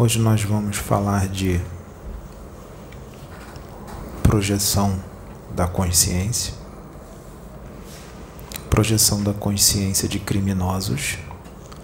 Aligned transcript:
Hoje 0.00 0.20
nós 0.20 0.44
vamos 0.44 0.76
falar 0.76 1.26
de 1.26 1.60
projeção 4.22 4.96
da 5.56 5.66
consciência, 5.66 6.54
projeção 8.70 9.24
da 9.24 9.34
consciência 9.34 10.08
de 10.08 10.20
criminosos, 10.20 11.18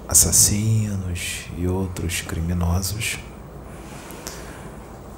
assassinos 0.06 1.46
e 1.58 1.66
outros 1.66 2.20
criminosos, 2.20 3.18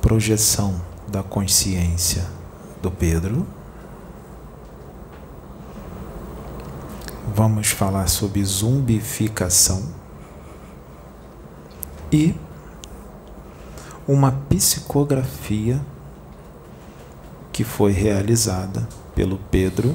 projeção 0.00 0.80
da 1.06 1.22
consciência 1.22 2.26
do 2.80 2.90
Pedro. 2.90 3.46
Vamos 7.34 7.68
falar 7.68 8.06
sobre 8.06 8.42
zumbificação 8.42 9.86
e 12.10 12.34
uma 14.08 14.30
psicografia 14.48 15.80
que 17.52 17.64
foi 17.64 17.90
realizada 17.90 18.86
pelo 19.14 19.38
Pedro, 19.50 19.94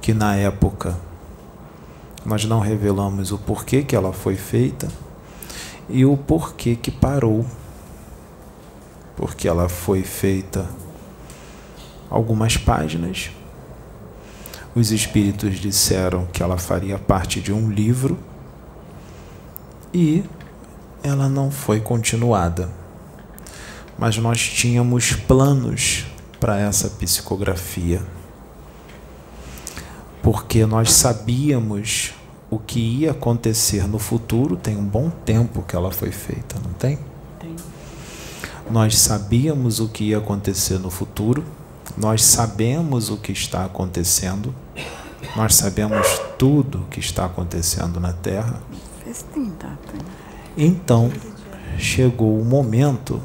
que 0.00 0.12
na 0.12 0.34
época 0.34 0.96
nós 2.24 2.44
não 2.44 2.58
revelamos 2.58 3.30
o 3.30 3.38
porquê 3.38 3.82
que 3.84 3.94
ela 3.94 4.12
foi 4.12 4.34
feita 4.36 4.88
e 5.88 6.04
o 6.04 6.16
porquê 6.16 6.74
que 6.74 6.90
parou. 6.90 7.46
Porque 9.16 9.46
ela 9.46 9.68
foi 9.68 10.02
feita 10.02 10.66
algumas 12.08 12.56
páginas. 12.56 13.30
Os 14.74 14.90
espíritos 14.90 15.60
disseram 15.60 16.26
que 16.32 16.42
ela 16.42 16.56
faria 16.56 16.98
parte 16.98 17.40
de 17.40 17.52
um 17.52 17.70
livro 17.70 18.18
e 19.92 20.24
ela 21.02 21.28
não 21.28 21.50
foi 21.50 21.80
continuada 21.80 22.79
mas 24.00 24.16
nós 24.16 24.40
tínhamos 24.40 25.12
planos 25.12 26.06
para 26.40 26.58
essa 26.58 26.88
psicografia, 26.88 28.02
porque 30.22 30.64
nós 30.64 30.90
sabíamos 30.92 32.14
o 32.48 32.58
que 32.58 32.80
ia 32.80 33.10
acontecer 33.10 33.86
no 33.86 33.98
futuro. 33.98 34.56
Tem 34.56 34.74
um 34.74 34.84
bom 34.84 35.10
tempo 35.10 35.62
que 35.62 35.76
ela 35.76 35.90
foi 35.90 36.10
feita, 36.10 36.56
não 36.64 36.72
tem? 36.72 36.98
Tem. 37.38 37.54
Nós 38.70 38.96
sabíamos 38.96 39.80
o 39.80 39.88
que 39.88 40.04
ia 40.04 40.18
acontecer 40.18 40.78
no 40.78 40.88
futuro, 40.88 41.44
nós 41.94 42.24
sabemos 42.24 43.10
o 43.10 43.18
que 43.18 43.32
está 43.32 43.66
acontecendo, 43.66 44.54
nós 45.36 45.54
sabemos 45.56 46.06
tudo 46.38 46.78
o 46.78 46.86
que 46.86 47.00
está 47.00 47.26
acontecendo 47.26 48.00
na 48.00 48.14
Terra. 48.14 48.62
Então, 50.56 51.12
chegou 51.78 52.40
o 52.40 52.44
momento 52.44 53.20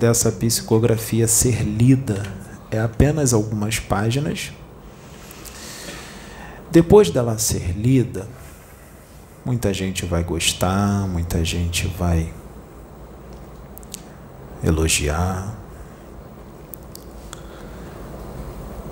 dessa 0.00 0.32
psicografia 0.32 1.28
ser 1.28 1.62
lida. 1.62 2.22
É 2.70 2.80
apenas 2.80 3.34
algumas 3.34 3.78
páginas. 3.78 4.50
Depois 6.70 7.10
dela 7.10 7.36
ser 7.36 7.72
lida, 7.76 8.26
muita 9.44 9.74
gente 9.74 10.06
vai 10.06 10.24
gostar, 10.24 11.06
muita 11.06 11.44
gente 11.44 11.86
vai 11.86 12.32
elogiar. 14.64 15.54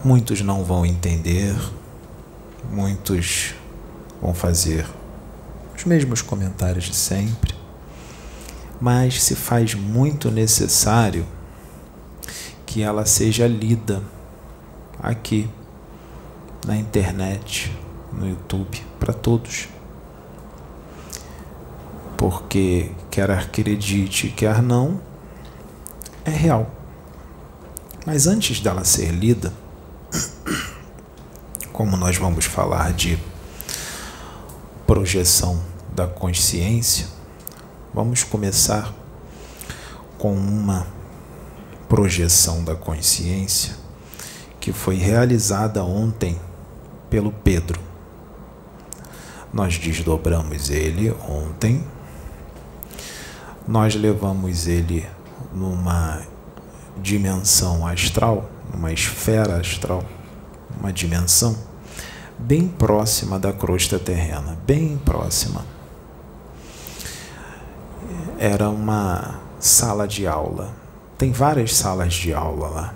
Muitos 0.04 0.42
não 0.42 0.62
vão 0.62 0.84
entender, 0.84 1.56
muitos 2.70 3.54
vão 4.20 4.34
fazer 4.34 4.86
os 5.74 5.84
mesmos 5.84 6.20
comentários 6.20 6.84
de 6.84 6.94
sempre 6.94 7.47
mas 8.80 9.22
se 9.22 9.34
faz 9.34 9.74
muito 9.74 10.30
necessário 10.30 11.26
que 12.64 12.82
ela 12.82 13.04
seja 13.06 13.46
lida 13.46 14.02
aqui 15.02 15.48
na 16.66 16.76
internet, 16.76 17.74
no 18.12 18.28
YouTube, 18.28 18.84
para 19.00 19.12
todos. 19.12 19.68
Porque 22.16 22.90
quer 23.10 23.30
acredite, 23.30 24.28
quer 24.28 24.60
não, 24.62 25.00
é 26.24 26.30
real. 26.30 26.70
Mas 28.04 28.26
antes 28.26 28.60
dela 28.60 28.84
ser 28.84 29.10
lida, 29.12 29.52
como 31.72 31.96
nós 31.96 32.16
vamos 32.16 32.44
falar 32.44 32.92
de 32.92 33.18
projeção 34.86 35.62
da 35.94 36.06
consciência, 36.06 37.17
Vamos 37.98 38.22
começar 38.22 38.94
com 40.18 40.32
uma 40.32 40.86
projeção 41.88 42.62
da 42.62 42.76
consciência 42.76 43.74
que 44.60 44.72
foi 44.72 44.94
realizada 44.94 45.82
ontem 45.82 46.40
pelo 47.10 47.32
Pedro. 47.32 47.80
Nós 49.52 49.78
desdobramos 49.78 50.70
ele 50.70 51.10
ontem, 51.28 51.84
nós 53.66 53.96
levamos 53.96 54.68
ele 54.68 55.04
numa 55.52 56.22
dimensão 57.02 57.84
astral, 57.84 58.48
numa 58.72 58.92
esfera 58.92 59.56
astral, 59.58 60.04
uma 60.78 60.92
dimensão 60.92 61.58
bem 62.38 62.68
próxima 62.68 63.40
da 63.40 63.52
crosta 63.52 63.98
terrena, 63.98 64.56
bem 64.64 64.96
próxima 64.98 65.77
era 68.38 68.70
uma 68.70 69.40
sala 69.58 70.06
de 70.06 70.26
aula. 70.26 70.70
Tem 71.18 71.32
várias 71.32 71.74
salas 71.76 72.14
de 72.14 72.32
aula 72.32 72.68
lá. 72.68 72.94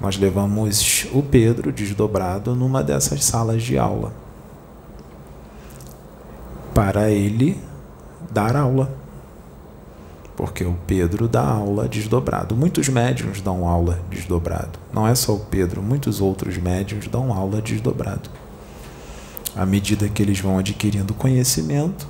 Nós 0.00 0.18
levamos 0.18 1.06
o 1.12 1.22
Pedro 1.22 1.72
desdobrado 1.72 2.54
numa 2.56 2.82
dessas 2.82 3.24
salas 3.24 3.62
de 3.62 3.78
aula 3.78 4.12
para 6.74 7.08
ele 7.10 7.56
dar 8.32 8.56
aula. 8.56 8.92
Porque 10.36 10.64
o 10.64 10.76
Pedro 10.84 11.28
dá 11.28 11.46
aula 11.46 11.88
desdobrado. 11.88 12.56
Muitos 12.56 12.88
médiums 12.88 13.40
dão 13.40 13.68
aula 13.68 14.00
desdobrado. 14.10 14.80
Não 14.92 15.06
é 15.06 15.14
só 15.14 15.34
o 15.34 15.38
Pedro, 15.38 15.80
muitos 15.80 16.20
outros 16.20 16.58
médiums 16.58 17.06
dão 17.06 17.32
aula 17.32 17.62
desdobrado. 17.62 18.28
À 19.54 19.64
medida 19.64 20.08
que 20.08 20.20
eles 20.20 20.40
vão 20.40 20.58
adquirindo 20.58 21.14
conhecimento, 21.14 22.08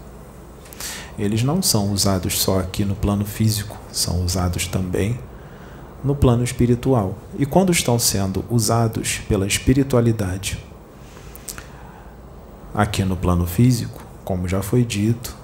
eles 1.18 1.42
não 1.42 1.62
são 1.62 1.92
usados 1.92 2.40
só 2.40 2.61
aqui 2.61 2.85
no 2.85 2.94
plano 2.94 3.25
físico, 3.25 3.76
são 3.92 4.25
usados 4.25 4.66
também 4.66 5.18
no 6.03 6.14
plano 6.14 6.44
espiritual. 6.44 7.16
E 7.38 7.46
quando 7.46 7.72
estão 7.72 7.98
sendo 7.98 8.44
usados 8.50 9.20
pela 9.29 9.46
espiritualidade 9.46 10.59
aqui 12.74 13.05
no 13.05 13.16
plano 13.16 13.46
físico, 13.46 14.03
como 14.24 14.48
já 14.48 14.62
foi 14.62 14.85
dito, 14.85 15.37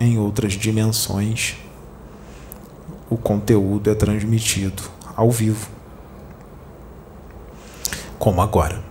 em 0.00 0.18
outras 0.18 0.54
dimensões, 0.54 1.56
o 3.08 3.16
conteúdo 3.16 3.90
é 3.90 3.94
transmitido 3.94 4.82
ao 5.14 5.30
vivo. 5.30 5.68
Como 8.18 8.40
agora 8.40 8.82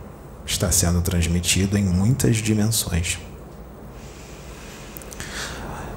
está 0.46 0.72
sendo 0.72 1.02
transmitido 1.02 1.78
em 1.78 1.84
muitas 1.84 2.38
dimensões. 2.38 3.20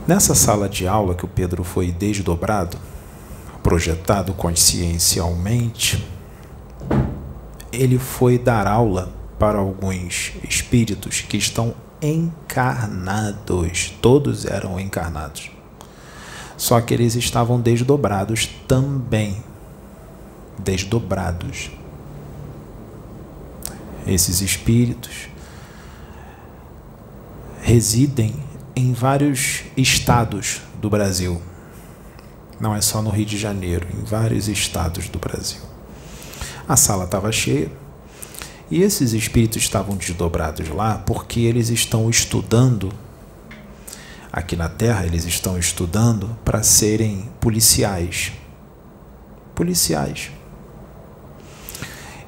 Nessa 0.09 0.35
sala 0.35 0.71
de 0.71 0.88
aula 0.88 1.14
que 1.14 1.27
o 1.27 1.29
Pedro 1.29 1.62
foi 1.62 1.92
desdobrado, 1.92 2.79
projetado 3.62 4.33
consciencialmente, 4.33 6.03
ele 7.71 7.99
foi 7.99 8.38
dar 8.38 8.66
aula 8.66 9.12
para 9.38 9.59
alguns 9.59 10.33
espíritos 10.49 11.21
que 11.21 11.37
estão 11.37 11.75
encarnados. 12.01 13.92
Todos 14.01 14.47
eram 14.47 14.81
encarnados. 14.81 15.51
Só 16.57 16.81
que 16.81 16.94
eles 16.94 17.14
estavam 17.14 17.61
desdobrados 17.61 18.49
também. 18.66 19.44
Desdobrados. 20.59 21.71
Esses 24.07 24.40
espíritos 24.40 25.29
residem 27.61 28.48
em 28.79 28.93
vários 28.93 29.64
estados 29.77 30.62
do 30.81 30.88
Brasil. 30.88 31.43
Não 32.61 32.77
é 32.77 32.81
só 32.81 33.03
no 33.03 33.11
Rio 33.11 33.27
de 33.27 33.37
Janeiro, 33.37 33.88
em 33.93 34.05
vários 34.05 34.47
estados 34.47 35.09
do 35.09 35.19
Brasil. 35.19 35.61
A 36.69 36.77
sala 36.77 37.05
estava 37.05 37.33
cheia 37.33 37.73
e 38.71 38.81
esses 38.81 39.14
espíritos 39.14 39.61
estavam 39.61 39.97
desdobrados 39.97 40.69
lá 40.69 40.97
porque 40.99 41.41
eles 41.41 41.71
estão 41.71 42.09
estudando 42.09 42.93
aqui 44.33 44.55
na 44.55 44.69
Terra, 44.69 45.05
eles 45.05 45.25
estão 45.25 45.59
estudando 45.59 46.38
para 46.45 46.62
serem 46.62 47.29
policiais. 47.41 48.31
Policiais. 49.57 50.31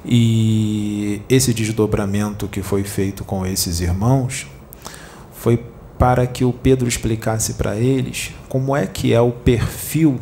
E 0.03 1.21
esse 1.29 1.53
desdobramento 1.53 2.49
que 2.49 2.61
foi 2.61 2.83
feito 2.83 3.23
com 3.23 3.45
esses 3.45 3.79
irmãos 3.79 4.47
foi 5.31 5.70
para 6.01 6.25
que 6.25 6.43
o 6.43 6.51
Pedro 6.51 6.87
explicasse 6.87 7.53
para 7.53 7.75
eles 7.75 8.31
como 8.49 8.75
é 8.75 8.87
que 8.87 9.13
é 9.13 9.21
o 9.21 9.31
perfil 9.31 10.19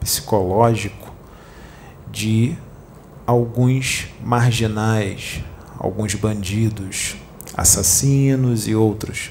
psicológico 0.00 1.12
de 2.10 2.56
alguns 3.26 4.06
marginais, 4.24 5.42
alguns 5.78 6.14
bandidos, 6.14 7.16
assassinos 7.54 8.66
e 8.66 8.74
outros, 8.74 9.30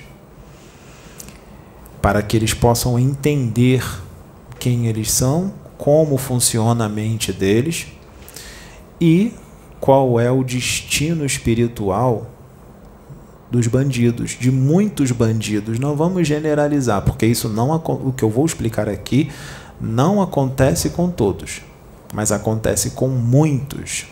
para 2.00 2.22
que 2.22 2.38
eles 2.38 2.54
possam 2.54 3.00
entender 3.00 3.84
quem 4.60 4.86
eles 4.86 5.12
são, 5.12 5.52
como 5.76 6.20
funciona 6.20 6.86
a 6.86 6.90
mente 6.90 7.34
deles 7.34 7.88
e 9.02 9.34
qual 9.80 10.20
é 10.20 10.30
o 10.30 10.44
destino 10.44 11.26
espiritual 11.26 12.30
dos 13.50 13.68
bandidos, 13.68 14.38
de 14.40 14.52
muitos 14.52 15.12
bandidos. 15.12 15.80
Não 15.80 15.96
vamos 15.96 16.28
generalizar, 16.28 17.02
porque 17.02 17.26
isso 17.26 17.50
não 17.50 17.72
o 17.76 18.14
que 18.14 18.24
eu 18.24 18.30
vou 18.30 18.46
explicar 18.46 18.88
aqui 18.88 19.30
não 19.80 20.22
acontece 20.22 20.90
com 20.90 21.10
todos, 21.10 21.62
mas 22.14 22.32
acontece 22.32 22.92
com 22.92 23.08
muitos. 23.08 24.08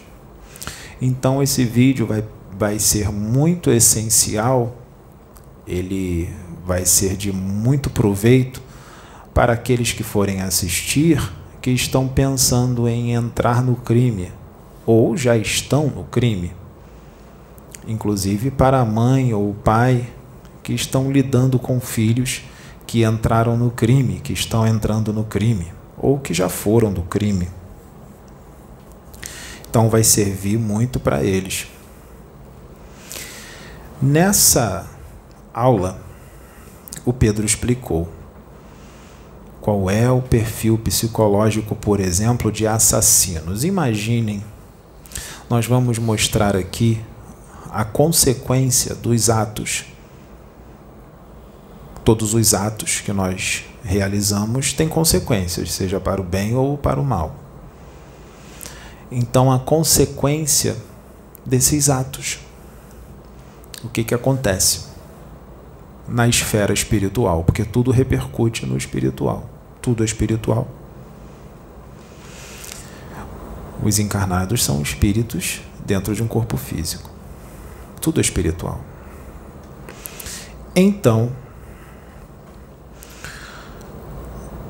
Então 1.02 1.44
esse 1.44 1.64
vídeo 1.64 2.06
vai, 2.08 2.24
vai 2.58 2.80
ser 2.80 3.12
muito 3.12 3.70
essencial, 3.70 4.76
ele 5.68 6.30
vai 6.66 6.86
ser 6.86 7.16
de 7.16 7.32
muito 7.32 7.90
proveito 7.90 8.62
para 9.34 9.54
aqueles 9.54 9.92
que 9.92 10.04
forem 10.04 10.42
assistir 10.42 11.22
que 11.62 11.70
estão 11.70 12.08
pensando 12.08 12.88
em 12.88 13.14
entrar 13.14 13.62
no 13.62 13.76
crime 13.76 14.32
ou 14.86 15.18
já 15.18 15.36
estão 15.38 15.88
no 15.88 16.06
crime. 16.06 16.54
Inclusive 17.88 18.52
para 18.52 18.82
a 18.82 18.86
mãe 18.86 19.34
ou 19.34 19.50
o 19.50 19.54
pai 19.54 20.08
que 20.62 20.74
estão 20.74 21.10
lidando 21.10 21.58
com 21.58 21.80
filhos 21.80 22.44
que 22.86 23.06
entraram 23.06 23.56
no 23.56 23.72
crime, 23.72 24.20
que 24.20 24.34
estão 24.34 24.68
entrando 24.68 25.14
no 25.14 25.24
crime 25.24 25.72
ou 25.98 26.20
que 26.20 26.34
já 26.34 26.50
foram 26.50 26.92
do 26.92 27.02
crime. 27.02 27.48
Então 29.70 29.90
vai 29.90 30.04
servir 30.04 30.58
muito 30.58 31.00
para 31.00 31.24
eles. 31.24 31.68
Nessa 34.02 34.86
aula, 35.54 36.00
o 37.06 37.12
Pedro 37.12 37.46
explicou 37.46 38.08
qual 39.60 39.90
é 39.90 40.10
o 40.10 40.22
perfil 40.22 40.78
psicológico, 40.78 41.76
por 41.76 42.00
exemplo, 42.00 42.52
de 42.52 42.68
assassinos. 42.68 43.64
Imaginem, 43.64 44.44
nós 45.50 45.66
vamos 45.66 45.98
mostrar 45.98 46.56
aqui 46.56 47.02
a 47.72 47.84
consequência 47.84 48.96
dos 48.96 49.30
atos. 49.30 49.86
Todos 52.04 52.34
os 52.34 52.54
atos 52.54 53.02
que 53.02 53.12
nós 53.12 53.66
realizamos 53.84 54.74
têm 54.74 54.88
consequências, 54.88 55.72
seja 55.72 56.00
para 56.00 56.22
o 56.22 56.24
bem 56.24 56.56
ou 56.56 56.78
para 56.78 57.00
o 57.00 57.04
mal. 57.04 57.36
Então, 59.12 59.52
a 59.52 59.60
consequência 59.60 60.76
desses 61.46 61.90
atos. 61.90 62.40
O 63.84 63.90
que, 63.90 64.04
que 64.04 64.14
acontece 64.14 64.88
na 66.08 66.28
esfera 66.28 66.74
espiritual? 66.74 67.44
Porque 67.44 67.64
tudo 67.64 67.92
repercute 67.92 68.66
no 68.66 68.76
espiritual 68.76 69.50
tudo 69.88 70.04
é 70.04 70.06
espiritual. 70.06 70.68
Os 73.82 74.00
encarnados 74.00 74.66
são 74.66 74.82
espíritos 74.82 75.62
dentro 75.86 76.14
de 76.14 76.22
um 76.22 76.28
corpo 76.28 76.58
físico. 76.58 77.10
Tudo 78.02 78.20
é 78.20 78.22
espiritual. 78.22 78.80
Então, 80.76 81.32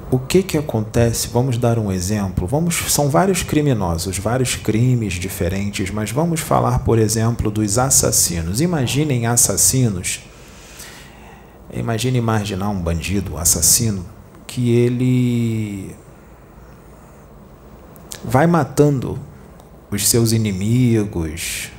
o 0.10 0.18
que 0.18 0.42
que 0.42 0.58
acontece? 0.58 1.28
Vamos 1.28 1.58
dar 1.58 1.78
um 1.78 1.92
exemplo. 1.92 2.48
Vamos, 2.48 2.76
são 2.92 3.10
vários 3.10 3.44
criminosos, 3.44 4.18
vários 4.18 4.56
crimes 4.56 5.16
diferentes, 5.16 5.92
mas 5.92 6.12
vamos 6.12 6.40
falar, 6.40 6.80
por 6.80 6.98
exemplo, 6.98 7.52
dos 7.52 7.78
assassinos. 7.78 8.62
Imaginem 8.62 9.28
assassinos. 9.28 10.22
Imagine 11.74 12.18
imaginar 12.18 12.70
um 12.70 12.80
bandido, 12.80 13.34
um 13.34 13.38
assassino 13.38 14.06
que 14.48 14.72
ele 14.72 15.94
vai 18.24 18.48
matando 18.48 19.20
os 19.92 20.08
seus 20.08 20.32
inimigos, 20.32 21.70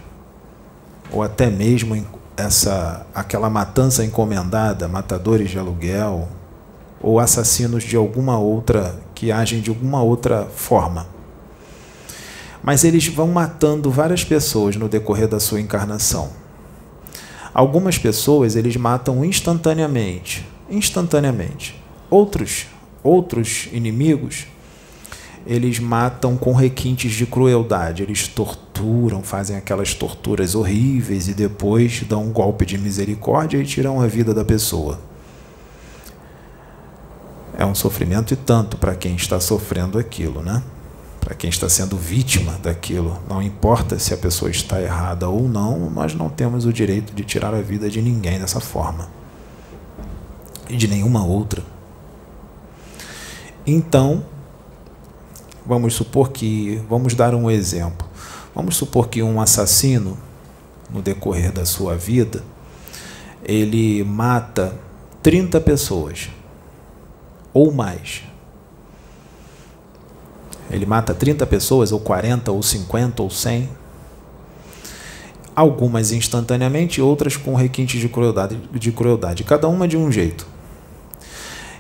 ou 1.13 1.23
até 1.23 1.51
mesmo 1.51 2.07
essa 2.37 3.07
aquela 3.15 3.51
matança 3.51 4.05
encomendada, 4.05 4.87
matadores 4.87 5.51
de 5.51 5.59
aluguel, 5.59 6.29
ou 7.01 7.19
assassinos 7.19 7.83
de 7.83 7.97
alguma 7.97 8.39
outra 8.39 8.99
que 9.15 9.31
agem 9.33 9.61
de 9.61 9.71
alguma 9.71 10.03
outra 10.03 10.47
forma. 10.55 11.07
Mas 12.63 12.85
eles 12.85 13.07
vão 13.07 13.29
matando 13.29 13.91
várias 13.91 14.25
pessoas 14.25 14.77
no 14.77 14.89
decorrer 14.89 15.29
da 15.29 15.41
sua 15.41 15.61
encarnação. 15.61 16.31
Algumas 17.55 17.99
pessoas 17.99 18.57
eles 18.57 18.77
matam 18.77 19.25
instantaneamente, 19.25 20.47
instantaneamente. 20.71 21.81
Outros, 22.11 22.67
outros 23.03 23.69
inimigos, 23.73 24.47
eles 25.47 25.79
matam 25.79 26.37
com 26.37 26.53
requintes 26.53 27.13
de 27.13 27.27
crueldade. 27.27 28.03
Eles 28.03 28.29
torturam, 28.29 28.68
fazem 29.23 29.57
aquelas 29.57 29.95
torturas 29.95 30.55
horríveis 30.55 31.29
e 31.29 31.35
depois 31.35 32.03
dão 32.03 32.25
um 32.25 32.33
golpe 32.33 32.65
de 32.65 32.79
misericórdia 32.79 33.59
e 33.59 33.65
tiram 33.65 34.01
a 34.01 34.07
vida 34.07 34.33
da 34.33 34.45
pessoa. 34.45 34.99
É 37.57 37.67
um 37.67 37.75
sofrimento 37.75 38.33
e 38.33 38.37
tanto 38.37 38.77
para 38.77 38.95
quem 38.95 39.17
está 39.17 39.41
sofrendo 39.41 39.99
aquilo, 39.99 40.43
né? 40.43 40.63
Para 41.21 41.35
quem 41.35 41.51
está 41.51 41.69
sendo 41.69 41.97
vítima 41.97 42.59
daquilo. 42.63 43.19
Não 43.29 43.43
importa 43.43 43.99
se 43.99 44.15
a 44.15 44.17
pessoa 44.17 44.51
está 44.51 44.81
errada 44.81 45.29
ou 45.29 45.49
não, 45.49 45.91
nós 45.91 46.15
não 46.15 46.29
temos 46.29 46.65
o 46.65 46.73
direito 46.73 47.13
de 47.13 47.25
tirar 47.25 47.53
a 47.53 47.61
vida 47.61 47.91
de 47.91 48.01
ninguém 48.01 48.39
dessa 48.39 48.61
forma. 48.61 49.09
E 50.69 50.77
de 50.77 50.87
nenhuma 50.87 51.25
outra. 51.25 51.63
Então, 53.67 54.25
vamos 55.67 55.95
supor 55.95 56.31
que, 56.31 56.81
vamos 56.89 57.15
dar 57.15 57.35
um 57.35 57.51
exemplo. 57.51 58.08
Vamos 58.59 58.77
supor 58.77 59.09
que 59.09 59.23
um 59.23 59.41
assassino, 59.41 60.19
no 60.91 61.01
decorrer 61.01 61.53
da 61.53 61.65
sua 61.65 61.95
vida, 61.95 62.43
ele 63.45 64.03
mata 64.03 64.77
30 65.23 65.61
pessoas 65.61 66.29
ou 67.55 67.71
mais. 67.71 68.25
Ele 70.73 70.85
mata 70.85 71.15
30 71.15 71.47
pessoas, 71.47 71.93
ou 71.93 72.01
40, 72.01 72.51
ou 72.51 72.61
50, 72.61 73.23
ou 73.23 73.31
100. 73.31 73.69
Algumas 75.55 76.11
instantaneamente, 76.11 77.01
outras 77.01 77.37
com 77.37 77.55
requintes 77.55 78.01
de 78.01 78.09
crueldade, 78.09 78.57
de 78.73 78.91
crueldade, 78.91 79.45
cada 79.45 79.69
uma 79.69 79.87
de 79.87 79.97
um 79.97 80.11
jeito. 80.11 80.45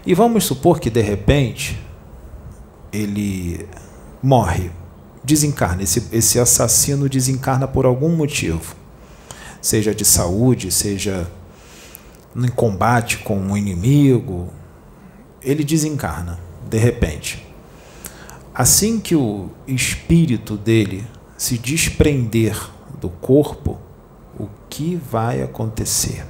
E 0.06 0.14
vamos 0.14 0.44
supor 0.44 0.78
que 0.78 0.90
de 0.90 1.00
repente 1.00 1.76
ele 2.92 3.68
morre, 4.22 4.70
desencarna, 5.28 5.82
esse, 5.82 6.08
esse 6.10 6.40
assassino 6.40 7.08
desencarna 7.08 7.68
por 7.68 7.84
algum 7.84 8.16
motivo, 8.16 8.74
seja 9.60 9.94
de 9.94 10.04
saúde, 10.04 10.72
seja 10.72 11.30
em 12.34 12.48
combate 12.48 13.18
com 13.18 13.38
um 13.38 13.56
inimigo, 13.56 14.48
ele 15.42 15.62
desencarna 15.62 16.40
de 16.68 16.78
repente. 16.78 17.46
Assim 18.54 18.98
que 18.98 19.14
o 19.14 19.50
espírito 19.66 20.56
dele 20.56 21.06
se 21.36 21.58
desprender 21.58 22.58
do 23.00 23.08
corpo, 23.08 23.78
o 24.38 24.48
que 24.68 24.96
vai 24.96 25.42
acontecer? 25.42 26.26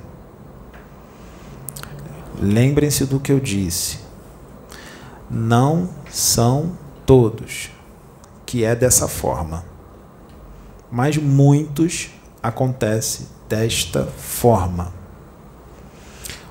Lembrem-se 2.40 3.06
do 3.06 3.20
que 3.20 3.32
eu 3.32 3.40
disse. 3.40 3.98
Não 5.30 5.88
são 6.11 6.76
todos 7.06 7.70
que 8.48 8.64
é 8.64 8.74
dessa 8.74 9.06
forma. 9.06 9.64
Mas 10.90 11.18
muitos 11.18 12.08
acontece 12.42 13.28
desta 13.46 14.06
forma. 14.06 14.90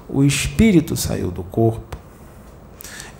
O 0.08 0.24
espírito 0.24 0.96
saiu 0.96 1.32
do 1.32 1.42
corpo, 1.42 1.98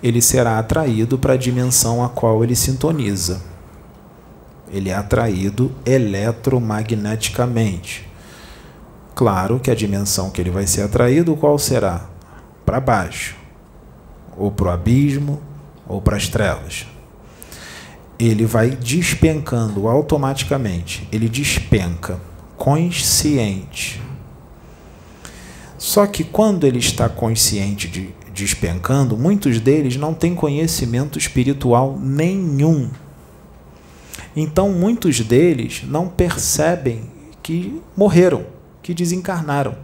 ele 0.00 0.22
será 0.22 0.60
atraído 0.60 1.18
para 1.18 1.32
a 1.32 1.36
dimensão 1.36 2.04
a 2.04 2.08
qual 2.08 2.44
ele 2.44 2.54
sintoniza. 2.54 3.42
Ele 4.70 4.90
é 4.90 4.94
atraído 4.94 5.72
eletromagneticamente. 5.84 8.08
Claro 9.12 9.58
que 9.58 9.72
a 9.72 9.74
dimensão 9.74 10.30
que 10.30 10.40
ele 10.40 10.50
vai 10.50 10.68
ser 10.68 10.82
atraído, 10.82 11.34
qual 11.34 11.58
será? 11.58 12.06
para 12.64 12.78
baixo, 12.80 13.34
ou 14.36 14.52
para 14.52 14.68
o 14.68 14.70
abismo, 14.70 15.40
ou 15.88 16.00
para 16.02 16.18
as 16.18 16.28
trevas. 16.28 16.86
Ele 18.18 18.44
vai 18.44 18.70
despencando 18.70 19.88
automaticamente. 19.88 21.06
Ele 21.12 21.28
despenca, 21.28 22.20
consciente. 22.56 24.02
Só 25.78 26.06
que 26.06 26.24
quando 26.24 26.66
ele 26.66 26.78
está 26.78 27.08
consciente 27.08 27.86
de 27.86 28.18
despencando, 28.34 29.16
muitos 29.16 29.58
deles 29.58 29.96
não 29.96 30.14
têm 30.14 30.32
conhecimento 30.32 31.18
espiritual 31.18 31.98
nenhum. 32.00 32.88
Então, 34.36 34.70
muitos 34.70 35.20
deles 35.20 35.82
não 35.84 36.08
percebem 36.08 37.10
que 37.42 37.82
morreram, 37.96 38.46
que 38.80 38.94
desencarnaram. 38.94 39.76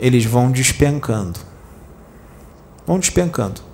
Eles 0.00 0.24
vão 0.24 0.50
despencando. 0.50 1.38
Vão 2.86 2.98
despencando 2.98 3.65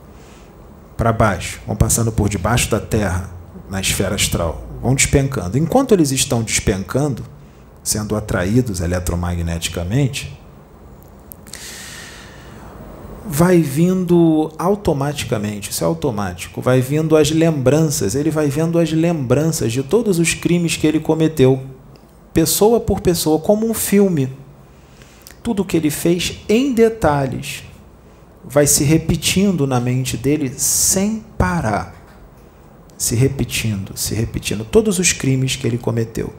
para 1.03 1.13
baixo, 1.13 1.61
vão 1.67 1.75
passando 1.75 2.13
por 2.13 2.29
debaixo 2.29 2.71
da 2.71 2.79
terra, 2.79 3.29
na 3.69 3.81
esfera 3.81 4.15
astral, 4.15 4.63
vão 4.81 4.95
despencando. 4.95 5.59
Enquanto 5.59 5.93
eles 5.93 6.13
estão 6.13 6.45
despencando, 6.45 7.25
sendo 7.83 8.15
atraídos 8.15 8.81
eletromagneticamente, 8.81 10.39
vai 13.27 13.61
vindo 13.61 14.53
automaticamente, 14.57 15.73
isso 15.73 15.83
é 15.83 15.87
automático, 15.89 16.63
vai 16.63 16.81
vindo 16.81 17.17
as 17.17 17.33
lembranças, 17.33 18.15
ele 18.15 18.31
vai 18.31 18.47
vendo 18.47 18.79
as 18.79 18.93
lembranças 18.93 19.73
de 19.73 19.83
todos 19.83 20.21
os 20.21 20.35
crimes 20.35 20.77
que 20.77 20.87
ele 20.87 21.01
cometeu, 21.01 21.65
pessoa 22.33 22.79
por 22.79 23.01
pessoa, 23.01 23.41
como 23.41 23.69
um 23.69 23.75
filme. 23.75 24.33
Tudo 25.43 25.65
que 25.65 25.77
ele 25.77 25.91
fez 25.91 26.39
em 26.49 26.73
detalhes 26.73 27.65
vai 28.45 28.67
se 28.67 28.85
repetindo 28.85 29.67
na 29.67 29.81
mente 29.81 30.17
dele 30.17 30.53
sem 30.57 31.25
parar. 31.39 31.95
Se 32.97 33.15
repetindo, 33.15 33.97
se 33.97 34.15
repetindo, 34.15 34.65
todos 34.65 34.99
os 34.99 35.13
crimes 35.13 35.57
que 35.57 35.67
ele 35.67 35.79
cometeu. 35.79 36.33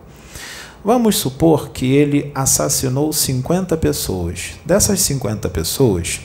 Vamos 0.83 1.17
supor 1.17 1.69
que 1.69 1.93
ele 1.93 2.31
assassinou 2.35 3.11
50 3.13 3.77
pessoas. 3.77 4.51
Dessas 4.65 5.01
50 5.01 5.49
pessoas, 5.49 6.21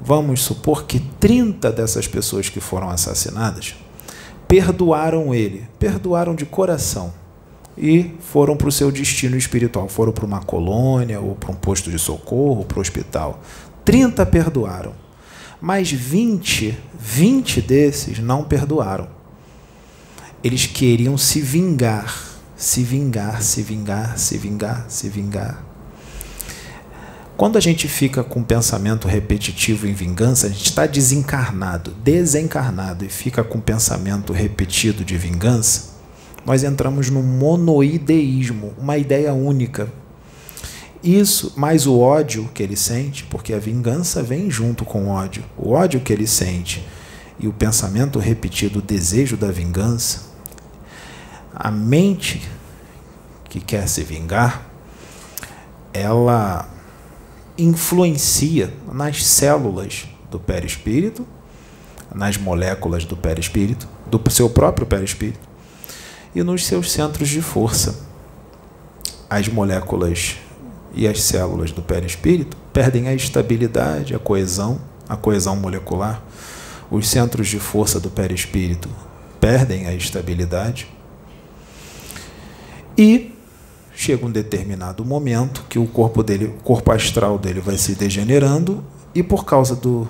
vamos 0.00 0.42
supor 0.42 0.84
que 0.84 1.00
30 1.00 1.72
dessas 1.72 2.06
pessoas 2.06 2.48
que 2.48 2.60
foram 2.60 2.88
assassinadas 2.90 3.74
perdoaram 4.46 5.34
ele, 5.34 5.66
perdoaram 5.78 6.34
de 6.34 6.46
coração 6.46 7.12
e 7.76 8.12
foram 8.20 8.56
para 8.56 8.68
o 8.68 8.72
seu 8.72 8.92
destino 8.92 9.36
espiritual, 9.36 9.88
foram 9.88 10.12
para 10.12 10.24
uma 10.24 10.40
colônia 10.40 11.20
ou 11.20 11.34
para 11.34 11.50
um 11.50 11.56
posto 11.56 11.90
de 11.90 11.98
socorro, 11.98 12.64
para 12.64 12.78
o 12.78 12.80
hospital. 12.80 13.40
30 13.84 14.24
perdoaram, 14.26 14.94
mas 15.60 15.90
20, 15.90 16.78
20 16.98 17.60
desses 17.60 18.18
não 18.18 18.44
perdoaram. 18.44 19.08
Eles 20.42 20.66
queriam 20.66 21.16
se 21.16 21.40
vingar, 21.40 22.14
se 22.56 22.82
vingar, 22.82 23.42
se 23.42 23.62
vingar, 23.62 24.18
se 24.18 24.38
vingar, 24.38 24.86
se 24.88 25.08
vingar. 25.08 25.64
Quando 27.36 27.58
a 27.58 27.60
gente 27.60 27.88
fica 27.88 28.22
com 28.22 28.44
pensamento 28.44 29.08
repetitivo 29.08 29.88
em 29.88 29.92
vingança, 29.92 30.46
a 30.46 30.50
gente 30.50 30.66
está 30.66 30.86
desencarnado, 30.86 31.90
desencarnado 32.02 33.04
e 33.04 33.08
fica 33.08 33.42
com 33.42 33.60
pensamento 33.60 34.32
repetido 34.32 35.04
de 35.04 35.18
vingança, 35.18 35.94
nós 36.46 36.62
entramos 36.62 37.10
no 37.10 37.22
monoideísmo, 37.22 38.72
uma 38.78 38.96
ideia 38.96 39.32
única. 39.32 39.90
Isso, 41.04 41.52
mais 41.54 41.86
o 41.86 41.98
ódio 41.98 42.48
que 42.54 42.62
ele 42.62 42.76
sente, 42.76 43.24
porque 43.24 43.52
a 43.52 43.58
vingança 43.58 44.22
vem 44.22 44.50
junto 44.50 44.86
com 44.86 45.04
o 45.04 45.08
ódio. 45.10 45.44
O 45.54 45.72
ódio 45.72 46.00
que 46.00 46.10
ele 46.10 46.26
sente 46.26 46.82
e 47.38 47.46
o 47.46 47.52
pensamento 47.52 48.18
repetido, 48.18 48.78
o 48.78 48.82
desejo 48.82 49.36
da 49.36 49.52
vingança, 49.52 50.22
a 51.54 51.70
mente 51.70 52.48
que 53.50 53.60
quer 53.60 53.86
se 53.86 54.02
vingar, 54.02 54.66
ela 55.92 56.66
influencia 57.58 58.72
nas 58.90 59.26
células 59.26 60.08
do 60.30 60.40
perispírito, 60.40 61.26
nas 62.14 62.38
moléculas 62.38 63.04
do 63.04 63.14
perispírito, 63.14 63.86
do 64.06 64.22
seu 64.30 64.48
próprio 64.48 64.86
perispírito 64.86 65.46
e 66.34 66.42
nos 66.42 66.64
seus 66.64 66.90
centros 66.90 67.28
de 67.28 67.42
força. 67.42 68.06
As 69.28 69.48
moléculas 69.48 70.38
e 70.94 71.08
as 71.08 71.22
células 71.22 71.72
do 71.72 71.82
perispírito 71.82 72.56
perdem 72.72 73.08
a 73.08 73.14
estabilidade, 73.14 74.14
a 74.14 74.18
coesão, 74.18 74.80
a 75.08 75.16
coesão 75.16 75.56
molecular. 75.56 76.22
Os 76.90 77.08
centros 77.08 77.48
de 77.48 77.58
força 77.58 77.98
do 77.98 78.10
perispírito 78.10 78.88
perdem 79.40 79.86
a 79.86 79.94
estabilidade. 79.94 80.86
E 82.96 83.34
chega 83.94 84.26
um 84.26 84.30
determinado 84.30 85.04
momento 85.04 85.64
que 85.68 85.78
o 85.78 85.86
corpo 85.86 86.22
dele, 86.22 86.46
o 86.46 86.62
corpo 86.62 86.92
astral 86.92 87.38
dele 87.38 87.60
vai 87.60 87.76
se 87.76 87.94
degenerando 87.94 88.84
e 89.14 89.22
por 89.22 89.44
causa 89.44 89.74
do 89.74 90.08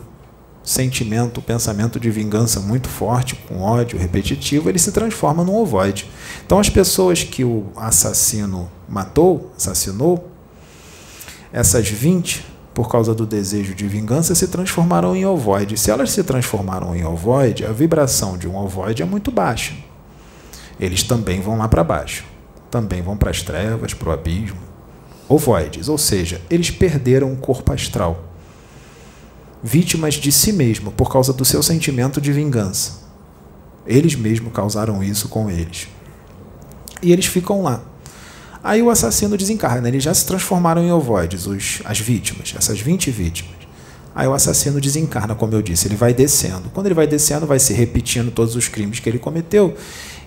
sentimento, 0.63 1.43
pensamento 1.43 2.01
de 2.01 2.11
vingança 2.11 2.59
muito 2.59 2.89
forte, 2.89 3.37
com 3.37 3.61
ódio 3.61 3.99
repetitivo, 3.99 4.71
ele 4.71 4.79
se 4.79 4.91
transforma 4.93 5.45
num 5.45 5.57
ovoide. 5.57 6.09
Então 6.45 6.59
as 6.59 6.71
pessoas 6.71 7.23
que 7.23 7.45
o 7.45 7.67
assassino 7.77 8.71
matou, 8.89 9.53
assassinou, 9.57 10.31
essas 11.55 11.89
20, 11.89 12.45
por 12.75 12.91
causa 12.91 13.15
do 13.15 13.25
desejo 13.25 13.75
de 13.75 13.89
vingança, 13.89 14.35
se 14.35 14.47
transformaram 14.49 15.17
em 15.17 15.25
ovoide. 15.25 15.79
Se 15.79 15.91
elas 15.91 16.11
se 16.11 16.23
transformaram 16.23 16.95
em 16.95 17.03
ovoide, 17.07 17.65
a 17.65 17.73
vibração 17.73 18.37
de 18.37 18.47
um 18.47 18.57
ovoide 18.57 19.03
é 19.03 19.07
muito 19.07 19.31
baixa. 19.31 19.73
Eles 20.79 21.03
também 21.03 21.41
vão 21.41 21.57
lá 21.57 21.67
para 21.67 21.83
baixo 21.83 22.35
também 22.75 23.01
vão 23.01 23.17
para 23.17 23.31
as 23.31 23.41
trevas, 23.41 23.95
para 23.95 24.09
o 24.09 24.13
abismo. 24.13 24.59
Ovoides, 25.29 25.89
ou 25.89 25.97
seja, 25.97 26.43
eles 26.51 26.73
perderam 26.73 27.33
o 27.33 27.37
corpo 27.37 27.73
astral. 27.73 28.25
Vítimas 29.63 30.15
de 30.15 30.33
si 30.33 30.53
mesmo 30.53 30.91
por 30.91 31.09
causa 31.09 31.33
do 31.33 31.45
seu 31.45 31.63
sentimento 31.63 32.21
de 32.21 32.33
vingança. 32.33 33.05
Eles 33.87 34.17
mesmos 34.17 34.53
causaram 34.53 35.05
isso 35.05 35.29
com 35.29 35.49
eles. 35.49 35.87
E 37.01 37.13
eles 37.13 37.27
ficam 37.27 37.63
lá. 37.63 37.81
Aí 38.65 38.83
o 38.83 38.89
assassino 38.89 39.37
desencarna. 39.37 39.87
Eles 39.87 40.03
já 40.03 40.15
se 40.15 40.25
transformaram 40.25 40.83
em 40.83 40.91
ovoides, 40.91 41.47
os, 41.47 41.83
as 41.85 42.01
vítimas, 42.01 42.55
essas 42.57 42.81
20 42.81 43.11
vítimas. 43.11 43.55
Aí 44.15 44.27
o 44.27 44.33
assassino 44.33 44.81
desencarna, 44.81 45.35
como 45.35 45.53
eu 45.53 45.61
disse, 45.61 45.87
ele 45.87 45.97
vai 45.97 46.15
descendo. 46.15 46.71
Quando 46.73 46.87
ele 46.87 46.95
vai 46.95 47.07
descendo, 47.07 47.47
vai 47.47 47.59
se 47.59 47.75
repetindo 47.75 48.31
todos 48.31 48.57
os 48.57 48.67
crimes 48.67 49.01
que 49.01 49.09
ele 49.09 49.19
cometeu 49.19 49.77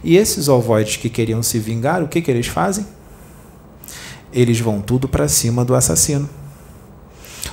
e 0.04 0.18
esses 0.18 0.48
ovoides 0.48 0.98
que 0.98 1.10
queriam 1.10 1.42
se 1.42 1.58
vingar, 1.58 2.04
o 2.04 2.08
que, 2.08 2.22
que 2.22 2.30
eles 2.30 2.48
fazem? 2.48 2.86
Eles 4.32 4.60
vão 4.60 4.82
tudo 4.82 5.08
para 5.08 5.28
cima 5.28 5.66
do 5.66 5.74
assassino. 5.74 6.30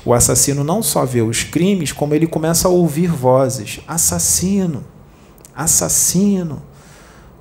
O 0.04 0.12
assassino 0.12 0.62
não 0.62 0.82
só 0.82 1.06
vê 1.06 1.22
os 1.22 1.44
crimes, 1.44 1.92
como 1.92 2.14
ele 2.14 2.26
começa 2.26 2.68
a 2.68 2.70
ouvir 2.70 3.06
vozes: 3.06 3.80
assassino, 3.88 4.84
assassino, 5.56 6.62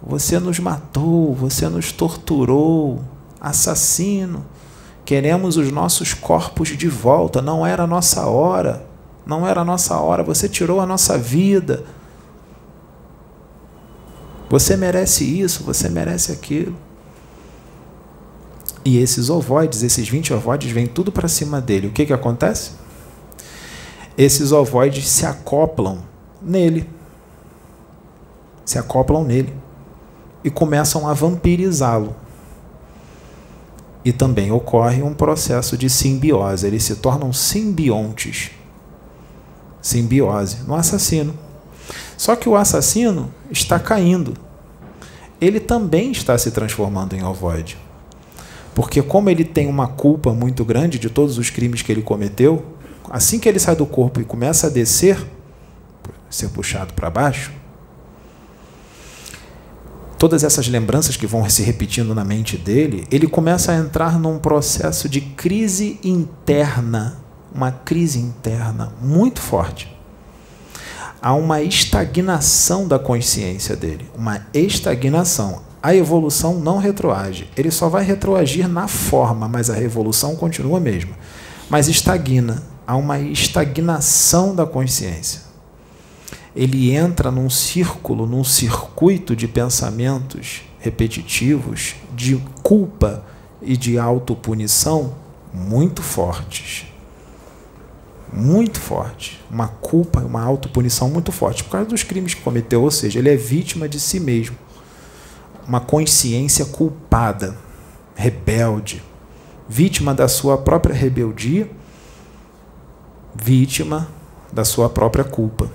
você 0.01 0.39
nos 0.39 0.59
matou, 0.59 1.33
você 1.33 1.67
nos 1.67 1.91
torturou, 1.91 3.03
assassino, 3.43 4.45
queremos 5.03 5.57
os 5.57 5.69
nossos 5.69 6.13
corpos 6.13 6.69
de 6.69 6.87
volta, 6.87 7.41
não 7.41 7.67
era 7.67 7.83
a 7.83 7.87
nossa 7.87 8.25
hora, 8.25 8.85
não 9.25 9.45
era 9.45 9.59
a 9.61 9.65
nossa 9.65 9.97
hora, 9.97 10.23
você 10.23 10.47
tirou 10.47 10.79
a 10.79 10.85
nossa 10.85 11.17
vida. 11.17 11.83
Você 14.49 14.77
merece 14.77 15.25
isso, 15.25 15.63
você 15.63 15.89
merece 15.89 16.31
aquilo. 16.31 16.75
E 18.85 18.97
esses 18.97 19.29
ovoides, 19.29 19.81
esses 19.81 20.07
20 20.07 20.33
ovoides, 20.33 20.71
vêm 20.71 20.85
tudo 20.85 21.11
para 21.11 21.27
cima 21.27 21.59
dele. 21.59 21.87
O 21.87 21.91
que, 21.91 22.05
que 22.05 22.13
acontece? 22.13 22.71
Esses 24.17 24.51
ovoides 24.51 25.07
se 25.07 25.25
acoplam 25.25 25.99
nele. 26.41 26.89
Se 28.65 28.77
acoplam 28.77 29.23
nele. 29.23 29.53
E 30.43 30.49
começam 30.49 31.07
a 31.07 31.13
vampirizá-lo. 31.13 32.13
E 34.03 34.11
também 34.11 34.51
ocorre 34.51 35.01
um 35.01 35.13
processo 35.13 35.77
de 35.77 35.89
simbiose. 35.89 36.67
Eles 36.67 36.83
se 36.83 36.95
tornam 36.97 37.31
simbiontes. 37.31 38.51
Simbiose 39.81 40.63
no 40.67 40.75
assassino. 40.75 41.33
Só 42.17 42.35
que 42.35 42.47
o 42.47 42.55
assassino 42.55 43.33
está 43.49 43.79
caindo. 43.79 44.33
Ele 45.39 45.59
também 45.59 46.11
está 46.11 46.37
se 46.37 46.51
transformando 46.51 47.15
em 47.15 47.23
ovoide. 47.23 47.77
Porque, 48.73 49.01
como 49.01 49.29
ele 49.29 49.43
tem 49.43 49.67
uma 49.67 49.87
culpa 49.87 50.33
muito 50.33 50.65
grande 50.65 50.97
de 50.97 51.09
todos 51.09 51.37
os 51.37 51.49
crimes 51.49 51.81
que 51.81 51.91
ele 51.91 52.01
cometeu, 52.01 52.65
assim 53.09 53.39
que 53.39 53.47
ele 53.47 53.59
sai 53.59 53.75
do 53.75 53.85
corpo 53.85 54.19
e 54.19 54.25
começa 54.25 54.67
a 54.67 54.69
descer, 54.69 55.17
ser 56.29 56.49
puxado 56.49 56.93
para 56.93 57.09
baixo, 57.09 57.51
todas 60.23 60.41
essas 60.41 60.69
lembranças 60.69 61.17
que 61.17 61.27
vão 61.27 61.49
se 61.49 61.63
repetindo 61.63 62.15
na 62.15 62.23
mente 62.23 62.57
dele, 62.57 63.05
ele 63.11 63.27
começa 63.27 63.73
a 63.73 63.75
entrar 63.75 64.17
num 64.17 64.39
processo 64.39 65.09
de 65.09 65.19
crise 65.19 65.99
interna, 66.01 67.17
uma 67.53 67.73
crise 67.73 68.19
interna 68.19 68.93
muito 69.01 69.41
forte 69.41 69.91
há 71.21 71.33
uma 71.33 71.61
estagnação 71.61 72.87
da 72.87 72.97
consciência 72.97 73.75
dele, 73.75 74.09
uma 74.13 74.45
estagnação. 74.53 75.61
A 75.81 75.93
evolução 75.93 76.59
não 76.59 76.77
retroage, 76.77 77.49
ele 77.55 77.71
só 77.71 77.89
vai 77.89 78.05
retroagir 78.05 78.67
na 78.69 78.87
forma, 78.87 79.47
mas 79.49 79.69
a 79.69 79.73
revolução 79.73 80.37
continua 80.37 80.79
mesmo. 80.79 81.13
Mas 81.69 81.89
estagna, 81.89 82.63
há 82.87 82.95
uma 82.95 83.19
estagnação 83.19 84.55
da 84.55 84.65
consciência. 84.65 85.52
Ele 86.55 86.91
entra 86.91 87.31
num 87.31 87.49
círculo, 87.49 88.27
num 88.27 88.43
circuito 88.43 89.35
de 89.35 89.47
pensamentos 89.47 90.61
repetitivos, 90.79 91.95
de 92.15 92.37
culpa 92.61 93.25
e 93.61 93.75
de 93.75 93.97
autopunição 93.97 95.15
muito 95.53 96.01
fortes 96.01 96.87
muito 98.33 98.79
forte, 98.79 99.39
uma 99.49 99.67
culpa, 99.67 100.19
uma 100.21 100.41
autopunição 100.41 101.07
muito 101.07 101.31
forte 101.31 101.63
por 101.63 101.71
causa 101.71 101.87
dos 101.87 102.01
crimes 102.01 102.33
que 102.33 102.41
cometeu, 102.41 102.81
ou 102.81 102.89
seja, 102.89 103.19
ele 103.19 103.29
é 103.29 103.35
vítima 103.35 103.87
de 103.87 103.99
si 103.99 104.19
mesmo. 104.19 104.57
Uma 105.67 105.79
consciência 105.79 106.65
culpada, 106.65 107.55
rebelde, 108.15 109.03
vítima 109.69 110.15
da 110.15 110.27
sua 110.27 110.57
própria 110.57 110.95
rebeldia, 110.95 111.69
vítima 113.35 114.09
da 114.51 114.65
sua 114.65 114.89
própria 114.89 115.23
culpa. 115.23 115.69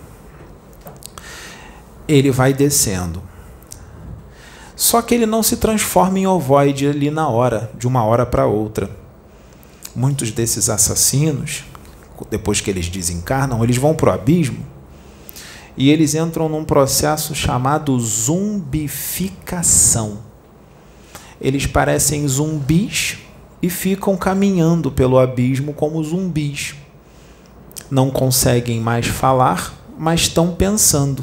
Ele 2.09 2.31
vai 2.31 2.53
descendo. 2.53 3.23
Só 4.75 5.03
que 5.03 5.15
ele 5.15 5.27
não 5.27 5.43
se 5.43 5.57
transforma 5.57 6.19
em 6.19 6.27
ovoide 6.27 6.89
ali 6.89 7.11
na 7.11 7.29
hora, 7.29 7.71
de 7.77 7.87
uma 7.87 8.05
hora 8.05 8.25
para 8.25 8.47
outra. 8.47 8.91
Muitos 9.95 10.31
desses 10.31 10.71
assassinos 10.71 11.65
depois 12.31 12.61
que 12.61 12.71
eles 12.71 12.89
desencarnam, 12.89 13.63
eles 13.63 13.77
vão 13.77 13.95
para 13.95 14.11
o 14.11 14.13
abismo 14.13 14.67
e 15.77 15.91
eles 15.91 16.15
entram 16.15 16.49
num 16.49 16.65
processo 16.65 17.35
chamado 17.35 17.99
zumbificação. 18.01 20.21
Eles 21.41 21.67
parecem 21.67 22.27
zumbis 22.27 23.19
e 23.63 23.71
ficam 23.71 24.17
caminhando 24.17 24.91
pelo 24.91 25.19
abismo 25.19 25.73
como 25.73 26.03
zumbis. 26.03 26.75
Não 27.89 28.11
conseguem 28.11 28.81
mais 28.81 29.07
falar, 29.07 29.73
mas 29.97 30.23
estão 30.23 30.53
pensando. 30.53 31.23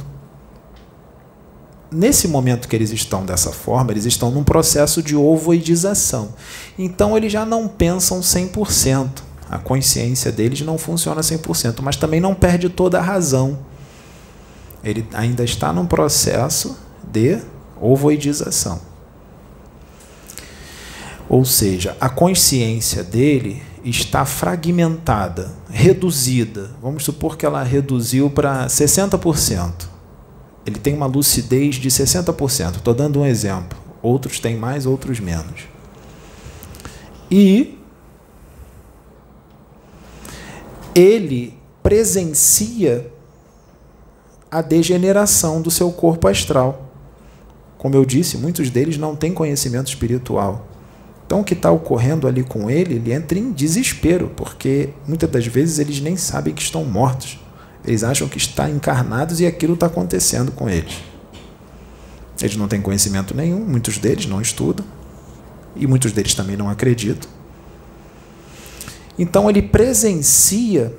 Nesse 1.92 2.28
momento 2.28 2.68
que 2.68 2.76
eles 2.76 2.92
estão 2.92 3.26
dessa 3.26 3.52
forma, 3.52 3.92
eles 3.92 4.06
estão 4.06 4.32
num 4.32 4.44
processo 4.44 5.02
de 5.04 5.16
ovoidização. 5.16 6.30
Então 6.78 7.16
eles 7.16 7.32
já 7.32 7.46
não 7.46 7.68
pensam 7.68 8.20
100%. 8.20 9.10
A 9.50 9.60
consciência 9.60 10.32
deles 10.32 10.62
não 10.62 10.78
funciona 10.78 11.22
100%, 11.22 11.82
mas 11.82 11.96
também 11.96 12.20
não 12.20 12.34
perde 12.34 12.68
toda 12.70 12.98
a 12.98 13.02
razão. 13.02 13.60
Ele 14.84 15.08
ainda 15.14 15.44
está 15.44 15.72
num 15.72 15.86
processo 15.86 16.78
de 17.04 17.40
ovoidização. 17.80 18.82
Ou 21.30 21.46
seja, 21.46 21.96
a 22.00 22.10
consciência 22.10 23.04
dele 23.04 23.62
está 23.84 24.26
fragmentada, 24.26 25.52
reduzida. 25.70 26.72
Vamos 26.82 27.04
supor 27.04 27.38
que 27.38 27.46
ela 27.46 27.64
reduziu 27.64 28.30
para 28.30 28.68
60%. 28.68 29.95
Ele 30.66 30.80
tem 30.80 30.94
uma 30.94 31.06
lucidez 31.06 31.76
de 31.76 31.90
60%. 31.90 32.78
Estou 32.78 32.94
dando 32.94 33.20
um 33.20 33.26
exemplo. 33.26 33.78
Outros 34.02 34.40
têm 34.40 34.58
mais, 34.58 34.86
outros 34.86 35.20
menos. 35.20 35.68
E 37.30 37.78
ele 40.94 41.58
presencia 41.84 43.12
a 44.50 44.62
degeneração 44.62 45.62
do 45.62 45.70
seu 45.70 45.92
corpo 45.92 46.28
astral. 46.28 46.94
Como 47.78 47.96
eu 47.96 48.06
disse, 48.06 48.38
muitos 48.38 48.70
deles 48.70 48.98
não 48.98 49.16
têm 49.16 49.34
conhecimento 49.34 49.88
espiritual. 49.88 50.66
Então, 51.26 51.42
o 51.42 51.44
que 51.44 51.54
está 51.54 51.72
ocorrendo 51.72 52.28
ali 52.28 52.44
com 52.44 52.70
ele, 52.70 52.96
ele 52.96 53.12
entra 53.12 53.38
em 53.38 53.52
desespero, 53.52 54.32
porque 54.36 54.90
muitas 55.08 55.30
das 55.30 55.46
vezes 55.46 55.80
eles 55.80 56.00
nem 56.00 56.16
sabem 56.16 56.54
que 56.54 56.62
estão 56.62 56.86
mortos. 56.86 57.40
Eles 57.86 58.04
acham 58.04 58.28
que 58.28 58.38
estão 58.38 58.68
encarnados 58.70 59.40
e 59.40 59.46
aquilo 59.46 59.76
está 59.76 59.86
acontecendo 59.86 60.52
com 60.52 60.70
eles. 60.70 60.96
Eles 62.42 62.58
não 62.58 62.68
têm 62.68 62.82
conhecimento 62.82 63.36
nenhum, 63.36 63.60
muitos 63.60 63.98
deles 63.98 64.26
não 64.26 64.42
estudam, 64.42 64.86
e 65.76 65.88
muitos 65.88 66.12
deles 66.12 66.34
também 66.34 66.58
não 66.58 66.70
acreditam. 66.70 67.30
Então 69.18 69.50
ele 69.50 69.62
presencia 69.62 70.94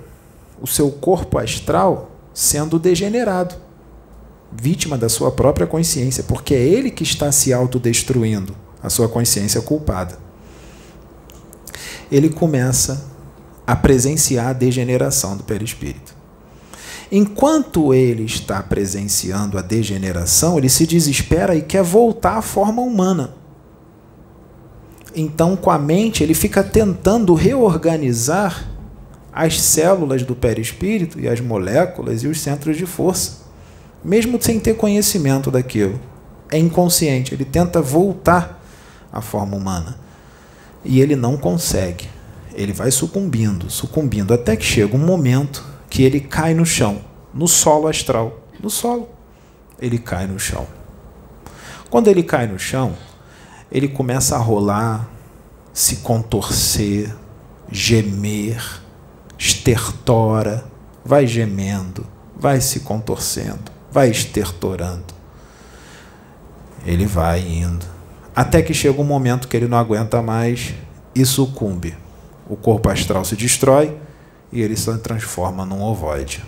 o 0.60 0.66
seu 0.66 0.90
corpo 0.90 1.38
astral 1.38 2.10
sendo 2.32 2.78
degenerado, 2.78 3.54
vítima 4.52 4.96
da 4.96 5.08
sua 5.08 5.30
própria 5.30 5.66
consciência, 5.66 6.22
porque 6.24 6.54
é 6.54 6.62
ele 6.62 6.90
que 6.90 7.02
está 7.02 7.30
se 7.30 7.52
autodestruindo, 7.52 8.56
a 8.82 8.88
sua 8.88 9.08
consciência 9.08 9.60
culpada. 9.60 10.18
Ele 12.10 12.30
começa 12.30 13.04
a 13.66 13.74
presenciar 13.74 14.48
a 14.48 14.52
degeneração 14.52 15.36
do 15.36 15.42
perispírito. 15.42 16.15
Enquanto 17.10 17.94
ele 17.94 18.24
está 18.24 18.62
presenciando 18.62 19.58
a 19.58 19.62
degeneração, 19.62 20.58
ele 20.58 20.68
se 20.68 20.86
desespera 20.86 21.54
e 21.54 21.62
quer 21.62 21.82
voltar 21.82 22.38
à 22.38 22.42
forma 22.42 22.82
humana. 22.82 23.34
Então, 25.14 25.56
com 25.56 25.70
a 25.70 25.78
mente, 25.78 26.22
ele 26.22 26.34
fica 26.34 26.62
tentando 26.62 27.32
reorganizar 27.34 28.68
as 29.32 29.60
células 29.60 30.22
do 30.22 30.34
perispírito 30.34 31.20
e 31.20 31.28
as 31.28 31.40
moléculas 31.40 32.22
e 32.22 32.26
os 32.26 32.40
centros 32.40 32.76
de 32.76 32.86
força, 32.86 33.44
mesmo 34.04 34.40
sem 34.42 34.58
ter 34.58 34.74
conhecimento 34.74 35.50
daquilo. 35.50 36.00
É 36.50 36.58
inconsciente, 36.58 37.34
ele 37.34 37.44
tenta 37.44 37.80
voltar 37.80 38.62
à 39.12 39.20
forma 39.20 39.56
humana. 39.56 39.98
E 40.84 41.00
ele 41.00 41.16
não 41.16 41.36
consegue. 41.36 42.08
Ele 42.54 42.72
vai 42.72 42.90
sucumbindo, 42.90 43.70
sucumbindo, 43.70 44.34
até 44.34 44.56
que 44.56 44.64
chega 44.64 44.96
um 44.96 45.04
momento 45.04 45.75
que 45.96 46.02
ele 46.02 46.20
cai 46.20 46.52
no 46.52 46.66
chão, 46.66 47.00
no 47.32 47.48
solo 47.48 47.88
astral. 47.88 48.38
No 48.62 48.68
solo, 48.68 49.08
ele 49.80 49.98
cai 49.98 50.26
no 50.26 50.38
chão. 50.38 50.66
Quando 51.88 52.08
ele 52.08 52.22
cai 52.22 52.46
no 52.46 52.58
chão, 52.58 52.94
ele 53.72 53.88
começa 53.88 54.36
a 54.36 54.38
rolar, 54.38 55.08
se 55.72 55.96
contorcer, 55.96 57.16
gemer, 57.72 58.62
estertora, 59.38 60.66
vai 61.02 61.26
gemendo, 61.26 62.06
vai 62.38 62.60
se 62.60 62.80
contorcendo, 62.80 63.72
vai 63.90 64.10
estertorando. 64.10 65.14
Ele 66.84 67.06
vai 67.06 67.40
indo, 67.40 67.86
até 68.34 68.60
que 68.60 68.74
chega 68.74 69.00
um 69.00 69.04
momento 69.04 69.48
que 69.48 69.56
ele 69.56 69.66
não 69.66 69.78
aguenta 69.78 70.20
mais 70.20 70.74
e 71.14 71.24
sucumbe. 71.24 71.96
O 72.46 72.54
corpo 72.54 72.90
astral 72.90 73.24
se 73.24 73.34
destrói 73.34 74.04
e 74.52 74.60
ele 74.62 74.76
se 74.76 74.96
transforma 74.98 75.64
num 75.64 75.82
ovoide. 75.82 76.44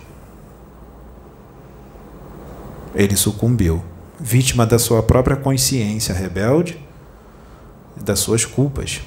Ele 2.95 3.15
sucumbiu, 3.15 3.83
vítima 4.19 4.65
da 4.65 4.79
sua 4.79 5.03
própria 5.03 5.35
consciência 5.35 6.13
rebelde 6.13 6.79
das 7.95 8.19
suas 8.19 8.45
culpas. 8.45 9.01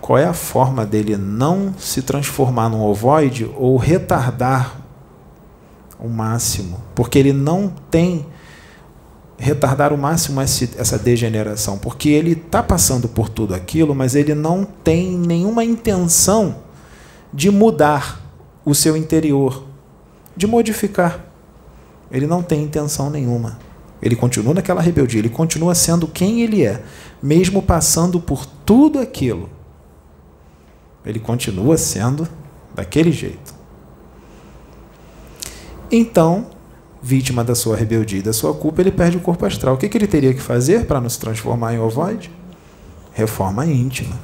Qual 0.00 0.18
é 0.18 0.24
a 0.24 0.34
forma 0.34 0.84
dele 0.84 1.16
não 1.16 1.74
se 1.78 2.02
transformar 2.02 2.68
num 2.68 2.82
ovoide 2.82 3.50
ou 3.56 3.76
retardar 3.76 4.80
o 5.98 6.08
máximo? 6.08 6.80
Porque 6.94 7.18
ele 7.18 7.32
não 7.32 7.72
tem 7.90 8.26
retardar 9.36 9.92
o 9.92 9.98
máximo 9.98 10.40
essa 10.40 10.98
degeneração, 10.98 11.76
porque 11.76 12.08
ele 12.08 12.32
está 12.32 12.62
passando 12.62 13.08
por 13.08 13.28
tudo 13.28 13.54
aquilo, 13.54 13.94
mas 13.94 14.14
ele 14.14 14.34
não 14.34 14.64
tem 14.64 15.18
nenhuma 15.18 15.64
intenção 15.64 16.63
de 17.34 17.50
mudar 17.50 18.20
o 18.64 18.72
seu 18.76 18.96
interior, 18.96 19.64
de 20.36 20.46
modificar. 20.46 21.24
Ele 22.08 22.28
não 22.28 22.42
tem 22.44 22.62
intenção 22.62 23.10
nenhuma. 23.10 23.58
Ele 24.00 24.14
continua 24.14 24.54
naquela 24.54 24.80
rebeldia, 24.80 25.18
ele 25.18 25.28
continua 25.28 25.74
sendo 25.74 26.06
quem 26.06 26.42
ele 26.42 26.64
é, 26.64 26.80
mesmo 27.20 27.60
passando 27.60 28.20
por 28.20 28.46
tudo 28.46 29.00
aquilo. 29.00 29.50
Ele 31.04 31.18
continua 31.18 31.76
sendo 31.76 32.28
daquele 32.72 33.10
jeito. 33.10 33.52
Então, 35.90 36.46
vítima 37.02 37.42
da 37.42 37.54
sua 37.54 37.76
rebeldia 37.76 38.20
e 38.20 38.22
da 38.22 38.32
sua 38.32 38.54
culpa, 38.54 38.80
ele 38.80 38.92
perde 38.92 39.16
o 39.16 39.20
corpo 39.20 39.44
astral. 39.44 39.74
O 39.74 39.76
que, 39.76 39.88
que 39.88 39.98
ele 39.98 40.06
teria 40.06 40.32
que 40.32 40.40
fazer 40.40 40.86
para 40.86 41.00
não 41.00 41.08
se 41.08 41.18
transformar 41.18 41.74
em 41.74 41.78
ovoide? 41.80 42.30
Reforma 43.12 43.66
íntima. 43.66 44.16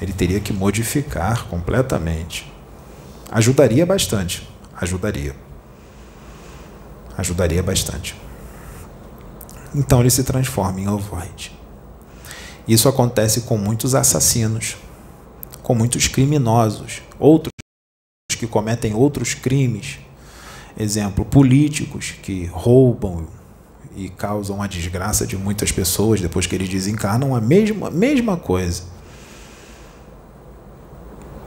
Ele 0.00 0.12
teria 0.12 0.40
que 0.40 0.52
modificar 0.52 1.46
completamente. 1.46 2.47
Ajudaria 3.30 3.84
bastante. 3.84 4.48
Ajudaria. 4.76 5.34
Ajudaria 7.16 7.62
bastante. 7.62 8.16
Então 9.74 10.00
ele 10.00 10.10
se 10.10 10.24
transforma 10.24 10.80
em 10.80 10.88
ovoide. 10.88 11.52
Isso 12.66 12.88
acontece 12.88 13.42
com 13.42 13.56
muitos 13.56 13.94
assassinos, 13.94 14.76
com 15.62 15.74
muitos 15.74 16.06
criminosos, 16.06 17.02
outros 17.18 17.52
que 18.38 18.46
cometem 18.46 18.94
outros 18.94 19.34
crimes. 19.34 19.98
Exemplo, 20.78 21.24
políticos 21.24 22.14
que 22.22 22.46
roubam 22.46 23.26
e 23.96 24.08
causam 24.08 24.62
a 24.62 24.66
desgraça 24.66 25.26
de 25.26 25.36
muitas 25.36 25.72
pessoas 25.72 26.20
depois 26.20 26.46
que 26.46 26.54
eles 26.54 26.68
desencarnam, 26.68 27.34
a 27.34 27.40
mesma, 27.40 27.90
mesma 27.90 28.36
coisa. 28.36 28.84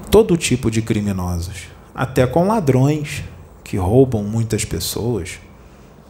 Todo 0.10 0.36
tipo 0.36 0.70
de 0.70 0.82
criminosos, 0.82 1.71
até 1.94 2.26
com 2.26 2.48
ladrões 2.48 3.24
que 3.64 3.78
roubam 3.78 4.24
muitas 4.24 4.66
pessoas, 4.66 5.40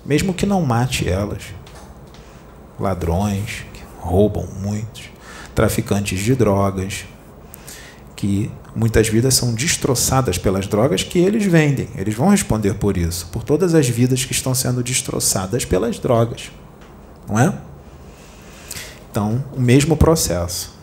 mesmo 0.06 0.34
que 0.34 0.46
não 0.46 0.62
mate 0.62 1.08
elas. 1.08 1.44
Ladrões 2.80 3.66
que 3.74 3.84
roubam 4.00 4.48
muitos, 4.62 5.04
traficantes 5.54 6.20
de 6.20 6.36
drogas, 6.36 7.06
que 8.16 8.52
muitas 8.76 9.08
vidas 9.08 9.34
são 9.34 9.54
destroçadas 9.54 10.38
pelas 10.38 10.68
drogas 10.68 11.04
que 11.04 11.20
eles 11.20 11.46
vendem. 11.46 11.90
Eles 11.96 12.16
vão 12.16 12.30
responder 12.30 12.76
por 12.76 12.98
isso, 12.98 13.28
por 13.28 13.44
todas 13.44 13.76
as 13.76 13.88
vidas 13.88 14.26
que 14.26 14.32
estão 14.32 14.56
sendo 14.56 14.84
destroçadas 14.84 15.66
pelas 15.66 16.00
drogas. 16.00 16.52
Não 17.28 17.40
é? 17.40 17.54
Então, 19.10 19.44
o 19.56 19.60
mesmo 19.60 19.98
processo 19.98 20.74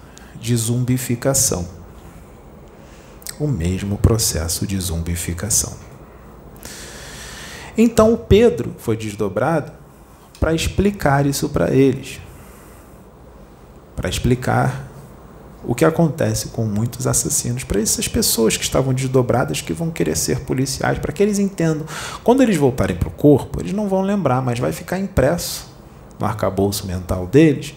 de 0.41 0.55
zumbificação. 0.55 1.78
O 3.39 3.47
mesmo 3.47 3.99
processo 3.99 4.67
de 4.67 4.79
zumbificação. 4.79 5.75
Então, 7.77 8.13
o 8.13 8.19
Pedro 8.19 8.75
foi 8.79 8.97
desdobrado 8.97 9.71
para 10.41 10.53
explicar 10.55 11.27
isso 11.27 11.49
para 11.49 11.71
eles. 11.73 12.21
Para 13.95 14.09
explicar 14.09 14.89
o 15.65 15.75
que 15.75 15.85
acontece 15.85 16.49
com 16.49 16.65
muitos 16.65 17.07
assassinos, 17.07 17.65
para 17.65 17.81
essas 17.81 18.09
pessoas 18.09 18.57
que 18.57 18.65
estavam 18.65 18.95
desdobradas, 18.95 19.61
que 19.61 19.73
vão 19.73 19.91
querer 19.91 20.17
ser 20.17 20.41
policiais, 20.41 20.99
para 20.99 21.13
que 21.13 21.23
eles 21.23 21.39
entendam. 21.39 21.87
Quando 22.23 22.43
eles 22.43 22.57
voltarem 22.57 22.97
para 22.97 23.09
o 23.09 23.13
corpo, 23.13 23.61
eles 23.61 23.73
não 23.73 23.89
vão 23.89 24.03
lembrar, 24.03 24.41
mas 24.41 24.59
vai 24.59 24.73
ficar 24.73 24.99
impresso 24.99 25.69
no 26.19 26.27
arcabouço 26.27 26.87
mental 26.87 27.27
deles. 27.27 27.75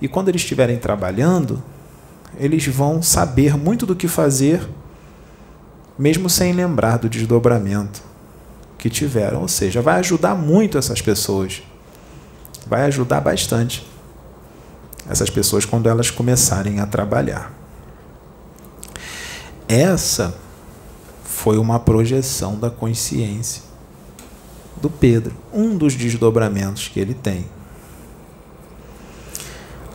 E 0.00 0.08
quando 0.08 0.28
eles 0.28 0.42
estiverem 0.42 0.78
trabalhando, 0.78 1.62
eles 2.38 2.66
vão 2.66 3.02
saber 3.02 3.56
muito 3.56 3.84
do 3.84 3.96
que 3.96 4.08
fazer, 4.08 4.68
mesmo 5.98 6.30
sem 6.30 6.52
lembrar 6.52 6.98
do 6.98 7.08
desdobramento 7.08 8.02
que 8.78 8.88
tiveram. 8.88 9.42
Ou 9.42 9.48
seja, 9.48 9.82
vai 9.82 9.98
ajudar 9.98 10.34
muito 10.34 10.78
essas 10.78 11.02
pessoas. 11.02 11.62
Vai 12.66 12.82
ajudar 12.82 13.20
bastante 13.20 13.86
essas 15.08 15.30
pessoas 15.30 15.64
quando 15.64 15.88
elas 15.88 16.10
começarem 16.10 16.80
a 16.80 16.86
trabalhar. 16.86 17.52
Essa 19.66 20.34
foi 21.24 21.58
uma 21.58 21.78
projeção 21.80 22.58
da 22.58 22.70
consciência 22.70 23.62
do 24.76 24.88
Pedro, 24.88 25.34
um 25.52 25.76
dos 25.76 25.94
desdobramentos 25.94 26.88
que 26.88 27.00
ele 27.00 27.14
tem. 27.14 27.46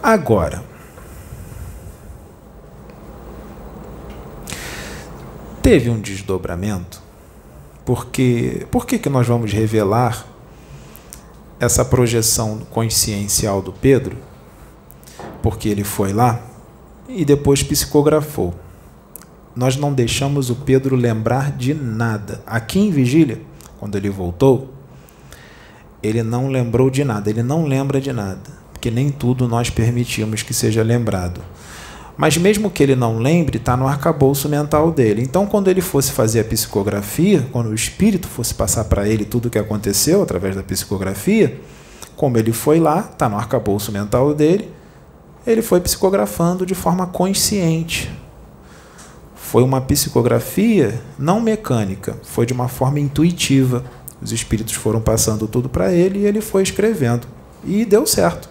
Agora, 0.01 0.63
teve 5.63 5.89
um 5.89 5.99
desdobramento, 5.99 7.01
porque 7.83 8.67
por 8.69 8.85
que, 8.85 8.99
que 8.99 9.09
nós 9.09 9.25
vamos 9.25 9.51
revelar 9.51 10.27
essa 11.59 11.83
projeção 11.83 12.59
consciencial 12.69 13.59
do 13.61 13.73
Pedro? 13.73 14.15
porque 15.43 15.67
ele 15.67 15.83
foi 15.83 16.13
lá 16.13 16.41
e 17.07 17.25
depois 17.25 17.61
psicografou. 17.61 18.55
Nós 19.53 19.75
não 19.75 19.93
deixamos 19.93 20.49
o 20.49 20.55
Pedro 20.55 20.95
lembrar 20.95 21.51
de 21.51 21.73
nada. 21.75 22.41
Aqui 22.47 22.79
em 22.79 22.89
Vigília, 22.89 23.39
quando 23.77 23.95
ele 23.95 24.09
voltou, 24.09 24.73
ele 26.01 26.23
não 26.23 26.47
lembrou 26.47 26.89
de 26.89 27.03
nada, 27.03 27.29
ele 27.29 27.43
não 27.43 27.65
lembra 27.65 28.01
de 28.01 28.11
nada, 28.11 28.49
porque 28.71 28.89
nem 28.89 29.09
tudo 29.09 29.47
nós 29.47 29.69
permitimos 29.69 30.41
que 30.41 30.53
seja 30.53 30.81
lembrado. 30.81 31.41
Mas 32.15 32.37
mesmo 32.37 32.69
que 32.69 32.83
ele 32.83 32.95
não 32.95 33.17
lembre, 33.17 33.57
está 33.57 33.75
no 33.75 33.87
arcabouço 33.87 34.47
mental 34.47 34.91
dele. 34.91 35.23
Então, 35.23 35.47
quando 35.47 35.67
ele 35.67 35.81
fosse 35.81 36.11
fazer 36.11 36.41
a 36.41 36.43
psicografia, 36.43 37.47
quando 37.51 37.67
o 37.67 37.73
espírito 37.73 38.27
fosse 38.27 38.53
passar 38.53 38.83
para 38.85 39.07
ele 39.07 39.25
tudo 39.25 39.47
o 39.47 39.49
que 39.49 39.57
aconteceu 39.57 40.21
através 40.21 40.55
da 40.55 40.61
psicografia, 40.61 41.59
como 42.15 42.37
ele 42.37 42.53
foi 42.53 42.79
lá, 42.79 43.09
está 43.11 43.27
no 43.27 43.35
arcabouço 43.35 43.91
mental 43.91 44.33
dele, 44.33 44.69
ele 45.45 45.61
foi 45.61 45.81
psicografando 45.81 46.65
de 46.65 46.75
forma 46.75 47.07
consciente. 47.07 48.11
Foi 49.35 49.63
uma 49.63 49.81
psicografia 49.81 51.01
não 51.17 51.41
mecânica, 51.41 52.15
foi 52.23 52.45
de 52.45 52.53
uma 52.53 52.67
forma 52.67 52.99
intuitiva. 52.99 53.83
Os 54.21 54.31
espíritos 54.31 54.73
foram 54.73 55.01
passando 55.01 55.47
tudo 55.47 55.67
para 55.67 55.91
ele 55.91 56.19
e 56.19 56.25
ele 56.25 56.41
foi 56.41 56.63
escrevendo. 56.63 57.27
E 57.65 57.85
deu 57.85 58.05
certo. 58.05 58.49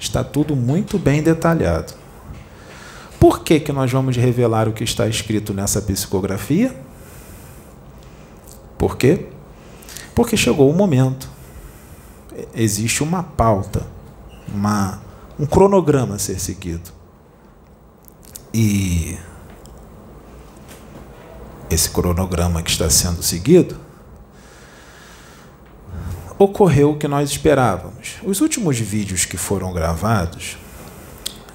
Está 0.00 0.24
tudo 0.24 0.56
muito 0.56 0.98
bem 0.98 1.22
detalhado. 1.22 2.03
Por 3.24 3.40
que, 3.42 3.58
que 3.58 3.72
nós 3.72 3.90
vamos 3.90 4.18
revelar 4.18 4.68
o 4.68 4.74
que 4.74 4.84
está 4.84 5.08
escrito 5.08 5.54
nessa 5.54 5.80
psicografia? 5.80 6.78
Por 8.76 8.98
quê? 8.98 9.28
Porque 10.14 10.36
chegou 10.36 10.70
o 10.70 10.74
momento. 10.74 11.26
Existe 12.54 13.02
uma 13.02 13.22
pauta, 13.22 13.86
uma 14.46 15.00
um 15.38 15.46
cronograma 15.46 16.16
a 16.16 16.18
ser 16.18 16.38
seguido. 16.38 16.90
E 18.52 19.16
esse 21.70 21.88
cronograma 21.88 22.62
que 22.62 22.70
está 22.70 22.90
sendo 22.90 23.22
seguido 23.22 23.80
ocorreu 26.38 26.90
o 26.90 26.98
que 26.98 27.08
nós 27.08 27.30
esperávamos. 27.30 28.16
Os 28.22 28.42
últimos 28.42 28.78
vídeos 28.78 29.24
que 29.24 29.38
foram 29.38 29.72
gravados 29.72 30.58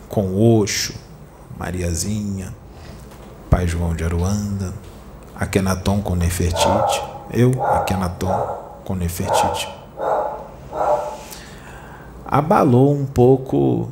com 0.08 0.36
Oxo, 0.36 1.09
Mariazinha, 1.60 2.54
Pai 3.50 3.68
João 3.68 3.94
de 3.94 4.04
Aruanda, 4.04 4.74
Akenaton 5.36 6.02
com 6.02 6.16
Nefertiti, 6.16 7.04
eu, 7.32 7.62
Akenaton 7.64 8.58
com 8.86 8.96
Nefertiti 8.96 9.80
abalou 12.30 12.94
um 12.94 13.06
pouco 13.08 13.90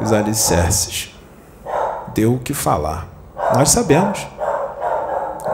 os 0.00 0.12
alicerces. 0.12 1.12
Deu 2.14 2.34
o 2.34 2.38
que 2.38 2.54
falar. 2.54 3.08
Nós 3.52 3.70
sabemos. 3.70 4.24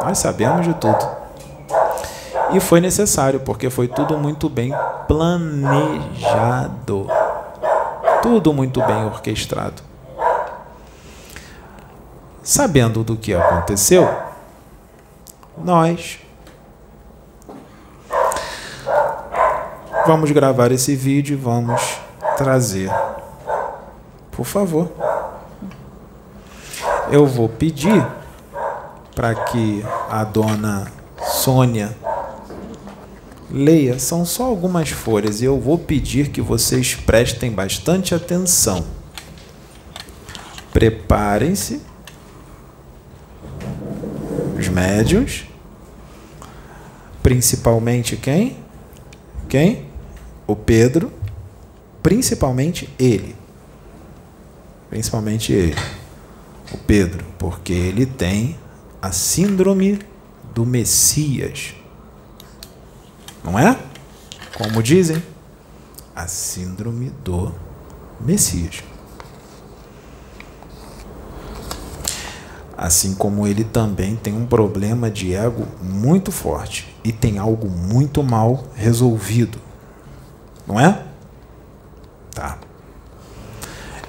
Nós 0.02 0.18
sabemos 0.18 0.66
de 0.66 0.74
tudo. 0.74 1.08
E 2.52 2.60
foi 2.60 2.80
necessário, 2.80 3.40
porque 3.40 3.70
foi 3.70 3.88
tudo 3.88 4.18
muito 4.18 4.50
bem 4.50 4.74
planejado. 5.08 7.06
Tudo 8.20 8.52
muito 8.52 8.82
bem 8.82 9.06
orquestrado. 9.06 9.82
Sabendo 12.44 13.02
do 13.02 13.16
que 13.16 13.34
aconteceu, 13.34 14.08
nós 15.56 16.20
Vamos 20.06 20.30
gravar 20.32 20.70
esse 20.70 20.94
vídeo 20.94 21.32
e 21.32 21.36
vamos 21.36 21.80
trazer. 22.36 22.90
Por 24.30 24.44
favor. 24.44 24.92
Eu 27.10 27.26
vou 27.26 27.48
pedir 27.48 28.06
para 29.14 29.34
que 29.34 29.82
a 30.10 30.22
dona 30.22 30.92
Sônia 31.22 31.96
leia. 33.50 33.98
São 33.98 34.26
só 34.26 34.44
algumas 34.44 34.90
folhas 34.90 35.40
e 35.40 35.46
eu 35.46 35.58
vou 35.58 35.78
pedir 35.78 36.28
que 36.28 36.42
vocês 36.42 36.94
prestem 36.94 37.50
bastante 37.50 38.14
atenção. 38.14 38.84
Preparem-se. 40.70 41.80
Os 44.74 44.80
médios. 44.80 45.44
Principalmente 47.22 48.16
quem? 48.16 48.58
Quem? 49.48 49.94
o 50.46 50.54
Pedro, 50.54 51.12
principalmente 52.02 52.88
ele. 52.98 53.34
Principalmente 54.90 55.52
ele. 55.52 55.74
O 56.72 56.78
Pedro, 56.78 57.24
porque 57.38 57.72
ele 57.72 58.06
tem 58.06 58.58
a 59.00 59.10
síndrome 59.10 59.98
do 60.54 60.64
Messias. 60.64 61.74
Não 63.42 63.58
é? 63.58 63.78
Como 64.56 64.82
dizem, 64.82 65.22
a 66.14 66.26
síndrome 66.26 67.10
do 67.24 67.54
Messias. 68.20 68.82
Assim 72.76 73.14
como 73.14 73.46
ele 73.46 73.64
também 73.64 74.16
tem 74.16 74.34
um 74.34 74.46
problema 74.46 75.10
de 75.10 75.34
ego 75.34 75.66
muito 75.80 76.32
forte 76.32 76.94
e 77.04 77.12
tem 77.12 77.38
algo 77.38 77.68
muito 77.68 78.22
mal 78.22 78.64
resolvido 78.74 79.58
não 80.66 80.80
é? 80.80 81.02
Tá. 82.32 82.58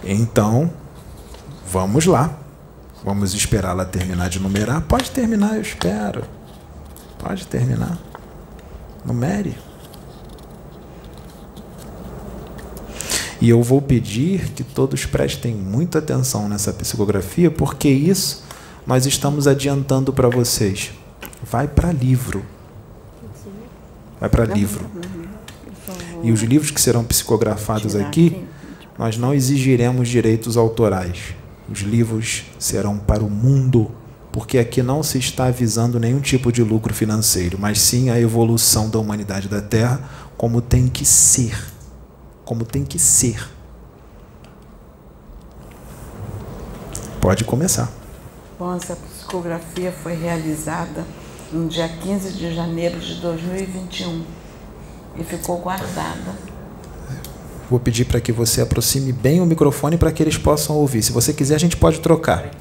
Então, 0.03 0.72
vamos 1.68 2.05
lá. 2.05 2.38
Vamos 3.03 3.34
esperar 3.34 3.72
ela 3.72 3.86
terminar 3.86 4.30
de 4.30 4.39
numerar. 4.39 4.82
Pode 4.82 5.11
terminar, 5.11 5.55
eu 5.55 5.61
espero. 5.61 6.24
Pode 7.20 7.45
terminar. 7.45 7.97
Numere. 9.03 9.55
E 13.39 13.49
eu 13.49 13.61
vou 13.61 13.82
pedir 13.82 14.53
que 14.53 14.63
todos 14.63 15.05
prestem 15.05 15.53
muita 15.53 15.99
atenção 15.99 16.47
nessa 16.49 16.74
psicografia, 16.74 17.51
porque 17.51 17.89
isso 17.89 18.43
nós 18.86 19.05
estamos 19.05 19.47
adiantando 19.47 20.13
para 20.13 20.29
vocês. 20.29 20.91
Vai 21.43 21.67
para 21.67 21.91
livro. 21.91 22.45
Vai 24.19 24.29
para 24.29 24.45
livro. 24.45 24.86
E 26.23 26.31
os 26.31 26.41
livros 26.41 26.71
que 26.71 26.79
serão 26.79 27.03
psicografados 27.03 27.95
aqui, 27.95 28.45
nós 28.97 29.17
não 29.17 29.33
exigiremos 29.33 30.07
direitos 30.07 30.55
autorais. 30.55 31.36
Os 31.69 31.79
livros 31.79 32.45
serão 32.59 32.97
para 32.97 33.23
o 33.23 33.29
mundo, 33.29 33.91
porque 34.31 34.57
aqui 34.57 34.83
não 34.83 35.01
se 35.01 35.17
está 35.17 35.49
visando 35.49 35.99
nenhum 35.99 36.19
tipo 36.19 36.51
de 36.51 36.63
lucro 36.63 36.93
financeiro, 36.93 37.57
mas 37.59 37.79
sim 37.79 38.09
a 38.09 38.19
evolução 38.19 38.89
da 38.89 38.99
humanidade 38.99 39.47
da 39.47 39.61
Terra 39.61 40.09
como 40.38 40.61
tem 40.61 40.88
que 40.88 41.05
ser. 41.05 41.57
Como 42.43 42.63
tem 42.63 42.83
que 42.83 42.99
ser. 42.99 43.49
Pode 47.19 47.43
começar. 47.43 48.05
Bom, 48.58 48.76
essa 48.76 48.95
psicografia 48.95 49.91
foi 49.91 50.16
realizada 50.16 51.06
no 51.51 51.68
dia 51.68 51.88
15 51.88 52.34
de 52.34 52.53
janeiro 52.56 52.99
de 52.99 53.16
2021 53.16 54.24
e 55.18 55.24
ficou 55.24 55.58
guardada 55.60 56.56
Vou 57.70 57.80
pedir 57.80 58.06
para 58.06 58.22
que 58.22 58.32
você 58.32 58.62
aproxime 58.62 59.12
bem 59.12 59.41
o 59.41 59.45
microfone 59.45 59.97
para 59.97 60.12
que 60.12 60.22
eles 60.22 60.38
possam 60.38 60.76
ouvir. 60.76 61.01
Se 61.01 61.12
você 61.12 61.34
quiser, 61.34 61.56
a 61.56 61.60
gente 61.60 61.76
pode 61.76 61.99
trocar. 61.99 62.51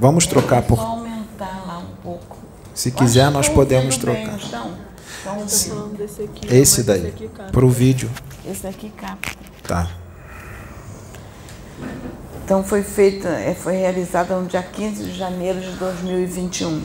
Vamos 0.00 0.24
é 0.24 0.28
trocar 0.28 0.62
por. 0.62 0.78
aumentar 0.78 1.64
lá 1.66 1.78
um 1.78 1.94
pouco. 2.02 2.38
Se 2.74 2.90
quiser, 2.90 3.30
nós 3.30 3.48
podemos 3.48 3.98
trocar. 3.98 4.36
Bem, 4.36 4.46
então. 4.46 4.86
Então, 5.20 5.92
aqui, 6.24 6.54
esse 6.54 6.82
daí, 6.82 7.12
para 7.52 7.66
o 7.66 7.68
vídeo. 7.68 8.10
Esse 8.48 8.66
aqui 8.66 8.90
capa. 8.90 9.30
Tá. 9.62 9.90
Então 12.46 12.62
foi 12.62 12.84
feita, 12.84 13.28
é, 13.28 13.54
foi 13.54 13.74
realizada 13.74 14.36
no 14.36 14.46
dia 14.46 14.62
15 14.62 15.02
de 15.02 15.18
janeiro 15.18 15.58
de 15.58 15.72
2021. 15.72 16.80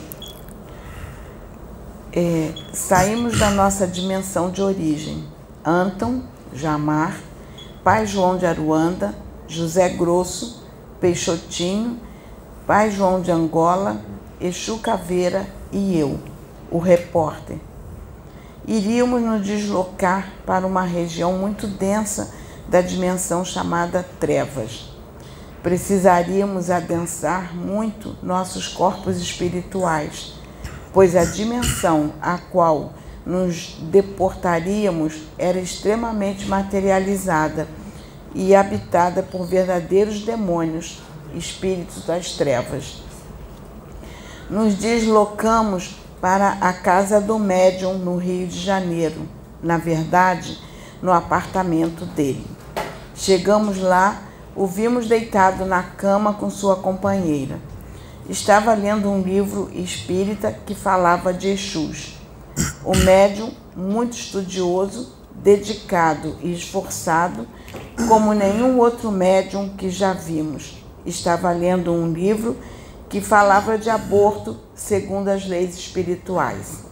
É, 2.11 2.51
saímos 2.73 3.37
da 3.37 3.51
nossa 3.51 3.85
dimensão 3.85 4.49
de 4.49 4.59
origem 4.59 5.23
Anton, 5.63 6.23
Jamar, 6.51 7.15
Pai 7.83 8.07
João 8.07 8.39
de 8.39 8.45
Aruanda, 8.47 9.13
José 9.47 9.89
Grosso, 9.89 10.67
Peixotinho, 10.99 11.99
Pai 12.65 12.89
João 12.89 13.21
de 13.21 13.29
Angola, 13.29 14.01
Exu 14.41 14.79
Caveira 14.79 15.45
e 15.71 15.95
eu, 15.95 16.19
o 16.71 16.79
repórter. 16.79 17.57
Iríamos 18.67 19.21
nos 19.21 19.45
deslocar 19.45 20.27
para 20.43 20.65
uma 20.65 20.81
região 20.81 21.33
muito 21.33 21.67
densa 21.67 22.33
da 22.67 22.81
dimensão 22.81 23.45
chamada 23.45 24.03
Trevas. 24.19 24.90
Precisaríamos 25.63 26.71
adensar 26.71 27.55
muito 27.55 28.17
nossos 28.23 28.67
corpos 28.67 29.17
espirituais, 29.17 30.33
pois 30.91 31.15
a 31.15 31.23
dimensão 31.23 32.13
a 32.19 32.37
qual 32.37 32.93
nos 33.25 33.77
deportaríamos 33.83 35.21
era 35.37 35.59
extremamente 35.59 36.47
materializada 36.47 37.67
e 38.33 38.55
habitada 38.55 39.21
por 39.21 39.45
verdadeiros 39.45 40.21
demônios, 40.21 40.99
espíritos 41.35 42.05
das 42.05 42.31
trevas. 42.31 43.03
Nos 44.49 44.75
deslocamos 44.75 45.95
para 46.19 46.57
a 46.61 46.73
casa 46.73 47.21
do 47.21 47.37
médium 47.37 47.97
no 47.99 48.17
Rio 48.17 48.47
de 48.47 48.59
Janeiro, 48.59 49.27
na 49.61 49.77
verdade, 49.77 50.57
no 51.01 51.11
apartamento 51.11 52.05
dele. 52.05 52.45
Chegamos 53.15 53.79
lá, 53.79 54.21
o 54.55 54.65
vimos 54.65 55.07
deitado 55.07 55.65
na 55.65 55.83
cama 55.83 56.33
com 56.33 56.49
sua 56.49 56.75
companheira. 56.75 57.59
Estava 58.29 58.73
lendo 58.73 59.09
um 59.09 59.21
livro 59.21 59.69
espírita 59.73 60.51
que 60.65 60.75
falava 60.75 61.33
de 61.33 61.49
Exus 61.49 62.21
o 62.83 62.95
médium, 62.97 63.51
muito 63.75 64.13
estudioso, 64.13 65.13
dedicado 65.35 66.35
e 66.41 66.53
esforçado, 66.53 67.47
como 68.07 68.33
nenhum 68.33 68.77
outro 68.79 69.11
médium 69.11 69.69
que 69.69 69.89
já 69.89 70.13
vimos. 70.13 70.83
Estava 71.05 71.51
lendo 71.51 71.91
um 71.91 72.11
livro 72.11 72.57
que 73.09 73.21
falava 73.21 73.77
de 73.77 73.89
aborto 73.89 74.57
segundo 74.75 75.29
as 75.29 75.47
leis 75.47 75.75
espirituais. 75.75 76.83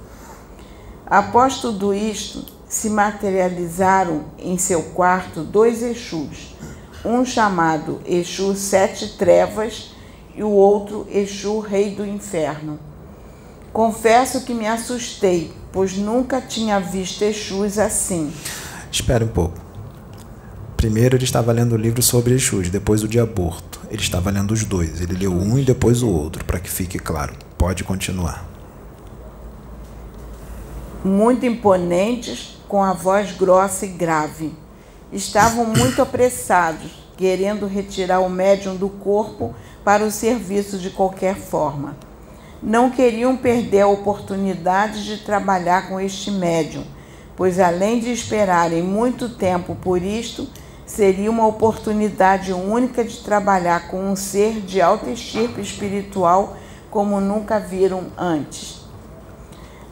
Após 1.06 1.58
tudo 1.58 1.94
isto, 1.94 2.46
se 2.68 2.90
materializaram 2.90 4.26
em 4.38 4.58
seu 4.58 4.82
quarto 4.82 5.42
dois 5.42 5.82
Exus, 5.82 6.56
um 7.04 7.26
chamado 7.26 8.02
Exu 8.06 8.56
Sete 8.56 9.18
Trevas 9.18 9.92
e 10.36 10.44
o 10.44 10.50
outro 10.50 11.08
Exu 11.10 11.60
Rei 11.60 11.92
do 11.92 12.06
Inferno. 12.06 12.80
Confesso 13.72 14.42
que 14.42 14.54
me 14.54 14.68
assustei, 14.68 15.52
pois 15.72 15.98
nunca 15.98 16.42
tinha 16.42 16.80
visto 16.80 17.24
Exus 17.24 17.78
assim. 17.78 18.34
Espere 18.92 19.24
um 19.24 19.30
pouco. 19.30 19.58
Primeiro 20.76 21.18
ele 21.18 21.26
estava 21.26 21.52
lendo 21.52 21.74
o 21.74 21.78
livro 21.78 22.02
sobre 22.02 22.34
Exus, 22.34 22.70
depois 22.70 23.04
o 23.04 23.08
de 23.08 23.20
aborto. 23.20 23.82
Ele 23.92 24.02
estava 24.02 24.30
lendo 24.30 24.52
os 24.52 24.64
dois. 24.64 25.02
Ele 25.02 25.14
leu 25.14 25.34
um 25.34 25.58
e 25.58 25.64
depois 25.66 26.02
o 26.02 26.10
outro, 26.10 26.46
para 26.46 26.60
que 26.60 26.70
fique 26.70 26.98
claro. 26.98 27.34
Pode 27.58 27.84
continuar. 27.84 28.48
Muito 31.04 31.46
imponentes, 31.46 32.58
com 32.68 32.84
a 32.84 32.94
voz 32.94 33.32
grossa 33.32 33.86
e 33.86 33.90
grave. 33.90 34.54
Estavam 35.12 35.66
muito 35.66 36.02
apressados, 36.02 36.92
querendo 37.18 37.68
retirar 37.68 38.20
o 38.20 38.30
médium 38.30 38.76
do 38.76 38.90
corpo 38.90 39.54
para 39.84 40.04
o 40.04 40.12
serviço 40.12 40.78
de 40.78 40.90
qualquer 40.90 41.36
forma 41.36 41.96
não 42.62 42.90
queriam 42.90 43.38
perder 43.38 43.82
a 43.82 43.88
oportunidade 43.88 45.06
de 45.06 45.24
trabalhar 45.24 45.88
com 45.88 46.00
este 46.00 46.30
médium, 46.30 46.84
pois 47.36 47.60
além 47.60 48.00
de 48.00 48.12
esperarem 48.12 48.84
muito 48.84 49.30
tempo 49.30 49.76
por 49.76 50.02
isto, 50.02 50.48
seria 50.86 51.32
uma 51.32 51.48
oportunidade 51.48 52.52
única 52.52 53.04
de 53.04 53.18
trabalhar 53.20 53.88
com 53.88 54.12
um 54.12 54.16
ser 54.16 54.60
de 54.60 54.82
alta 54.82 55.10
estirpe 55.10 55.62
espiritual 55.62 56.58
como 56.90 57.22
nunca 57.22 57.60
viram 57.60 58.08
antes. 58.18 58.82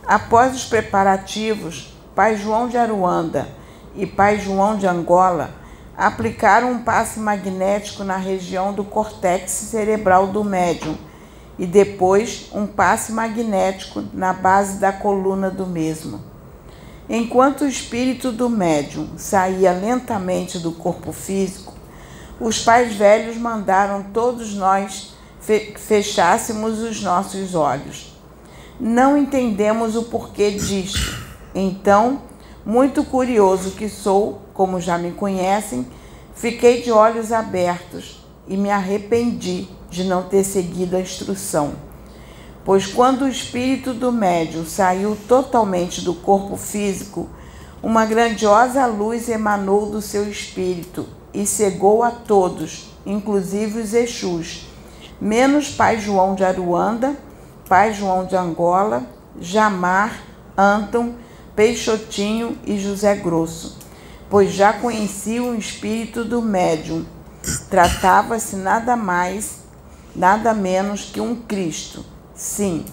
Após 0.06 0.56
os 0.56 0.66
preparativos, 0.66 1.94
Pai 2.16 2.36
João 2.36 2.68
de 2.68 2.78
Aruanda 2.78 3.48
e 3.98 4.06
Pai 4.06 4.40
João 4.40 4.78
de 4.78 4.88
Angola 4.88 5.50
aplicaram 5.98 6.72
um 6.72 6.84
passe 6.84 7.20
magnético 7.20 8.04
na 8.04 8.16
região 8.16 8.72
do 8.72 8.84
córtex 8.84 9.52
cerebral 9.52 10.28
do 10.28 10.44
médium 10.44 10.96
e 11.58 11.66
depois 11.66 12.50
um 12.54 12.68
passe 12.68 13.12
magnético 13.12 14.04
na 14.14 14.32
base 14.32 14.78
da 14.78 14.92
coluna 14.92 15.50
do 15.50 15.66
mesmo. 15.66 16.22
Enquanto 17.10 17.62
o 17.62 17.68
espírito 17.68 18.32
do 18.32 18.48
médium 18.48 19.18
saía 19.18 19.72
lentamente 19.72 20.60
do 20.60 20.72
corpo 20.72 21.12
físico, 21.12 21.74
os 22.40 22.60
pais 22.60 22.94
velhos 22.94 23.36
mandaram 23.38 24.04
todos 24.14 24.54
nós 24.54 25.16
fechássemos 25.78 26.80
os 26.80 27.02
nossos 27.02 27.56
olhos. 27.56 28.14
Não 28.80 29.18
entendemos 29.18 29.96
o 29.96 30.04
porquê 30.04 30.52
disto. 30.52 31.26
Então, 31.56 32.22
muito 32.68 33.06
curioso 33.06 33.72
que 33.72 33.88
sou, 33.88 34.42
como 34.54 34.82
já 34.82 34.98
me 34.98 35.12
conhecem, 35.12 35.88
fiquei 36.36 36.82
de 36.82 36.92
olhos 36.92 37.32
abertos 37.32 38.28
e 38.46 38.58
me 38.58 38.70
arrependi 38.70 39.70
de 39.90 40.04
não 40.04 40.24
ter 40.24 40.44
seguido 40.44 40.98
a 40.98 41.00
instrução. 41.00 41.76
Pois 42.66 42.86
quando 42.86 43.22
o 43.22 43.30
espírito 43.30 43.94
do 43.94 44.12
médium 44.12 44.66
saiu 44.66 45.18
totalmente 45.30 46.02
do 46.02 46.14
corpo 46.14 46.58
físico, 46.58 47.30
uma 47.82 48.06
grandiosa 48.06 48.86
luz 48.86 49.30
emanou 49.30 49.86
do 49.86 50.02
seu 50.02 50.30
espírito 50.30 51.08
e 51.34 51.46
cegou 51.46 52.04
a 52.04 52.12
todos, 52.12 52.94
inclusive 53.06 53.80
os 53.80 53.94
Exus, 53.94 54.68
menos 55.22 55.70
Pai 55.70 56.02
João 56.02 56.36
de 56.36 56.44
Aruanda, 56.44 57.16
Pai 57.70 57.94
João 57.94 58.26
de 58.26 58.36
Angola, 58.36 59.04
Jamar, 59.40 60.20
Anton, 60.58 61.14
Peixotinho 61.58 62.56
e 62.68 62.78
José 62.78 63.16
Grosso, 63.16 63.80
pois 64.30 64.54
já 64.54 64.74
conheciam 64.74 65.50
o 65.50 65.56
espírito 65.56 66.24
do 66.24 66.40
médium. 66.40 67.04
Tratava-se 67.68 68.56
nada 68.56 68.96
mais 68.96 69.66
nada 70.16 70.54
menos 70.54 71.06
que 71.06 71.20
um 71.20 71.36
Cristo. 71.36 72.06
Sim, 72.36 72.86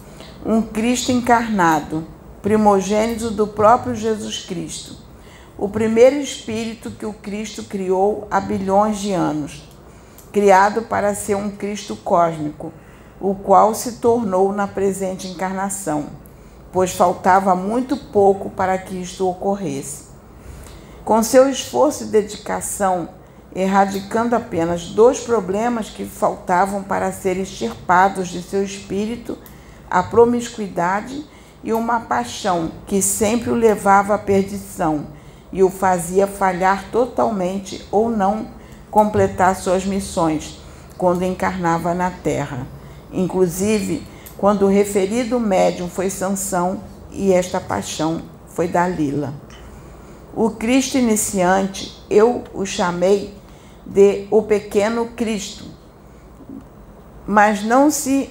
um 0.46 0.62
Cristo 0.62 1.12
encarnado, 1.12 2.06
primogênito 2.40 3.30
do 3.30 3.46
próprio 3.46 3.94
Jesus 3.94 4.46
Cristo. 4.46 4.96
O 5.58 5.68
primeiro 5.68 6.16
espírito 6.16 6.90
que 6.90 7.04
o 7.04 7.12
Cristo 7.12 7.64
criou 7.64 8.26
há 8.30 8.40
bilhões 8.40 8.98
de 8.98 9.12
anos, 9.12 9.62
criado 10.32 10.84
para 10.84 11.14
ser 11.14 11.34
um 11.34 11.50
Cristo 11.50 11.96
cósmico, 11.96 12.72
o 13.20 13.34
qual 13.34 13.74
se 13.74 13.96
tornou 13.98 14.54
na 14.54 14.66
presente 14.66 15.28
encarnação. 15.28 16.24
Pois 16.75 16.91
faltava 16.91 17.55
muito 17.55 17.97
pouco 17.97 18.51
para 18.51 18.77
que 18.77 19.01
isto 19.01 19.29
ocorresse. 19.29 20.07
Com 21.05 21.22
seu 21.22 21.49
esforço 21.49 22.03
e 22.03 22.07
dedicação, 22.09 23.11
erradicando 23.55 24.35
apenas 24.35 24.87
dois 24.87 25.20
problemas 25.20 25.89
que 25.89 26.05
faltavam 26.05 26.83
para 26.83 27.12
serem 27.12 27.45
extirpados 27.45 28.27
de 28.27 28.43
seu 28.43 28.64
espírito, 28.64 29.39
a 29.89 30.03
promiscuidade 30.03 31.25
e 31.62 31.72
uma 31.72 32.01
paixão 32.01 32.72
que 32.89 33.01
sempre 33.01 33.51
o 33.51 33.55
levava 33.55 34.16
à 34.16 34.18
perdição 34.18 35.07
e 35.53 35.62
o 35.62 35.70
fazia 35.70 36.27
falhar 36.27 36.87
totalmente 36.91 37.87
ou 37.93 38.11
não 38.11 38.49
completar 38.91 39.55
suas 39.55 39.87
missões 39.87 40.59
quando 40.99 41.22
encarnava 41.22 41.95
na 41.95 42.11
Terra. 42.11 42.66
Inclusive, 43.12 44.05
quando 44.45 44.66
o 44.66 44.68
referido 44.68 45.40
médium 45.40 45.88
foi 45.88 46.11
Sansão 46.11 46.82
e 47.11 47.32
esta 47.32 47.59
paixão 47.59 48.20
foi 48.47 48.68
Dalila. 48.68 49.32
O 50.36 50.51
Cristo 50.51 50.99
iniciante, 50.99 51.99
eu 52.11 52.45
o 52.53 52.66
chamei 52.66 53.32
de 53.86 54.26
o 54.30 54.42
pequeno 54.42 55.07
Cristo. 55.16 55.64
Mas 57.26 57.64
não 57.64 57.90
se 57.90 58.28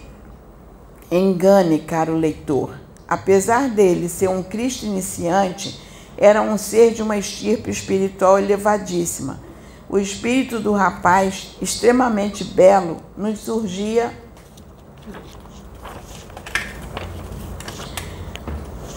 engane, 1.09 1.80
caro 1.80 2.16
leitor. 2.16 2.80
Apesar 3.07 3.68
dele 3.68 4.07
ser 4.07 4.30
um 4.30 4.43
Cristo 4.43 4.86
iniciante, 4.86 5.82
era 6.16 6.43
um 6.43 6.59
ser 6.59 6.93
de 6.93 7.01
uma 7.01 7.18
estirpe 7.18 7.72
espiritual 7.72 8.38
elevadíssima. 8.38 9.39
O 9.89 9.97
espírito 9.97 10.59
do 10.59 10.74
rapaz, 10.74 11.57
extremamente 11.59 12.43
belo, 12.43 12.97
nos 13.18 13.39
surgia 13.39 14.14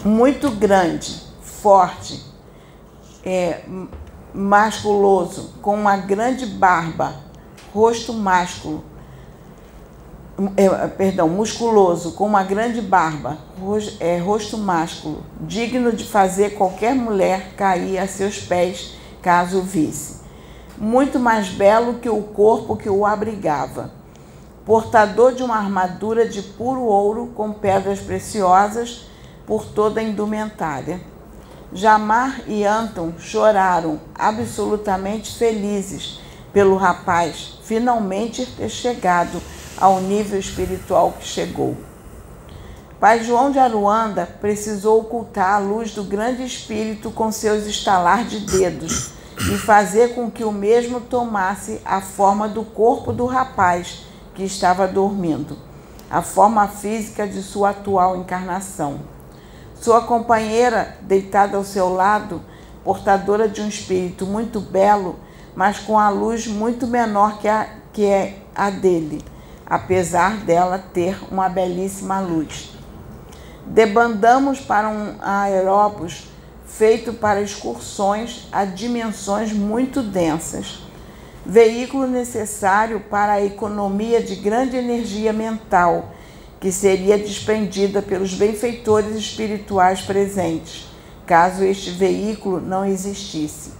muito 0.06 0.50
grande, 0.50 1.20
forte, 1.42 2.22
é, 3.24 3.60
masculoso, 4.32 5.54
com 5.60 5.74
uma 5.74 5.96
grande 5.96 6.46
barba, 6.46 7.14
rosto 7.74 8.12
másculo, 8.12 8.84
é, 10.56 10.68
perdão, 10.88 11.28
musculoso, 11.28 12.12
com 12.12 12.26
uma 12.26 12.44
grande 12.44 12.80
barba, 12.80 13.38
rosto, 13.60 13.96
é, 13.98 14.18
rosto 14.18 14.56
másculo, 14.56 15.24
digno 15.40 15.92
de 15.92 16.04
fazer 16.04 16.50
qualquer 16.50 16.94
mulher 16.94 17.54
cair 17.56 17.98
a 17.98 18.06
seus 18.06 18.38
pés, 18.38 18.94
caso 19.20 19.58
o 19.58 19.62
visse. 19.62 20.20
Muito 20.78 21.18
mais 21.18 21.48
belo 21.48 21.94
que 21.94 22.08
o 22.08 22.22
corpo 22.22 22.76
que 22.76 22.88
o 22.88 23.04
abrigava. 23.04 23.90
Portador 24.64 25.32
de 25.32 25.42
uma 25.42 25.56
armadura 25.56 26.28
de 26.28 26.42
puro 26.42 26.82
ouro 26.82 27.32
com 27.34 27.52
pedras 27.52 27.98
preciosas 27.98 29.06
por 29.46 29.64
toda 29.64 30.00
a 30.00 30.02
indumentária 30.02 31.00
Jamar 31.72 32.42
e 32.46 32.64
Anton 32.64 33.14
choraram 33.18 34.00
absolutamente 34.14 35.36
felizes 35.36 36.20
pelo 36.52 36.76
rapaz 36.76 37.58
finalmente 37.64 38.46
ter 38.46 38.68
chegado 38.68 39.42
ao 39.76 40.00
nível 40.00 40.38
espiritual 40.38 41.12
que 41.18 41.26
chegou. 41.26 41.76
Pai 43.00 43.22
João 43.24 43.50
de 43.50 43.58
Aruanda 43.58 44.26
precisou 44.40 45.00
ocultar 45.00 45.56
a 45.56 45.58
luz 45.58 45.92
do 45.92 46.04
grande 46.04 46.44
espírito 46.44 47.10
com 47.10 47.30
seus 47.32 47.66
estalar 47.66 48.24
de 48.24 48.40
dedos 48.40 49.10
e 49.52 49.58
fazer 49.58 50.14
com 50.14 50.30
que 50.30 50.44
o 50.44 50.52
mesmo 50.52 51.00
tomasse 51.00 51.82
a 51.84 52.00
forma 52.00 52.48
do 52.48 52.64
corpo 52.64 53.12
do 53.12 53.26
rapaz 53.26 54.06
que 54.34 54.44
estava 54.44 54.86
dormindo, 54.86 55.58
a 56.08 56.22
forma 56.22 56.68
física 56.68 57.26
de 57.26 57.42
sua 57.42 57.70
atual 57.70 58.16
encarnação. 58.16 59.15
Sua 59.86 60.00
companheira, 60.00 60.96
deitada 61.02 61.56
ao 61.56 61.62
seu 61.62 61.88
lado, 61.88 62.42
portadora 62.82 63.48
de 63.48 63.62
um 63.62 63.68
espírito 63.68 64.26
muito 64.26 64.58
belo, 64.58 65.14
mas 65.54 65.78
com 65.78 65.96
a 65.96 66.08
luz 66.08 66.48
muito 66.48 66.88
menor 66.88 67.38
que, 67.38 67.46
a, 67.46 67.68
que 67.92 68.04
é 68.04 68.38
a 68.52 68.68
dele, 68.68 69.22
apesar 69.64 70.38
dela 70.38 70.76
ter 70.92 71.16
uma 71.30 71.48
belíssima 71.48 72.18
luz. 72.18 72.76
Debandamos 73.64 74.58
para 74.58 74.88
um 74.88 75.18
aeróbus 75.20 76.32
feito 76.66 77.12
para 77.12 77.40
excursões 77.40 78.48
a 78.50 78.64
dimensões 78.64 79.52
muito 79.52 80.02
densas, 80.02 80.82
veículo 81.44 82.08
necessário 82.08 82.98
para 83.08 83.34
a 83.34 83.44
economia 83.44 84.20
de 84.20 84.34
grande 84.34 84.76
energia 84.76 85.32
mental 85.32 86.10
que 86.60 86.72
seria 86.72 87.18
despendida 87.18 88.00
pelos 88.00 88.34
benfeitores 88.34 89.16
espirituais 89.16 90.00
presentes, 90.00 90.88
caso 91.26 91.62
este 91.62 91.90
veículo 91.90 92.60
não 92.60 92.84
existisse. 92.84 93.72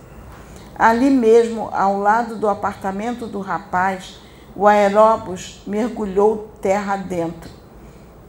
Ali 0.79 1.09
mesmo, 1.09 1.71
ao 1.73 1.99
lado 1.99 2.37
do 2.37 2.49
apartamento 2.49 3.27
do 3.27 3.41
rapaz, 3.41 4.19
o 4.55 4.67
aeróbus 4.67 5.63
mergulhou 5.67 6.51
terra 6.61 6.97
dentro. 6.97 7.51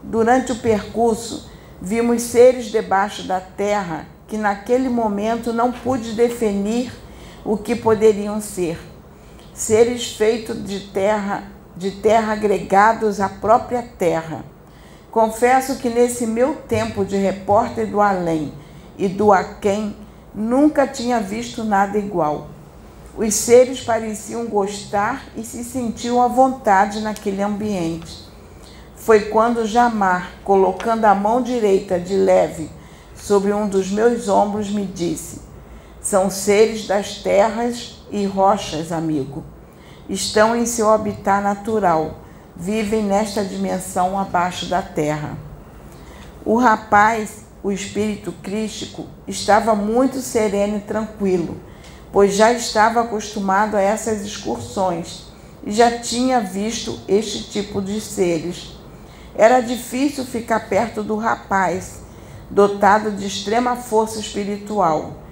Durante 0.02 0.54
o 0.54 0.60
percurso, 0.60 1.50
vimos 1.82 2.22
seres 2.22 2.66
debaixo 2.68 3.28
da 3.28 3.42
terra 3.42 4.06
que 4.28 4.38
naquele 4.38 4.90
momento 4.90 5.52
não 5.52 5.72
pude 5.72 6.14
definir 6.14 6.92
o 7.44 7.58
que 7.58 7.76
poderiam 7.76 8.42
ser. 8.42 8.80
Seres 9.54 10.16
feitos 10.16 10.64
de 10.64 10.82
terra 10.92 11.44
de 11.78 11.92
terra 11.92 12.34
agregados 12.34 13.22
à 13.22 13.30
própria 13.30 13.84
terra. 13.84 14.44
Confesso 15.12 15.78
que 15.78 15.90
nesse 15.90 16.26
meu 16.26 16.56
tempo 16.56 17.06
de 17.06 17.16
repórter 17.16 17.88
do 17.88 18.02
além 18.02 18.52
e 18.98 19.08
do 19.08 19.32
aquém, 19.32 19.96
nunca 20.34 20.88
tinha 20.88 21.20
visto 21.20 21.64
nada 21.64 21.98
igual. 21.98 22.48
Os 23.16 23.34
seres 23.34 23.82
pareciam 23.82 24.46
gostar 24.46 25.26
e 25.36 25.44
se 25.44 25.64
sentiam 25.64 26.22
à 26.22 26.28
vontade 26.28 27.00
naquele 27.02 27.42
ambiente. 27.42 28.28
Foi 28.96 29.22
quando 29.22 29.66
Jamar, 29.66 30.34
colocando 30.44 31.06
a 31.06 31.16
mão 31.16 31.42
direita 31.42 32.00
de 32.00 32.16
leve 32.16 32.70
sobre 33.16 33.54
um 33.54 33.68
dos 33.68 33.90
meus 33.90 34.28
ombros, 34.28 34.70
me 34.70 34.86
disse: 34.86 35.42
São 36.02 36.30
seres 36.30 36.86
das 36.86 37.18
terras 37.18 38.00
e 38.12 38.26
rochas, 38.26 38.92
amigo 38.92 39.57
estão 40.10 40.56
em 40.56 40.66
seu 40.66 40.90
habitat 40.90 41.44
natural, 41.44 42.20
vivem 42.56 43.04
nesta 43.04 43.44
dimensão 43.44 44.18
abaixo 44.18 44.66
da 44.68 44.82
terra. 44.82 45.38
O 46.46 46.58
rapaz, 46.58 47.46
o 47.62 47.72
espírito 47.72 48.32
crístico, 48.42 49.06
estava 49.28 49.76
muito 49.76 50.22
sereno 50.22 50.78
e 50.78 50.82
tranquilo, 50.82 51.58
pois 52.12 52.36
já 52.36 52.52
estava 52.54 53.02
acostumado 53.02 53.76
a 53.76 53.82
essas 53.82 54.22
excursões 54.22 55.28
e 55.66 55.72
já 55.72 56.00
tinha 56.00 56.40
visto 56.40 57.00
este 57.08 57.44
tipo 57.44 57.82
de 57.82 58.00
seres. 58.00 58.78
Era 59.36 59.60
difícil 59.60 60.24
ficar 60.24 60.70
perto 60.70 61.04
do 61.04 61.18
rapaz, 61.18 62.02
dotado 62.50 63.12
de 63.12 63.28
extrema 63.28 63.76
força 63.76 64.20
espiritual. 64.20 65.27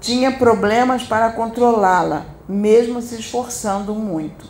Tinha 0.00 0.32
problemas 0.32 1.02
para 1.02 1.30
controlá-la, 1.30 2.24
mesmo 2.48 3.02
se 3.02 3.16
esforçando 3.16 3.94
muito. 3.94 4.46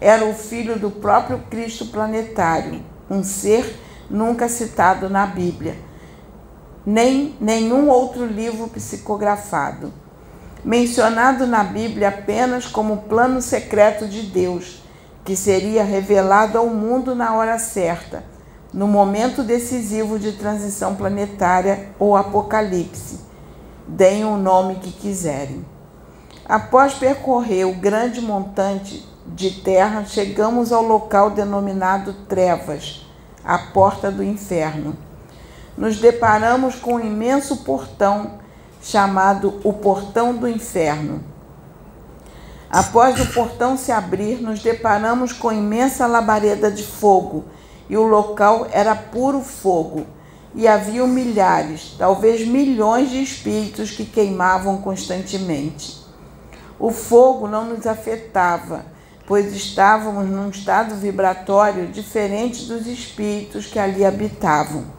Era 0.00 0.24
o 0.24 0.32
filho 0.32 0.78
do 0.78 0.92
próprio 0.92 1.40
Cristo 1.50 1.86
planetário, 1.86 2.80
um 3.10 3.24
ser 3.24 3.80
nunca 4.08 4.48
citado 4.48 5.10
na 5.10 5.26
Bíblia, 5.26 5.76
nem 6.86 7.34
nenhum 7.40 7.88
outro 7.88 8.24
livro 8.24 8.68
psicografado. 8.68 9.92
Mencionado 10.64 11.48
na 11.48 11.64
Bíblia 11.64 12.08
apenas 12.10 12.66
como 12.66 12.98
plano 13.08 13.42
secreto 13.42 14.06
de 14.06 14.22
Deus, 14.22 14.84
que 15.24 15.34
seria 15.34 15.82
revelado 15.82 16.58
ao 16.58 16.68
mundo 16.68 17.12
na 17.12 17.34
hora 17.34 17.58
certa, 17.58 18.22
no 18.72 18.86
momento 18.86 19.42
decisivo 19.42 20.16
de 20.16 20.30
transição 20.32 20.94
planetária 20.94 21.88
ou 21.98 22.16
apocalipse. 22.16 23.25
Deem 23.88 24.24
o 24.24 24.36
nome 24.36 24.76
que 24.76 24.90
quiserem. 24.90 25.64
Após 26.44 26.94
percorrer 26.94 27.64
o 27.64 27.74
grande 27.74 28.20
montante 28.20 29.06
de 29.26 29.50
terra, 29.50 30.04
chegamos 30.04 30.72
ao 30.72 30.82
local 30.82 31.30
denominado 31.30 32.12
Trevas, 32.28 33.06
a 33.44 33.58
porta 33.58 34.10
do 34.10 34.24
inferno. 34.24 34.96
Nos 35.76 35.98
deparamos 35.98 36.74
com 36.74 36.94
um 36.94 37.00
imenso 37.00 37.58
portão 37.58 38.38
chamado 38.82 39.60
o 39.64 39.72
Portão 39.72 40.34
do 40.34 40.48
Inferno. 40.48 41.22
Após 42.70 43.20
o 43.20 43.32
portão 43.32 43.76
se 43.76 43.92
abrir, 43.92 44.40
nos 44.40 44.62
deparamos 44.62 45.32
com 45.32 45.52
imensa 45.52 46.06
labareda 46.06 46.70
de 46.70 46.84
fogo, 46.84 47.44
e 47.88 47.96
o 47.96 48.02
local 48.02 48.66
era 48.72 48.94
puro 48.94 49.40
fogo, 49.40 50.06
e 50.56 50.66
havia 50.66 51.06
milhares, 51.06 51.94
talvez 51.98 52.48
milhões 52.48 53.10
de 53.10 53.22
espíritos 53.22 53.90
que 53.90 54.06
queimavam 54.06 54.78
constantemente. 54.78 55.98
O 56.78 56.90
fogo 56.90 57.46
não 57.46 57.66
nos 57.66 57.86
afetava, 57.86 58.86
pois 59.26 59.54
estávamos 59.54 60.30
num 60.30 60.48
estado 60.48 60.94
vibratório 60.94 61.88
diferente 61.88 62.64
dos 62.64 62.86
espíritos 62.86 63.66
que 63.66 63.78
ali 63.78 64.02
habitavam. 64.04 64.96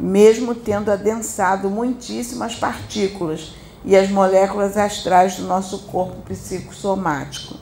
mesmo 0.00 0.54
tendo 0.54 0.90
adensado 0.90 1.68
muitíssimas 1.68 2.54
partículas 2.56 3.54
e 3.84 3.94
as 3.94 4.08
moléculas 4.08 4.78
astrais 4.78 5.36
do 5.36 5.46
nosso 5.46 5.80
corpo 5.80 6.22
psicossomático. 6.22 7.54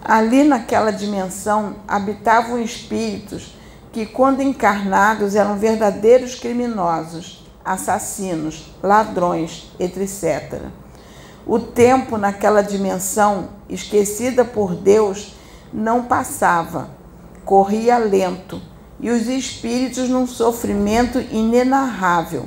Ali 0.00 0.44
naquela 0.44 0.92
dimensão 0.92 1.76
habitavam 1.86 2.60
espíritos 2.60 3.56
que, 3.92 4.06
quando 4.06 4.40
encarnados, 4.40 5.34
eram 5.34 5.58
verdadeiros 5.58 6.34
criminosos, 6.34 7.44
assassinos, 7.64 8.72
ladrões, 8.82 9.70
etc. 9.78 10.62
O 11.46 11.58
tempo 11.58 12.16
naquela 12.16 12.62
dimensão, 12.62 13.50
esquecida 13.68 14.44
por 14.44 14.74
Deus, 14.74 15.34
não 15.72 16.04
passava, 16.04 16.90
corria 17.44 17.98
lento, 17.98 18.60
e 18.98 19.10
os 19.10 19.26
espíritos, 19.26 20.08
num 20.08 20.26
sofrimento 20.26 21.18
inenarrável, 21.18 22.46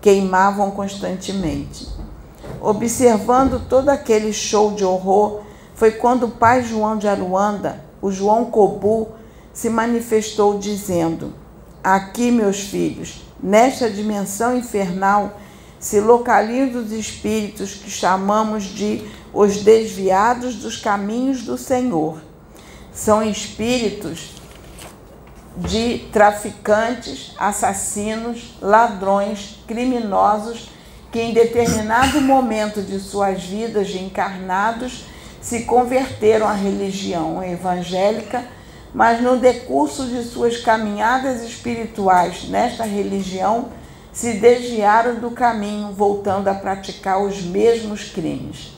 queimavam 0.00 0.72
constantemente. 0.72 1.88
Observando 2.60 3.66
todo 3.68 3.88
aquele 3.88 4.32
show 4.32 4.72
de 4.72 4.84
horror, 4.84 5.42
foi 5.74 5.92
quando 5.92 6.24
o 6.24 6.30
pai 6.30 6.62
João 6.62 6.98
de 6.98 7.08
Aruanda, 7.08 7.80
o 8.00 8.10
João 8.10 8.46
Cobu, 8.46 9.08
se 9.52 9.68
manifestou 9.68 10.58
dizendo: 10.58 11.34
Aqui, 11.82 12.30
meus 12.30 12.60
filhos, 12.60 13.22
nesta 13.42 13.90
dimensão 13.90 14.56
infernal, 14.56 15.38
se 15.78 16.00
localizam 16.00 16.82
os 16.82 16.92
espíritos 16.92 17.74
que 17.74 17.90
chamamos 17.90 18.64
de 18.64 19.02
os 19.32 19.58
desviados 19.58 20.56
dos 20.56 20.76
caminhos 20.76 21.42
do 21.42 21.58
Senhor. 21.58 22.20
São 22.92 23.22
espíritos 23.22 24.34
de 25.56 26.06
traficantes, 26.12 27.34
assassinos, 27.38 28.56
ladrões, 28.60 29.62
criminosos 29.66 30.70
que 31.10 31.20
em 31.20 31.34
determinado 31.34 32.20
momento 32.22 32.80
de 32.80 32.98
suas 32.98 33.42
vidas 33.42 33.88
de 33.88 34.02
encarnados 34.02 35.04
se 35.42 35.64
converteram 35.64 36.48
à 36.48 36.54
religião 36.54 37.44
evangélica, 37.44 38.44
mas 38.94 39.20
no 39.20 39.38
decurso 39.38 40.06
de 40.06 40.22
suas 40.22 40.58
caminhadas 40.58 41.42
espirituais 41.42 42.48
nesta 42.48 42.84
religião 42.84 43.68
se 44.12 44.34
desviaram 44.34 45.14
do 45.14 45.30
caminho, 45.30 45.92
voltando 45.92 46.48
a 46.48 46.54
praticar 46.54 47.22
os 47.22 47.42
mesmos 47.42 48.10
crimes. 48.10 48.76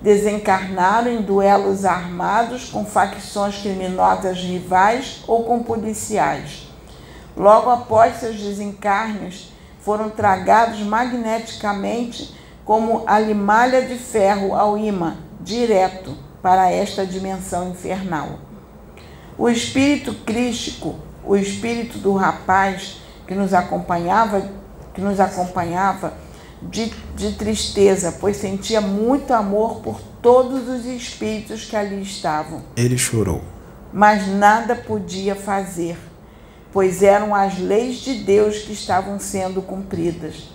Desencarnaram 0.00 1.10
em 1.10 1.20
duelos 1.20 1.84
armados 1.84 2.70
com 2.70 2.84
facções 2.84 3.58
criminosas 3.58 4.38
rivais 4.38 5.22
ou 5.26 5.44
com 5.44 5.62
policiais. 5.62 6.66
Logo 7.36 7.68
após 7.68 8.16
seus 8.16 8.36
desencarnes, 8.36 9.52
foram 9.80 10.08
tragados 10.08 10.80
magneticamente 10.80 12.34
como 12.64 13.04
a 13.06 13.20
limalha 13.20 13.82
de 13.82 13.96
ferro 13.96 14.54
ao 14.54 14.76
imã, 14.76 15.16
direto 15.40 16.16
para 16.42 16.70
esta 16.70 17.06
dimensão 17.06 17.70
infernal. 17.70 18.38
O 19.38 19.48
espírito 19.48 20.14
crístico, 20.24 20.96
o 21.24 21.36
espírito 21.36 21.98
do 21.98 22.14
rapaz 22.14 23.00
que 23.26 23.34
nos 23.34 23.52
acompanhava, 23.52 24.48
que 24.94 25.00
nos 25.00 25.20
acompanhava 25.20 26.14
de, 26.62 26.92
de 27.14 27.32
tristeza, 27.32 28.16
pois 28.20 28.36
sentia 28.38 28.80
muito 28.80 29.32
amor 29.32 29.80
por 29.80 30.00
todos 30.22 30.68
os 30.68 30.86
espíritos 30.86 31.64
que 31.64 31.76
ali 31.76 32.00
estavam. 32.00 32.62
Ele 32.76 32.96
chorou. 32.96 33.42
Mas 33.92 34.26
nada 34.26 34.74
podia 34.74 35.34
fazer, 35.34 35.96
pois 36.72 37.02
eram 37.02 37.34
as 37.34 37.58
leis 37.58 37.96
de 37.96 38.14
Deus 38.14 38.58
que 38.58 38.72
estavam 38.72 39.18
sendo 39.18 39.60
cumpridas. 39.60 40.50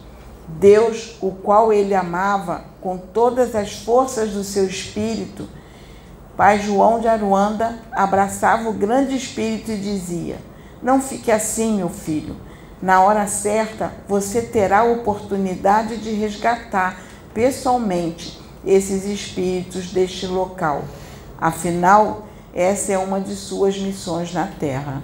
Deus, 0.48 1.18
o 1.22 1.32
qual 1.32 1.72
ele 1.72 1.94
amava 1.94 2.66
com 2.82 2.98
todas 2.98 3.56
as 3.56 3.74
forças 3.74 4.32
do 4.32 4.44
seu 4.44 4.66
espírito, 4.66 5.48
Pai 6.36 6.60
João 6.60 7.00
de 7.00 7.08
Aruanda 7.08 7.78
abraçava 7.92 8.70
o 8.70 8.74
grande 8.74 9.16
espírito 9.16 9.72
e 9.72 9.78
dizia: 9.78 10.38
Não 10.82 11.02
fique 11.02 11.32
assim, 11.32 11.78
meu 11.78 11.90
filho. 11.90 12.36
Na 12.82 13.02
hora 13.02 13.28
certa, 13.28 13.94
você 14.08 14.42
terá 14.42 14.80
a 14.80 14.92
oportunidade 14.92 15.98
de 15.98 16.12
resgatar 16.12 17.00
pessoalmente 17.34 18.40
esses 18.66 19.06
espíritos 19.06 19.92
deste 19.92 20.26
local. 20.26 20.84
Afinal, 21.40 22.26
essa 22.54 22.92
é 22.94 22.98
uma 22.98 23.20
de 23.20 23.36
suas 23.36 23.78
missões 23.78 24.34
na 24.34 24.48
Terra. 24.48 25.04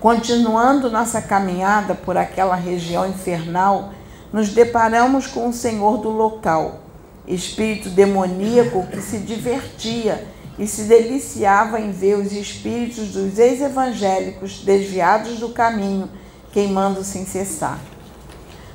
Continuando 0.00 0.90
nossa 0.90 1.22
caminhada 1.22 1.94
por 1.94 2.16
aquela 2.16 2.56
região 2.56 3.06
infernal, 3.06 3.90
nos 4.32 4.48
deparamos 4.48 5.26
com 5.26 5.48
o 5.48 5.52
senhor 5.52 5.98
do 5.98 6.08
local, 6.08 6.80
espírito 7.26 7.88
demoníaco 7.88 8.86
que 8.86 9.00
se 9.00 9.18
divertia 9.18 10.26
e 10.58 10.66
se 10.66 10.82
deliciava 10.82 11.80
em 11.80 11.90
ver 11.90 12.16
os 12.16 12.32
espíritos 12.32 13.08
dos 13.08 13.38
ex-evangélicos 13.38 14.62
desviados 14.62 15.38
do 15.38 15.50
caminho, 15.50 16.10
queimando 16.52 17.02
sem 17.02 17.24
cessar. 17.24 17.78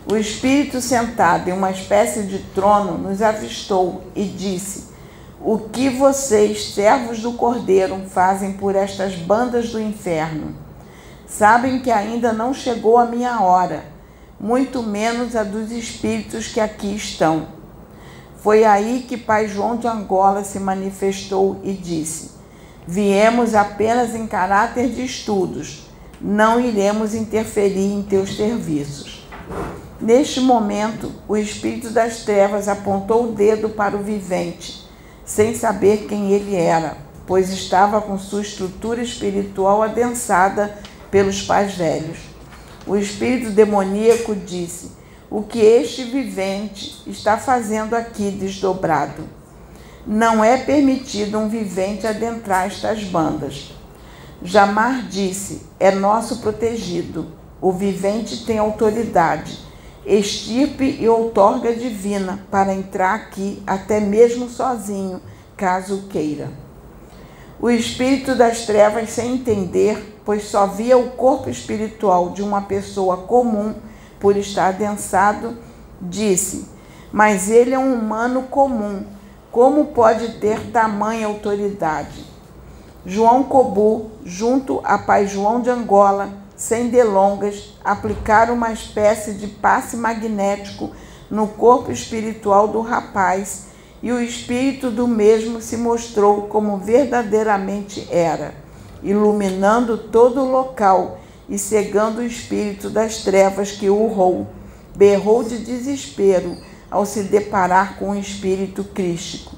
O 0.10 0.16
espírito 0.16 0.80
sentado 0.80 1.50
em 1.50 1.54
uma 1.54 1.70
espécie 1.70 2.24
de 2.24 2.40
trono 2.40 2.98
nos 2.98 3.22
avistou 3.22 4.04
e 4.16 4.24
disse: 4.24 4.86
O 5.42 5.60
que 5.60 5.90
vocês, 5.90 6.74
servos 6.74 7.20
do 7.20 7.34
Cordeiro, 7.34 8.02
fazem 8.10 8.54
por 8.54 8.76
estas 8.76 9.16
bandas 9.16 9.70
do 9.70 9.82
inferno? 9.82 10.56
Sabem 11.28 11.82
que 11.82 11.92
ainda 11.92 12.32
não 12.32 12.54
chegou 12.54 12.98
a 12.98 13.06
minha 13.06 13.42
hora, 13.42 13.84
muito 14.40 14.82
menos 14.82 15.36
a 15.36 15.44
dos 15.44 15.72
espíritos 15.72 16.48
que 16.48 16.62
aqui 16.62 16.96
estão. 16.96 17.57
Foi 18.38 18.64
aí 18.64 19.06
que 19.08 19.18
Pai 19.18 19.48
João 19.48 19.78
de 19.78 19.88
Angola 19.88 20.44
se 20.44 20.60
manifestou 20.60 21.60
e 21.64 21.74
disse: 21.74 22.32
Viemos 22.86 23.56
apenas 23.56 24.16
em 24.16 24.28
caráter 24.28 24.90
de 24.90 25.04
estudos, 25.04 25.90
não 26.22 26.60
iremos 26.60 27.14
interferir 27.14 27.94
em 27.94 28.04
teus 28.04 28.38
serviços. 28.38 29.28
Neste 30.00 30.40
momento, 30.40 31.12
o 31.28 31.36
espírito 31.36 31.90
das 31.90 32.24
trevas 32.24 32.68
apontou 32.68 33.26
o 33.26 33.32
dedo 33.32 33.70
para 33.70 33.98
o 33.98 34.04
vivente, 34.04 34.88
sem 35.26 35.56
saber 35.56 36.06
quem 36.08 36.32
ele 36.32 36.56
era, 36.56 36.98
pois 37.26 37.50
estava 37.50 38.00
com 38.00 38.18
sua 38.20 38.42
estrutura 38.42 39.02
espiritual 39.02 39.82
adensada 39.82 40.78
pelos 41.10 41.42
pais 41.42 41.74
velhos. 41.74 42.20
O 42.86 42.96
espírito 42.96 43.50
demoníaco 43.50 44.36
disse: 44.36 44.92
O 45.30 45.44
que 45.44 45.60
este 45.60 46.06
vivente 46.06 47.04
está 47.06 47.38
fazendo 47.38 47.96
aqui 47.96 48.32
desdobrado? 48.32 49.24
Não 50.06 50.42
é 50.42 50.56
permitido 50.56 51.38
um 51.38 51.50
vivente 51.50 52.08
adentrar 52.08 52.68
estas 52.68 53.04
bandas. 53.04 53.74
Jamar 54.42 55.06
disse: 55.10 55.64
É 55.78 55.92
nosso 55.92 56.38
protegido. 56.38 57.28
O 57.60 57.74
vivente 57.74 58.46
tem 58.46 58.58
autoridade, 58.58 59.60
estirpe 60.06 60.98
e 60.98 61.10
outorga 61.10 61.76
divina 61.76 62.40
para 62.50 62.74
entrar 62.74 63.16
aqui, 63.16 63.62
até 63.68 64.00
mesmo 64.00 64.48
sozinho, 64.48 65.20
caso 65.58 66.04
queira. 66.10 66.50
O 67.60 67.70
espírito 67.70 68.34
das 68.34 68.66
trevas, 68.66 69.10
sem 69.10 69.34
entender, 69.34 70.22
pois 70.24 70.44
só 70.44 70.68
via 70.68 70.98
o 70.98 71.10
corpo 71.12 71.50
espiritual 71.50 72.30
de 72.30 72.42
uma 72.42 72.62
pessoa 72.62 73.18
comum 73.18 73.74
por 74.20 74.38
estar 74.38 74.68
adensado, 74.68 75.58
disse: 76.02 76.68
Mas 77.12 77.50
ele 77.50 77.74
é 77.74 77.80
um 77.80 77.94
humano 77.94 78.44
comum, 78.44 79.04
como 79.52 79.86
pode 79.86 80.34
ter 80.40 80.72
tamanha 80.72 81.28
autoridade? 81.28 82.26
João 83.06 83.44
Cobu, 83.44 84.12
junto 84.26 84.82
a 84.84 84.98
pai 84.98 85.28
João 85.28 85.62
de 85.62 85.70
Angola, 85.70 86.30
sem 86.56 86.90
delongas, 86.90 87.78
aplicaram 87.84 88.54
uma 88.54 88.72
espécie 88.72 89.34
de 89.34 89.48
passe 89.48 89.96
magnético 89.96 90.92
no 91.30 91.48
corpo 91.48 91.92
espiritual 91.92 92.68
do 92.68 92.82
rapaz 92.82 93.68
e 94.02 94.12
o 94.12 94.22
espírito 94.22 94.92
do 94.92 95.08
mesmo 95.08 95.62
se 95.62 95.78
mostrou 95.78 96.44
como 96.44 96.78
verdadeiramente 96.78 98.08
era 98.12 98.54
iluminando 99.04 99.98
todo 99.98 100.42
o 100.42 100.52
local 100.52 101.20
e 101.50 101.58
cegando 101.58 102.20
o 102.20 102.26
espírito 102.26 102.90
das 102.90 103.24
trevas 103.24 103.72
que 103.72 103.90
urrou, 103.90 104.48
berrou 104.96 105.44
de 105.44 105.58
desespero 105.60 106.58
ao 106.90 107.06
se 107.06 107.24
deparar 107.24 107.98
com 107.98 108.12
o 108.12 108.20
espírito 108.20 108.84
crístico. 108.84 109.56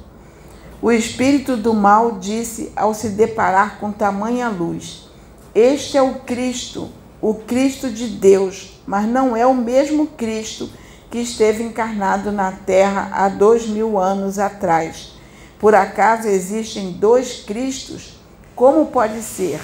O 0.81 0.91
espírito 0.91 1.57
do 1.57 1.73
mal 1.73 2.19
disse 2.19 2.71
ao 2.75 2.93
se 2.93 3.09
deparar 3.09 3.79
com 3.79 3.91
tamanha 3.91 4.49
luz: 4.49 5.09
Este 5.53 5.97
é 5.97 6.01
o 6.01 6.15
Cristo, 6.19 6.89
o 7.21 7.33
Cristo 7.33 7.89
de 7.89 8.07
Deus, 8.07 8.81
mas 8.85 9.07
não 9.07 9.35
é 9.35 9.45
o 9.45 9.53
mesmo 9.53 10.07
Cristo 10.07 10.69
que 11.09 11.17
esteve 11.17 11.63
encarnado 11.63 12.31
na 12.31 12.51
terra 12.51 13.09
há 13.11 13.27
dois 13.27 13.67
mil 13.67 13.97
anos 13.97 14.37
atrás. 14.37 15.13
Por 15.59 15.75
acaso 15.75 16.27
existem 16.27 16.91
dois 16.93 17.43
Cristos? 17.43 18.17
Como 18.55 18.85
pode 18.85 19.21
ser? 19.21 19.59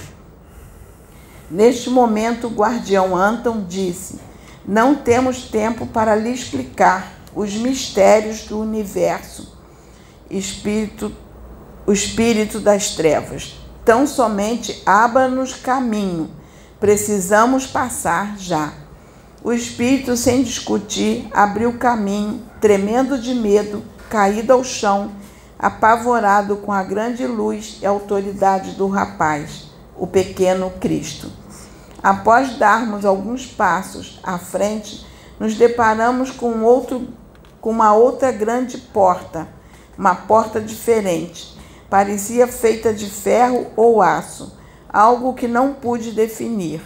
Neste 1.50 1.90
momento, 1.90 2.48
o 2.48 2.52
guardião 2.52 3.16
Anton 3.16 3.66
disse: 3.68 4.20
Não 4.68 4.96
temos 4.96 5.44
tempo 5.44 5.86
para 5.86 6.16
lhe 6.16 6.32
explicar 6.32 7.14
os 7.36 7.54
mistérios 7.56 8.44
do 8.44 8.60
universo, 8.60 9.56
espírito, 10.30 11.12
o 11.86 11.92
espírito 11.92 12.60
das 12.60 12.96
trevas. 12.96 13.60
Tão 13.84 14.08
somente 14.08 14.82
abra-nos 14.86 15.54
caminho. 15.54 16.32
Precisamos 16.80 17.68
passar 17.68 18.36
já. 18.38 18.74
O 19.44 19.54
espírito, 19.54 20.18
sem 20.18 20.42
discutir, 20.42 21.30
abriu 21.32 21.78
caminho, 21.78 22.42
tremendo 22.60 23.20
de 23.20 23.36
medo, 23.36 23.84
caído 24.10 24.52
ao 24.54 24.64
chão, 24.64 25.12
apavorado 25.60 26.58
com 26.58 26.72
a 26.72 26.82
grande 26.82 27.28
luz 27.28 27.78
e 27.80 27.86
autoridade 27.86 28.72
do 28.72 28.88
rapaz, 28.88 29.68
o 29.98 30.06
pequeno 30.08 30.72
Cristo. 30.80 31.32
Após 32.02 32.58
darmos 32.58 33.06
alguns 33.06 33.48
passos 33.48 34.20
à 34.24 34.38
frente, 34.38 35.06
nos 35.40 35.56
deparamos 35.56 36.32
com, 36.32 36.64
outro, 36.64 37.08
com 37.60 37.70
uma 37.70 37.94
outra 37.94 38.32
grande 38.32 38.78
porta, 38.78 39.48
uma 39.98 40.16
porta 40.16 40.62
diferente. 40.62 41.58
Parecia 41.90 42.48
feita 42.48 42.94
de 42.94 43.10
ferro 43.10 43.68
ou 43.76 44.02
aço, 44.02 44.58
algo 44.90 45.34
que 45.34 45.48
não 45.48 45.74
pude 45.74 46.12
definir. 46.12 46.82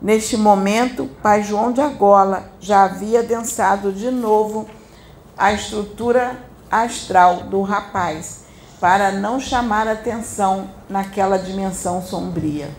Neste 0.00 0.36
momento, 0.36 1.08
Pai 1.22 1.42
João 1.42 1.72
de 1.72 1.80
Agola 1.80 2.50
já 2.58 2.84
havia 2.84 3.22
densado 3.22 3.92
de 3.92 4.10
novo 4.10 4.66
a 5.36 5.52
estrutura 5.52 6.38
astral 6.70 7.44
do 7.44 7.62
rapaz, 7.62 8.44
para 8.80 9.12
não 9.12 9.38
chamar 9.38 9.86
atenção 9.86 10.70
naquela 10.88 11.36
dimensão 11.36 12.02
sombria. 12.02 12.70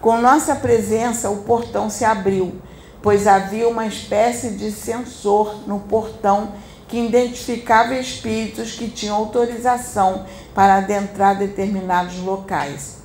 Com 0.00 0.20
nossa 0.20 0.56
presença, 0.56 1.30
o 1.30 1.44
portão 1.44 1.88
se 1.88 2.04
abriu, 2.04 2.60
pois 3.00 3.28
havia 3.28 3.68
uma 3.68 3.86
espécie 3.86 4.50
de 4.50 4.72
sensor 4.72 5.66
no 5.66 5.78
portão 5.78 6.52
que 6.88 6.98
identificava 6.98 7.94
espíritos 7.94 8.72
que 8.72 8.88
tinham 8.88 9.16
autorização 9.16 10.26
para 10.54 10.74
adentrar 10.76 11.38
determinados 11.38 12.18
locais. 12.18 12.98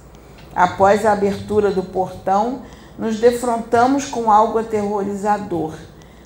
Após 0.56 1.06
a 1.06 1.14
abertura 1.14 1.72
do 1.72 1.84
portão, 1.84 2.64
nos 2.98 3.20
defrontamos 3.20 4.06
com 4.06 4.32
algo 4.32 4.58
aterrorizador. 4.58 5.76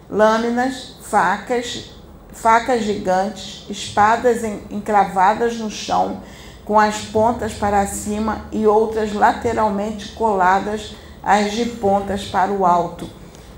Lâminas, 0.10 0.96
facas, 1.02 1.92
facas 2.34 2.84
gigantes, 2.84 3.66
espadas 3.70 4.44
encravadas 4.70 5.58
no 5.58 5.70
chão, 5.70 6.22
com 6.66 6.80
as 6.80 7.00
pontas 7.00 7.54
para 7.54 7.86
cima 7.88 8.46
e 8.52 8.66
outras 8.66 9.14
lateralmente 9.14 10.14
coladas 10.14 10.96
as 11.24 11.52
de 11.52 11.66
pontas 11.66 12.26
para 12.26 12.52
o 12.52 12.66
alto, 12.66 13.08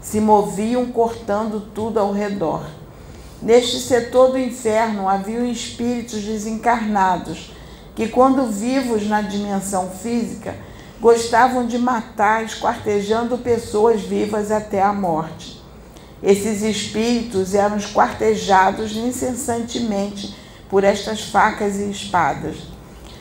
se 0.02 0.20
moviam 0.20 0.88
cortando 0.88 1.62
tudo 1.74 2.00
ao 2.00 2.12
redor. 2.12 2.66
Neste 3.42 3.80
setor 3.80 4.32
do 4.32 4.38
inferno 4.38 5.08
haviam 5.08 5.46
espíritos 5.46 6.22
desencarnados 6.22 7.52
que, 7.96 8.08
quando 8.08 8.48
vivos 8.48 9.08
na 9.08 9.22
dimensão 9.22 9.90
física, 9.90 10.56
gostavam 11.00 11.68
de 11.68 11.78
matar, 11.78 12.44
esquartejando 12.44 13.38
pessoas 13.38 14.02
vivas 14.02 14.52
até 14.52 14.82
a 14.82 14.94
morte. 14.94 15.63
Esses 16.24 16.62
espíritos 16.62 17.54
eram 17.54 17.76
esquartejados 17.76 18.96
incessantemente 18.96 20.34
por 20.70 20.86
estas 20.86 21.22
facas 21.26 21.76
e 21.76 21.92
espadas. 21.92 22.56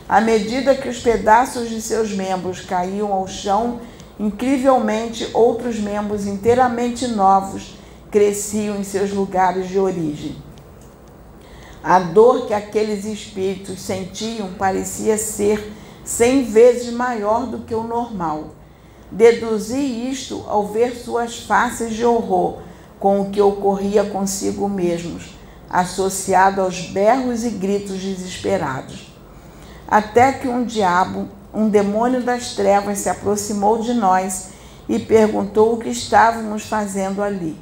À 0.08 0.20
medida 0.20 0.76
que 0.76 0.88
os 0.88 1.00
pedaços 1.00 1.68
de 1.68 1.82
seus 1.82 2.12
membros 2.12 2.60
caíam 2.60 3.12
ao 3.12 3.26
chão, 3.26 3.80
incrivelmente 4.20 5.28
outros 5.34 5.80
membros 5.80 6.26
inteiramente 6.26 7.08
novos 7.08 7.74
cresciam 8.08 8.76
em 8.76 8.84
seus 8.84 9.10
lugares 9.10 9.68
de 9.68 9.80
origem. 9.80 10.36
A 11.82 11.98
dor 11.98 12.46
que 12.46 12.54
aqueles 12.54 13.04
espíritos 13.04 13.80
sentiam 13.80 14.52
parecia 14.52 15.18
ser 15.18 15.72
cem 16.04 16.44
vezes 16.44 16.92
maior 16.92 17.46
do 17.46 17.60
que 17.60 17.74
o 17.74 17.82
normal. 17.82 18.50
Deduzi 19.10 20.08
isto 20.08 20.44
ao 20.46 20.68
ver 20.68 20.94
suas 20.94 21.40
faces 21.40 21.94
de 21.94 22.04
horror 22.04 22.58
com 23.02 23.20
o 23.20 23.30
que 23.30 23.42
ocorria 23.42 24.04
consigo 24.04 24.68
mesmos, 24.68 25.34
associado 25.68 26.60
aos 26.60 26.82
berros 26.82 27.42
e 27.42 27.50
gritos 27.50 27.98
desesperados. 28.00 29.12
Até 29.88 30.30
que 30.30 30.46
um 30.46 30.64
diabo, 30.64 31.28
um 31.52 31.68
demônio 31.68 32.22
das 32.22 32.54
trevas, 32.54 33.00
se 33.00 33.08
aproximou 33.08 33.78
de 33.78 33.92
nós 33.92 34.50
e 34.88 35.00
perguntou 35.00 35.72
o 35.74 35.78
que 35.78 35.88
estávamos 35.88 36.62
fazendo 36.62 37.24
ali. 37.24 37.58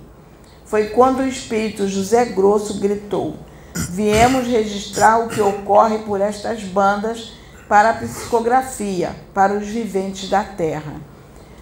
Foi 0.67 0.89
quando 0.89 1.21
o 1.21 1.27
espírito 1.27 1.89
José 1.89 2.27
Grosso 2.27 2.79
gritou: 2.79 3.37
Viemos 3.75 4.47
registrar 4.47 5.21
o 5.21 5.29
que 5.31 5.41
ocorre 5.41 6.01
por 6.01 6.21
estas 6.21 6.63
bandas 6.65 7.33
para 7.67 7.91
a 7.91 7.95
psicografia, 7.95 9.17
para 9.33 9.55
os 9.55 9.67
viventes 9.67 10.29
da 10.29 10.45
terra. 10.45 10.97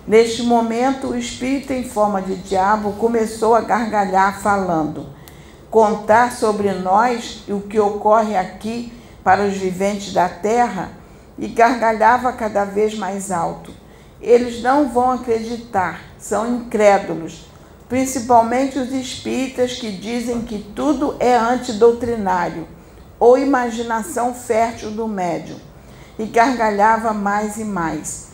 Neste 0.09 0.42
momento, 0.42 1.09
o 1.09 1.18
espírito 1.18 1.70
em 1.70 1.84
forma 1.84 2.22
de 2.22 2.34
diabo 2.36 2.94
começou 2.94 3.54
a 3.54 3.61
gargalhar, 3.61 4.40
falando: 4.40 5.04
Contar 5.70 6.32
sobre 6.32 6.72
nós 6.72 7.44
e 7.46 7.52
o 7.52 7.61
que 7.61 7.78
ocorre 7.78 8.34
aqui 8.34 8.90
para 9.22 9.44
os 9.44 9.59
viventes 9.59 10.14
da 10.14 10.26
terra, 10.26 10.92
e 11.38 11.46
gargalhava 11.46 12.32
cada 12.32 12.64
vez 12.64 12.96
mais 12.96 13.30
alto. 13.30 13.70
Eles 14.18 14.62
não 14.62 14.88
vão 14.88 15.11
acreditar, 15.11 16.00
são 16.18 16.56
incrédulos, 16.56 17.46
principalmente 17.86 18.78
os 18.78 18.90
espíritas 18.90 19.74
que 19.74 19.92
dizem 19.92 20.40
que 20.40 20.59
tudo 20.74 21.16
é 21.20 21.36
antidoutrinário 21.36 22.66
ou 23.20 23.36
imaginação 23.36 24.32
fértil 24.32 24.90
do 24.90 25.06
médium 25.06 25.59
e 26.18 26.24
gargalhava 26.24 27.12
mais 27.12 27.59
e 27.59 27.64
mais. 27.64 28.28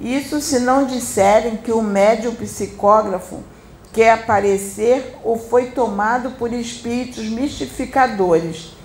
Isso 0.00 0.40
se 0.40 0.60
não 0.60 0.86
disserem 0.86 1.56
que 1.56 1.72
o 1.72 1.82
médium 1.82 2.34
psicógrafo 2.34 3.42
quer 3.92 4.12
aparecer 4.12 5.16
ou 5.24 5.36
foi 5.36 5.72
tomado 5.72 6.32
por 6.32 6.52
espíritos 6.52 7.24
mistificadores. 7.24 8.76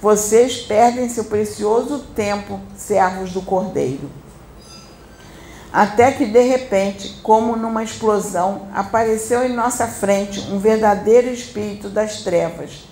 Vocês 0.00 0.58
perdem 0.58 1.08
seu 1.08 1.24
precioso 1.24 2.00
tempo, 2.14 2.60
servos 2.76 3.32
do 3.32 3.40
Cordeiro. 3.40 4.10
Até 5.72 6.12
que 6.12 6.24
de 6.24 6.42
repente, 6.42 7.18
como 7.22 7.56
numa 7.56 7.82
explosão, 7.82 8.68
apareceu 8.74 9.44
em 9.44 9.54
nossa 9.54 9.86
frente 9.86 10.40
um 10.50 10.58
verdadeiro 10.58 11.28
espírito 11.28 11.88
das 11.88 12.22
trevas, 12.22 12.88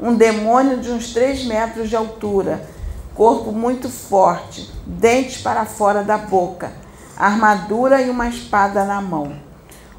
um 0.00 0.14
demônio 0.14 0.78
de 0.78 0.90
uns 0.90 1.12
três 1.12 1.44
metros 1.44 1.88
de 1.88 1.96
altura, 1.96 2.68
corpo 3.14 3.52
muito 3.52 3.88
forte, 3.88 4.70
dentes 4.84 5.40
para 5.40 5.64
fora 5.64 6.02
da 6.02 6.18
boca, 6.18 6.72
armadura 7.16 8.02
e 8.02 8.10
uma 8.10 8.28
espada 8.28 8.84
na 8.84 9.00
mão. 9.00 9.32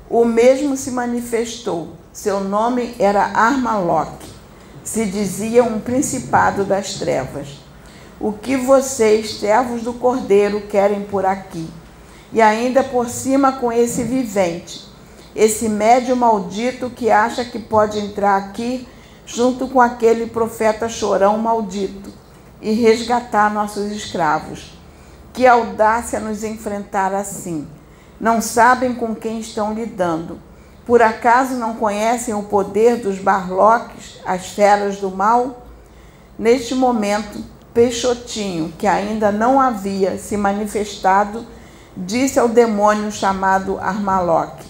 O 0.09 0.23
mesmo 0.23 0.77
se 0.77 0.91
manifestou. 0.91 1.89
Seu 2.13 2.39
nome 2.39 2.95
era 2.97 3.25
Armalok. 3.25 4.25
Se 4.83 5.05
dizia 5.05 5.63
um 5.63 5.79
principado 5.79 6.63
das 6.63 6.93
trevas. 6.93 7.59
O 8.19 8.31
que 8.31 8.55
vocês, 8.55 9.39
servos 9.39 9.81
do 9.81 9.93
Cordeiro, 9.93 10.61
querem 10.61 11.03
por 11.03 11.25
aqui? 11.25 11.67
E 12.31 12.41
ainda 12.41 12.83
por 12.83 13.09
cima 13.09 13.53
com 13.53 13.71
esse 13.71 14.03
vivente, 14.03 14.87
esse 15.35 15.69
médio 15.69 16.15
maldito 16.15 16.89
que 16.89 17.11
acha 17.11 17.45
que 17.45 17.59
pode 17.59 17.99
entrar 17.99 18.37
aqui 18.37 18.87
junto 19.25 19.67
com 19.67 19.81
aquele 19.81 20.25
profeta 20.27 20.89
chorão 20.89 21.37
maldito 21.37 22.11
e 22.61 22.71
resgatar 22.71 23.53
nossos 23.53 23.91
escravos. 23.91 24.76
Que 25.37 25.45
audácia 25.45 26.19
nos 26.19 26.43
enfrentar 26.43 27.13
assim! 27.13 27.67
Não 28.19 28.41
sabem 28.41 28.95
com 28.95 29.13
quem 29.13 29.39
estão 29.39 29.71
lidando. 29.71 30.39
Por 30.83 30.99
acaso 30.99 31.53
não 31.57 31.75
conhecem 31.75 32.33
o 32.33 32.41
poder 32.41 32.95
dos 32.95 33.19
barloques, 33.19 34.19
as 34.25 34.47
feras 34.47 34.97
do 34.97 35.11
mal? 35.11 35.67
Neste 36.39 36.73
momento, 36.73 37.39
Peixotinho, 37.71 38.73
que 38.79 38.87
ainda 38.87 39.31
não 39.31 39.61
havia 39.61 40.17
se 40.17 40.35
manifestado, 40.35 41.45
disse 41.95 42.39
ao 42.39 42.49
demônio 42.49 43.11
chamado 43.11 43.77
Armaloque: 43.77 44.65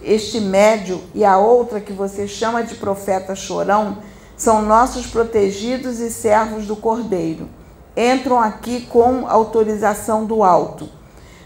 Este 0.00 0.38
médio 0.38 1.02
e 1.12 1.24
a 1.24 1.38
outra 1.38 1.80
que 1.80 1.92
você 1.92 2.28
chama 2.28 2.62
de 2.62 2.76
profeta 2.76 3.34
chorão 3.34 3.98
são 4.36 4.62
nossos 4.62 5.08
protegidos 5.08 5.98
e 5.98 6.08
servos 6.08 6.68
do 6.68 6.76
Cordeiro. 6.76 7.48
Entram 7.96 8.40
aqui 8.40 8.86
com 8.86 9.28
autorização 9.28 10.24
do 10.24 10.42
alto. 10.42 10.88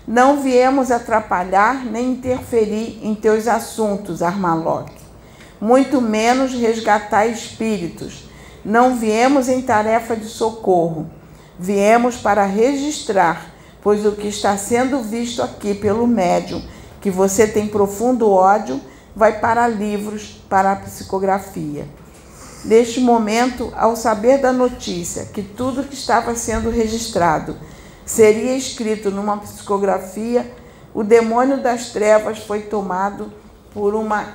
Não 0.07 0.41
viemos 0.41 0.91
atrapalhar 0.91 1.85
nem 1.85 2.13
interferir 2.13 3.01
em 3.03 3.15
teus 3.15 3.47
assuntos, 3.47 4.23
Armaloque. 4.23 4.97
Muito 5.61 6.01
menos 6.01 6.53
resgatar 6.53 7.27
espíritos. 7.27 8.29
Não 8.65 8.97
viemos 8.97 9.49
em 9.49 9.61
tarefa 9.61 10.17
de 10.17 10.27
socorro. 10.27 11.07
Viemos 11.59 12.17
para 12.17 12.45
registrar, 12.45 13.51
pois 13.83 14.07
o 14.07 14.13
que 14.13 14.29
está 14.29 14.57
sendo 14.57 15.03
visto 15.03 15.43
aqui 15.43 15.75
pelo 15.75 16.07
médium 16.07 16.63
que 17.01 17.11
você 17.11 17.47
tem 17.47 17.67
profundo 17.67 18.31
ódio, 18.31 18.81
vai 19.15 19.41
para 19.41 19.67
livros, 19.69 20.41
para 20.49 20.73
a 20.73 20.77
psicografia. 20.77 21.87
Neste 22.65 23.01
momento, 23.01 23.73
ao 23.77 23.95
saber 23.95 24.39
da 24.39 24.53
notícia 24.53 25.27
que 25.27 25.43
tudo 25.43 25.85
que 25.85 25.95
estava 25.95 26.35
sendo 26.35 26.71
registrado 26.71 27.57
seria 28.05 28.57
escrito 28.57 29.11
numa 29.11 29.37
psicografia, 29.37 30.51
o 30.93 31.05
demônio 31.05 31.63
das 31.63 31.91
trevas 31.91 32.39
foi 32.39 32.63
tomado 32.63 33.33
por 33.73 33.95
uma 33.95 34.35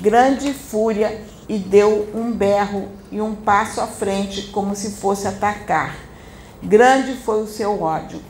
grande 0.00 0.54
fúria 0.54 1.20
e 1.46 1.58
deu 1.58 2.08
um 2.14 2.32
berro 2.32 2.88
e 3.10 3.20
um 3.20 3.34
passo 3.34 3.80
à 3.80 3.86
frente, 3.86 4.48
como 4.50 4.74
se 4.74 4.92
fosse 4.92 5.26
atacar. 5.28 5.94
Grande 6.62 7.16
foi 7.16 7.42
o 7.42 7.46
seu 7.46 7.82
ódio. 7.82 8.20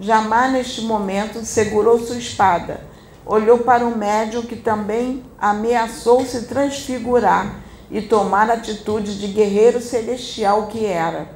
Jamais 0.00 0.52
neste 0.52 0.80
momento 0.82 1.44
segurou 1.44 2.04
sua 2.04 2.16
espada, 2.16 2.80
olhou 3.24 3.58
para 3.58 3.86
o 3.86 3.96
médium 3.96 4.42
que 4.42 4.56
também 4.56 5.22
ameaçou 5.38 6.26
se 6.26 6.46
transfigurar 6.46 7.62
e 7.92 8.00
tomar 8.00 8.50
atitude 8.50 9.18
de 9.18 9.28
guerreiro 9.28 9.80
celestial 9.80 10.66
que 10.66 10.86
era. 10.86 11.28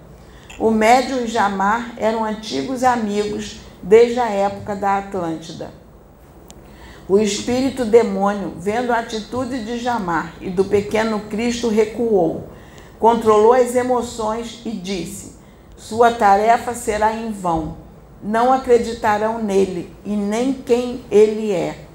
O 0.59 0.70
médium 0.70 1.24
e 1.24 1.26
Jamar 1.26 1.92
eram 1.98 2.24
antigos 2.24 2.82
amigos 2.82 3.61
desde 3.82 4.18
a 4.18 4.30
época 4.30 4.74
da 4.74 4.96
Atlântida. 4.96 5.70
O 7.07 7.18
espírito 7.18 7.84
demônio, 7.84 8.54
vendo 8.57 8.90
a 8.90 9.00
atitude 9.00 9.64
de 9.64 9.78
Jamar 9.78 10.34
e 10.40 10.48
do 10.48 10.64
pequeno 10.64 11.20
Cristo, 11.28 11.68
recuou, 11.68 12.48
controlou 12.98 13.52
as 13.52 13.76
emoções 13.76 14.62
e 14.64 14.70
disse: 14.70 15.36
Sua 15.76 16.11
tarefa 16.11 16.74
será 16.74 17.12
em 17.12 17.30
vão. 17.30 17.76
Não 18.22 18.50
acreditarão 18.50 19.42
nele 19.42 19.94
e 20.04 20.16
nem 20.16 20.54
quem 20.54 21.04
ele 21.11 21.52
é. 21.52 21.86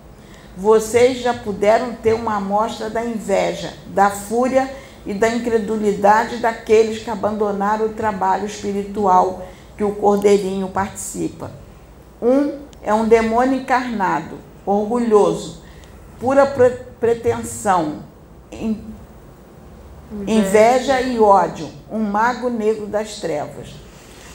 Vocês 0.55 1.21
já 1.21 1.33
puderam 1.33 1.93
ter 1.93 2.13
uma 2.13 2.35
amostra 2.35 2.89
da 2.89 3.03
inveja, 3.03 3.73
da 3.87 4.09
fúria 4.09 4.69
e 5.05 5.13
da 5.13 5.29
incredulidade 5.29 6.37
daqueles 6.37 7.01
que 7.01 7.09
abandonaram 7.09 7.85
o 7.85 7.93
trabalho 7.93 8.45
espiritual 8.45 9.45
que 9.77 9.83
o 9.83 9.95
Cordeirinho 9.95 10.67
participa. 10.67 11.51
Um 12.21 12.59
é 12.83 12.93
um 12.93 13.07
demônio 13.07 13.61
encarnado, 13.61 14.37
orgulhoso, 14.65 15.61
pura 16.19 16.45
pretensão, 16.99 18.03
inveja 20.27 21.01
e 21.01 21.19
ódio, 21.19 21.69
um 21.89 21.99
mago 21.99 22.49
negro 22.49 22.85
das 22.85 23.15
trevas. 23.19 23.69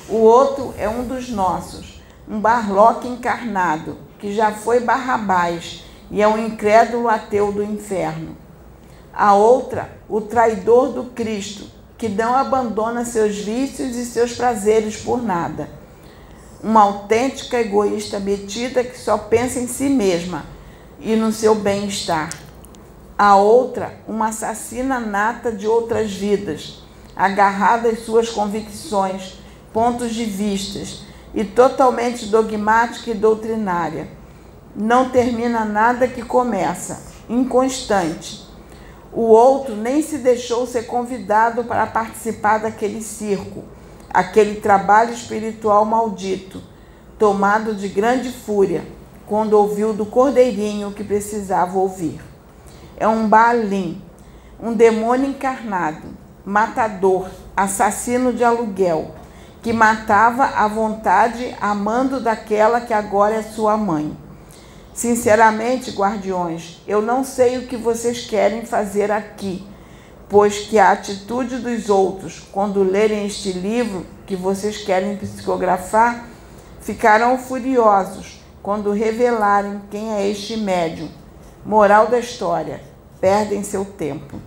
O 0.08 0.16
outro 0.16 0.74
é 0.78 0.88
um 0.88 1.04
dos 1.04 1.28
nossos, 1.28 2.00
um 2.28 2.40
barloque 2.40 3.06
encarnado, 3.06 3.98
que 4.18 4.32
já 4.34 4.52
foi 4.52 4.80
Barrabás 4.80 5.85
e 6.10 6.22
é 6.22 6.28
um 6.28 6.38
incrédulo 6.38 7.08
ateu 7.08 7.52
do 7.52 7.62
inferno. 7.62 8.36
A 9.12 9.34
outra, 9.34 9.90
o 10.08 10.20
traidor 10.20 10.88
do 10.88 11.04
Cristo, 11.04 11.64
que 11.96 12.08
não 12.08 12.34
abandona 12.34 13.04
seus 13.04 13.36
vícios 13.38 13.96
e 13.96 14.04
seus 14.04 14.32
prazeres 14.32 14.96
por 14.96 15.22
nada 15.22 15.68
uma 16.66 16.82
autêntica 16.82 17.60
egoísta 17.60 18.18
metida 18.18 18.82
que 18.82 18.98
só 18.98 19.16
pensa 19.16 19.60
em 19.60 19.68
si 19.68 19.88
mesma 19.88 20.44
e 20.98 21.14
no 21.14 21.32
seu 21.32 21.54
bem-estar. 21.54 22.30
A 23.16 23.36
outra, 23.36 23.94
uma 24.06 24.28
assassina 24.28 24.98
nata 24.98 25.52
de 25.52 25.66
outras 25.66 26.12
vidas, 26.12 26.82
agarrada 27.14 27.88
às 27.88 28.00
suas 28.00 28.28
convicções, 28.28 29.38
pontos 29.72 30.12
de 30.12 30.24
vistas 30.24 31.02
e 31.32 31.44
totalmente 31.44 32.26
dogmática 32.26 33.12
e 33.12 33.14
doutrinária. 33.14 34.08
Não 34.76 35.08
termina 35.08 35.64
nada 35.64 36.06
que 36.06 36.22
começa, 36.22 37.02
inconstante. 37.28 38.46
O 39.12 39.22
outro 39.22 39.74
nem 39.74 40.02
se 40.02 40.18
deixou 40.18 40.66
ser 40.66 40.82
convidado 40.82 41.64
para 41.64 41.86
participar 41.86 42.58
daquele 42.58 43.00
circo 43.00 43.64
aquele 44.16 44.62
trabalho 44.62 45.12
espiritual 45.12 45.84
maldito, 45.84 46.62
tomado 47.18 47.74
de 47.74 47.86
grande 47.86 48.30
fúria, 48.32 48.82
quando 49.26 49.52
ouviu 49.52 49.92
do 49.92 50.06
cordeirinho 50.06 50.92
que 50.92 51.04
precisava 51.04 51.78
ouvir. 51.78 52.18
É 52.96 53.06
um 53.06 53.28
Baalim, 53.28 54.02
um 54.58 54.72
demônio 54.72 55.28
encarnado, 55.28 56.08
matador, 56.46 57.28
assassino 57.54 58.32
de 58.32 58.42
aluguel, 58.42 59.10
que 59.60 59.70
matava 59.70 60.44
à 60.44 60.66
vontade, 60.66 61.54
amando 61.60 62.18
daquela 62.18 62.80
que 62.80 62.94
agora 62.94 63.34
é 63.34 63.42
sua 63.42 63.76
mãe. 63.76 64.16
Sinceramente, 64.96 65.92
guardiões, 65.92 66.82
eu 66.88 67.00
não 67.00 67.22
sei 67.22 67.58
o 67.58 67.68
que 67.68 67.76
vocês 67.76 68.26
querem 68.26 68.66
fazer 68.66 69.12
aqui 69.12 69.64
pois 70.28 70.58
que 70.58 70.78
a 70.78 70.92
atitude 70.92 71.58
dos 71.58 71.88
outros, 71.88 72.42
quando 72.52 72.82
lerem 72.82 73.26
este 73.26 73.52
livro 73.52 74.04
que 74.26 74.34
vocês 74.34 74.78
querem 74.78 75.16
psicografar, 75.16 76.26
ficarão 76.80 77.38
furiosos 77.38 78.42
quando 78.62 78.90
revelarem 78.90 79.80
quem 79.90 80.12
é 80.12 80.28
este 80.28 80.56
médium. 80.56 81.08
Moral 81.64 82.08
da 82.08 82.18
história: 82.18 82.80
perdem 83.20 83.62
seu 83.62 83.84
tempo. 83.84 84.38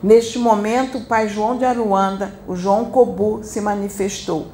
Neste 0.00 0.38
momento, 0.38 0.98
o 0.98 1.04
pai 1.04 1.28
João 1.28 1.58
de 1.58 1.64
Aruanda, 1.64 2.32
o 2.46 2.54
João 2.54 2.84
Cobu, 2.86 3.40
se 3.42 3.60
manifestou. 3.60 4.46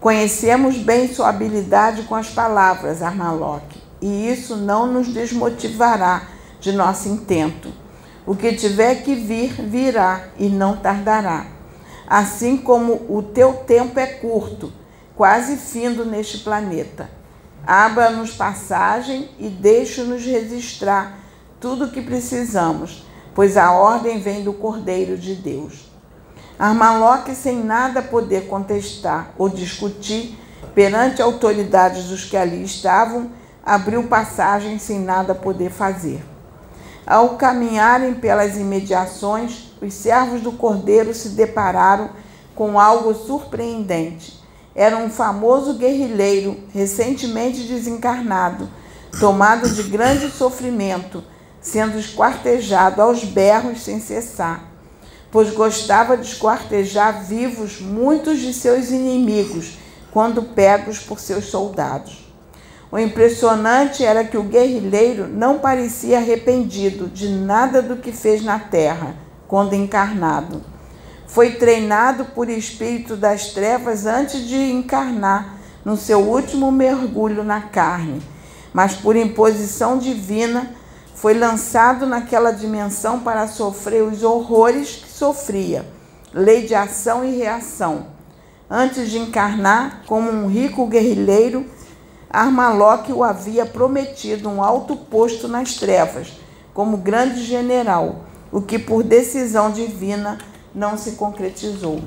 Conhecemos 0.00 0.76
bem 0.76 1.06
sua 1.06 1.28
habilidade 1.28 2.02
com 2.02 2.16
as 2.16 2.28
palavras, 2.28 3.00
Armaloque, 3.00 3.80
e 4.02 4.30
isso 4.30 4.56
não 4.56 4.86
nos 4.86 5.08
desmotivará 5.08 6.28
de 6.60 6.72
nosso 6.72 7.08
intento 7.08 7.82
o 8.24 8.36
que 8.36 8.52
tiver 8.52 9.02
que 9.02 9.14
vir, 9.14 9.52
virá 9.52 10.28
e 10.38 10.48
não 10.48 10.76
tardará. 10.76 11.46
Assim 12.06 12.56
como 12.56 12.94
o 13.08 13.22
teu 13.22 13.54
tempo 13.54 13.98
é 13.98 14.06
curto, 14.06 14.72
quase 15.16 15.56
findo 15.56 16.04
neste 16.04 16.38
planeta. 16.38 17.10
Abra-nos 17.66 18.32
passagem 18.32 19.28
e 19.38 19.48
deixe-nos 19.48 20.24
registrar 20.24 21.18
tudo 21.60 21.86
o 21.86 21.90
que 21.90 22.02
precisamos, 22.02 23.04
pois 23.34 23.56
a 23.56 23.72
ordem 23.72 24.20
vem 24.20 24.42
do 24.42 24.52
Cordeiro 24.52 25.16
de 25.16 25.34
Deus. 25.34 25.90
Armaloque, 26.58 27.34
sem 27.34 27.64
nada 27.64 28.02
poder 28.02 28.46
contestar 28.46 29.32
ou 29.38 29.48
discutir 29.48 30.38
perante 30.74 31.20
a 31.20 31.24
autoridade 31.24 32.02
dos 32.02 32.24
que 32.24 32.36
ali 32.36 32.62
estavam, 32.62 33.30
abriu 33.64 34.04
passagem 34.04 34.78
sem 34.78 34.98
nada 34.98 35.34
poder 35.34 35.70
fazer. 35.70 36.22
Ao 37.06 37.30
caminharem 37.36 38.14
pelas 38.14 38.56
imediações, 38.56 39.72
os 39.80 39.92
servos 39.92 40.40
do 40.40 40.52
cordeiro 40.52 41.12
se 41.12 41.30
depararam 41.30 42.10
com 42.54 42.78
algo 42.78 43.14
surpreendente. 43.14 44.40
Era 44.74 44.96
um 44.96 45.10
famoso 45.10 45.74
guerrilheiro, 45.74 46.56
recentemente 46.72 47.64
desencarnado, 47.64 48.68
tomado 49.20 49.68
de 49.68 49.82
grande 49.84 50.30
sofrimento, 50.30 51.22
sendo 51.60 51.98
esquartejado 51.98 53.02
aos 53.02 53.24
berros 53.24 53.82
sem 53.82 54.00
cessar, 54.00 54.64
pois 55.30 55.50
gostava 55.50 56.16
de 56.16 56.26
esquartejar 56.26 57.24
vivos 57.24 57.80
muitos 57.80 58.38
de 58.38 58.52
seus 58.54 58.90
inimigos, 58.90 59.78
quando 60.10 60.42
pegos 60.42 60.98
por 60.98 61.18
seus 61.18 61.46
soldados. 61.46 62.21
O 62.92 62.98
impressionante 62.98 64.04
era 64.04 64.22
que 64.22 64.36
o 64.36 64.42
guerrilheiro 64.42 65.26
não 65.26 65.58
parecia 65.58 66.18
arrependido 66.18 67.06
de 67.08 67.26
nada 67.26 67.80
do 67.80 67.96
que 67.96 68.12
fez 68.12 68.44
na 68.44 68.58
terra 68.58 69.16
quando 69.48 69.72
encarnado. 69.72 70.60
Foi 71.26 71.52
treinado 71.52 72.26
por 72.26 72.50
espírito 72.50 73.16
das 73.16 73.46
trevas 73.46 74.04
antes 74.04 74.46
de 74.46 74.70
encarnar 74.70 75.56
no 75.82 75.96
seu 75.96 76.20
último 76.20 76.70
mergulho 76.70 77.42
na 77.42 77.62
carne, 77.62 78.20
mas 78.74 78.92
por 78.92 79.16
imposição 79.16 79.96
divina 79.96 80.72
foi 81.14 81.32
lançado 81.32 82.04
naquela 82.04 82.50
dimensão 82.50 83.20
para 83.20 83.48
sofrer 83.48 84.02
os 84.02 84.22
horrores 84.22 84.96
que 84.96 85.08
sofria, 85.08 85.86
lei 86.34 86.66
de 86.66 86.74
ação 86.74 87.24
e 87.24 87.38
reação. 87.38 88.08
Antes 88.68 89.10
de 89.10 89.18
encarnar 89.18 90.02
como 90.06 90.30
um 90.30 90.46
rico 90.46 90.86
guerrilheiro, 90.86 91.64
Armaloque 92.32 93.12
o 93.12 93.22
havia 93.22 93.66
prometido 93.66 94.48
um 94.48 94.62
alto 94.62 94.96
posto 94.96 95.46
nas 95.46 95.74
trevas, 95.74 96.32
como 96.72 96.96
grande 96.96 97.44
general, 97.44 98.24
o 98.50 98.62
que 98.62 98.78
por 98.78 99.02
decisão 99.02 99.70
divina 99.70 100.38
não 100.74 100.96
se 100.96 101.12
concretizou. 101.12 102.00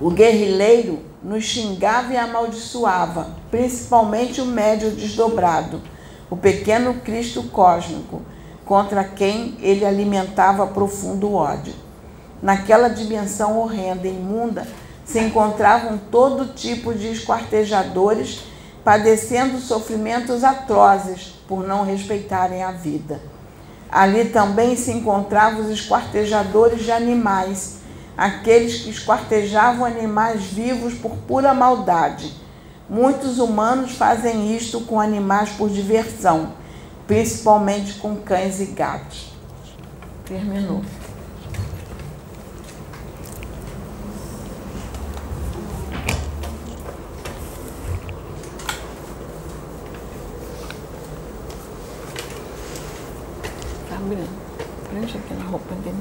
O 0.00 0.10
guerrilheiro 0.10 1.00
nos 1.20 1.42
xingava 1.42 2.12
e 2.12 2.16
amaldiçoava, 2.16 3.30
principalmente 3.50 4.40
o 4.40 4.46
médio 4.46 4.92
desdobrado, 4.92 5.82
o 6.30 6.36
pequeno 6.36 6.94
Cristo 7.00 7.42
cósmico, 7.48 8.22
contra 8.64 9.02
quem 9.02 9.56
ele 9.60 9.84
alimentava 9.84 10.68
profundo 10.68 11.34
ódio. 11.34 11.74
Naquela 12.40 12.88
dimensão 12.88 13.58
horrenda 13.58 14.06
e 14.06 14.12
imunda 14.12 14.68
se 15.04 15.18
encontravam 15.18 15.98
todo 16.12 16.54
tipo 16.54 16.94
de 16.94 17.08
esquartejadores 17.08 18.46
padecendo 18.88 19.60
sofrimentos 19.60 20.42
atrozes 20.42 21.34
por 21.46 21.62
não 21.62 21.84
respeitarem 21.84 22.62
a 22.62 22.72
vida. 22.72 23.20
Ali 23.90 24.30
também 24.30 24.76
se 24.76 24.90
encontravam 24.90 25.60
os 25.60 25.68
esquartejadores 25.68 26.84
de 26.84 26.90
animais, 26.90 27.80
aqueles 28.16 28.80
que 28.80 28.88
esquartejavam 28.88 29.84
animais 29.84 30.44
vivos 30.44 30.94
por 30.94 31.10
pura 31.28 31.52
maldade. 31.52 32.32
Muitos 32.88 33.38
humanos 33.38 33.92
fazem 33.92 34.56
isto 34.56 34.80
com 34.80 34.98
animais 34.98 35.50
por 35.50 35.68
diversão, 35.68 36.54
principalmente 37.06 37.98
com 37.98 38.16
cães 38.16 38.58
e 38.58 38.64
gatos. 38.68 39.34
Terminou. 40.24 40.80
Prende 54.08 55.18
aqui 55.18 55.34
na 55.34 55.44
roupa 55.44 55.74
dele. 55.74 55.96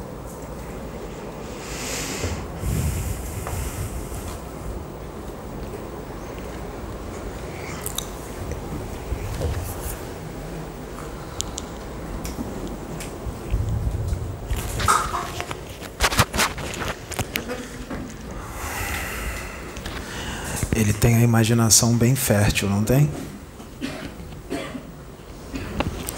Ele 20.74 20.94
tem 20.94 21.16
a 21.16 21.20
imaginação 21.20 21.98
bem 21.98 22.16
fértil, 22.16 22.70
não 22.70 22.86
tem? 22.86 23.10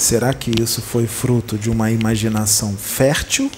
Será 0.09 0.33
que 0.33 0.51
isso 0.59 0.81
foi 0.81 1.05
fruto 1.05 1.55
de 1.55 1.69
uma 1.69 1.91
imaginação 1.91 2.75
fértil? 2.75 3.51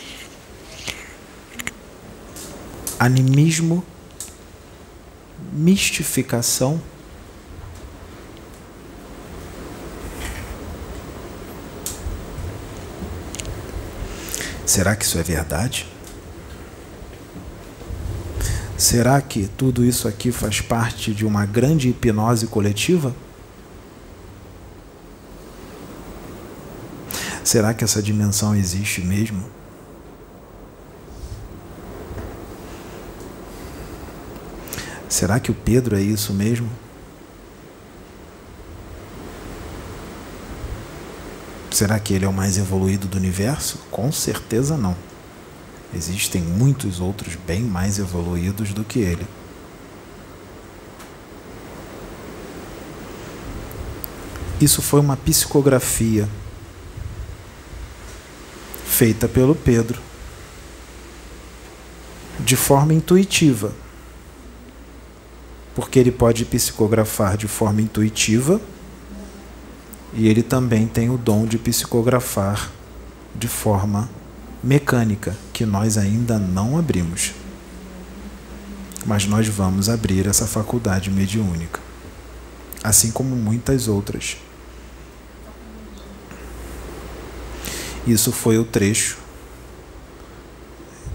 Animismo? 2.99 3.81
Mistificação? 5.53 6.81
Será 14.65 14.93
que 14.97 15.05
isso 15.05 15.17
é 15.17 15.23
verdade? 15.23 15.87
Será 18.77 19.21
que 19.21 19.47
tudo 19.55 19.85
isso 19.85 20.05
aqui 20.05 20.33
faz 20.33 20.59
parte 20.59 21.13
de 21.13 21.25
uma 21.25 21.45
grande 21.45 21.87
hipnose 21.87 22.45
coletiva? 22.45 23.15
Será 27.51 27.73
que 27.73 27.83
essa 27.83 28.01
dimensão 28.01 28.55
existe 28.55 29.01
mesmo? 29.01 29.43
Será 35.09 35.37
que 35.37 35.51
o 35.51 35.53
Pedro 35.53 35.97
é 35.97 36.01
isso 36.01 36.33
mesmo? 36.33 36.69
Será 41.71 41.99
que 41.99 42.13
ele 42.13 42.23
é 42.23 42.27
o 42.29 42.31
mais 42.31 42.57
evoluído 42.57 43.05
do 43.09 43.17
universo? 43.17 43.79
Com 43.91 44.13
certeza 44.13 44.77
não. 44.77 44.95
Existem 45.93 46.41
muitos 46.41 47.01
outros 47.01 47.35
bem 47.35 47.63
mais 47.63 47.99
evoluídos 47.99 48.71
do 48.71 48.85
que 48.85 48.99
ele. 48.99 49.27
Isso 54.61 54.81
foi 54.81 55.01
uma 55.01 55.17
psicografia 55.17 56.29
feita 59.01 59.27
pelo 59.27 59.55
Pedro 59.55 59.99
de 62.39 62.55
forma 62.55 62.93
intuitiva. 62.93 63.73
Porque 65.73 65.97
ele 65.97 66.11
pode 66.11 66.45
psicografar 66.45 67.35
de 67.35 67.47
forma 67.47 67.81
intuitiva 67.81 68.61
e 70.13 70.27
ele 70.27 70.43
também 70.43 70.85
tem 70.85 71.09
o 71.09 71.17
dom 71.17 71.47
de 71.47 71.57
psicografar 71.57 72.69
de 73.33 73.47
forma 73.47 74.07
mecânica, 74.63 75.35
que 75.51 75.65
nós 75.65 75.97
ainda 75.97 76.37
não 76.37 76.77
abrimos. 76.77 77.33
Mas 79.03 79.25
nós 79.25 79.47
vamos 79.47 79.89
abrir 79.89 80.27
essa 80.27 80.45
faculdade 80.45 81.09
mediúnica, 81.09 81.79
assim 82.83 83.09
como 83.09 83.35
muitas 83.35 83.87
outras. 83.87 84.37
Isso 88.05 88.31
foi 88.31 88.57
o 88.57 88.63
trecho 88.63 89.17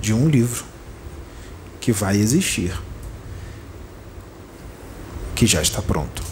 de 0.01 0.13
um 0.13 0.29
livro 0.29 0.65
que 1.81 1.91
vai 1.91 2.17
existir, 2.17 2.81
que 5.35 5.47
já 5.47 5.61
está 5.61 5.83
pronto. 5.83 6.23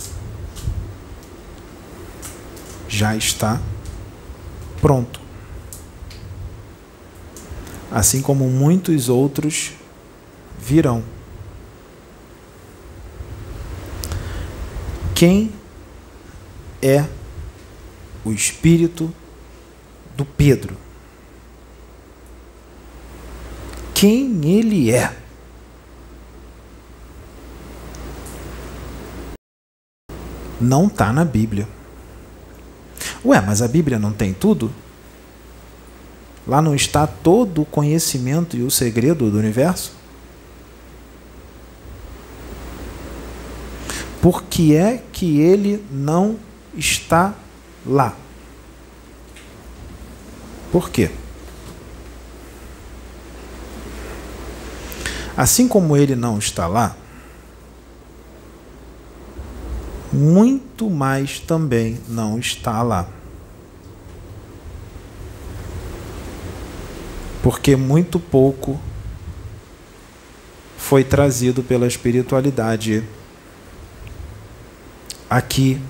Já 2.88 3.16
está 3.16 3.61
pronto. 4.80 5.20
Assim 7.90 8.22
como 8.22 8.48
muitos 8.48 9.09
outros 9.09 9.72
virão. 10.59 11.02
Quem 15.14 15.52
é 16.80 17.05
o 18.24 18.32
Espírito 18.32 19.12
do 20.16 20.24
Pedro. 20.24 20.76
Quem 23.94 24.40
ele 24.44 24.90
é? 24.90 25.16
Não 30.60 30.86
está 30.86 31.12
na 31.12 31.24
Bíblia. 31.24 31.68
Ué, 33.24 33.40
mas 33.40 33.62
a 33.62 33.68
Bíblia 33.68 33.98
não 33.98 34.12
tem 34.12 34.32
tudo? 34.32 34.70
Lá 36.46 36.60
não 36.60 36.74
está 36.74 37.06
todo 37.06 37.62
o 37.62 37.66
conhecimento 37.66 38.56
e 38.56 38.62
o 38.62 38.70
segredo 38.70 39.30
do 39.30 39.38
universo? 39.38 39.92
Por 44.20 44.42
que 44.44 44.74
é 44.74 45.02
que 45.12 45.40
ele 45.40 45.84
não 45.90 46.38
está 46.76 47.34
lá? 47.86 48.16
Por 50.75 50.91
quê? 50.91 51.09
Assim 55.37 55.68
como 55.68 55.97
ele 55.97 56.16
não 56.16 56.37
está 56.37 56.66
lá, 56.66 56.97
muito 60.12 60.91
mais 60.91 61.39
também 61.39 62.01
não 62.09 62.41
está 62.41 62.83
lá. 62.83 63.09
Porque 67.41 67.77
muito 67.77 68.18
pouco 68.18 68.81
foi 70.77 71.05
trazido 71.05 71.62
pela 71.62 71.87
espiritualidade 71.87 73.05
aqui 75.31 75.81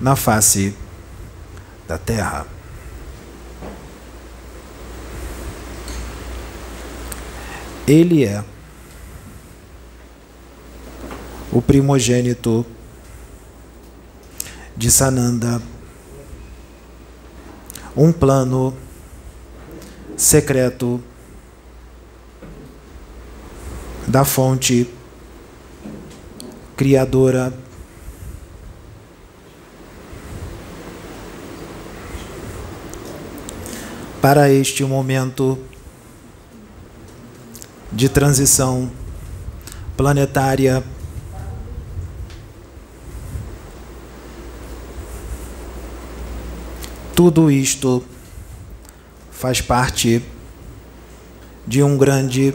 na 0.00 0.16
face 0.16 0.74
da 1.86 1.98
Terra. 1.98 2.53
Ele 7.86 8.24
é 8.24 8.42
o 11.52 11.60
primogênito 11.60 12.64
de 14.74 14.90
Sananda, 14.90 15.60
um 17.94 18.10
plano 18.10 18.74
secreto 20.16 20.98
da 24.08 24.24
fonte 24.24 24.88
criadora. 26.74 27.52
Para 34.22 34.50
este 34.50 34.82
momento 34.84 35.58
de 37.94 38.08
transição 38.08 38.90
planetária. 39.96 40.82
Tudo 47.14 47.48
isto 47.48 48.04
faz 49.30 49.60
parte 49.60 50.20
de 51.64 51.84
um 51.84 51.96
grande 51.96 52.52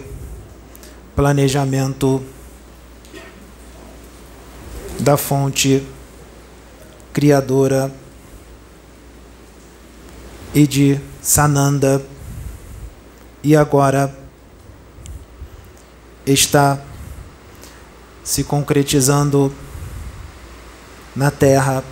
planejamento 1.16 2.22
da 5.00 5.16
fonte 5.16 5.82
criadora 7.14 7.90
e 10.54 10.68
de 10.68 11.00
Sananda 11.22 12.06
e 13.42 13.56
agora 13.56 14.19
está 16.26 16.80
se 18.24 18.44
concretizando 18.44 19.54
na 21.16 21.32
Terra 21.32 21.84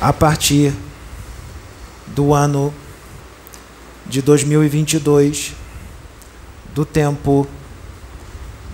a 0.00 0.12
partir 0.12 0.74
do 2.08 2.34
ano 2.34 2.74
de 4.06 4.20
2022, 4.20 5.54
do 6.74 6.84
tempo 6.84 7.46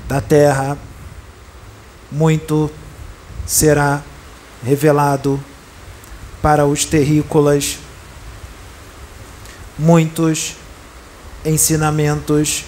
da 0.08 0.20
Terra, 0.20 0.76
muito 2.10 2.70
será 3.46 4.02
revelado 4.64 5.38
para 6.42 6.66
os 6.66 6.84
terrícolas, 6.84 7.78
muitos 9.78 10.56
ensinamentos 11.44 12.64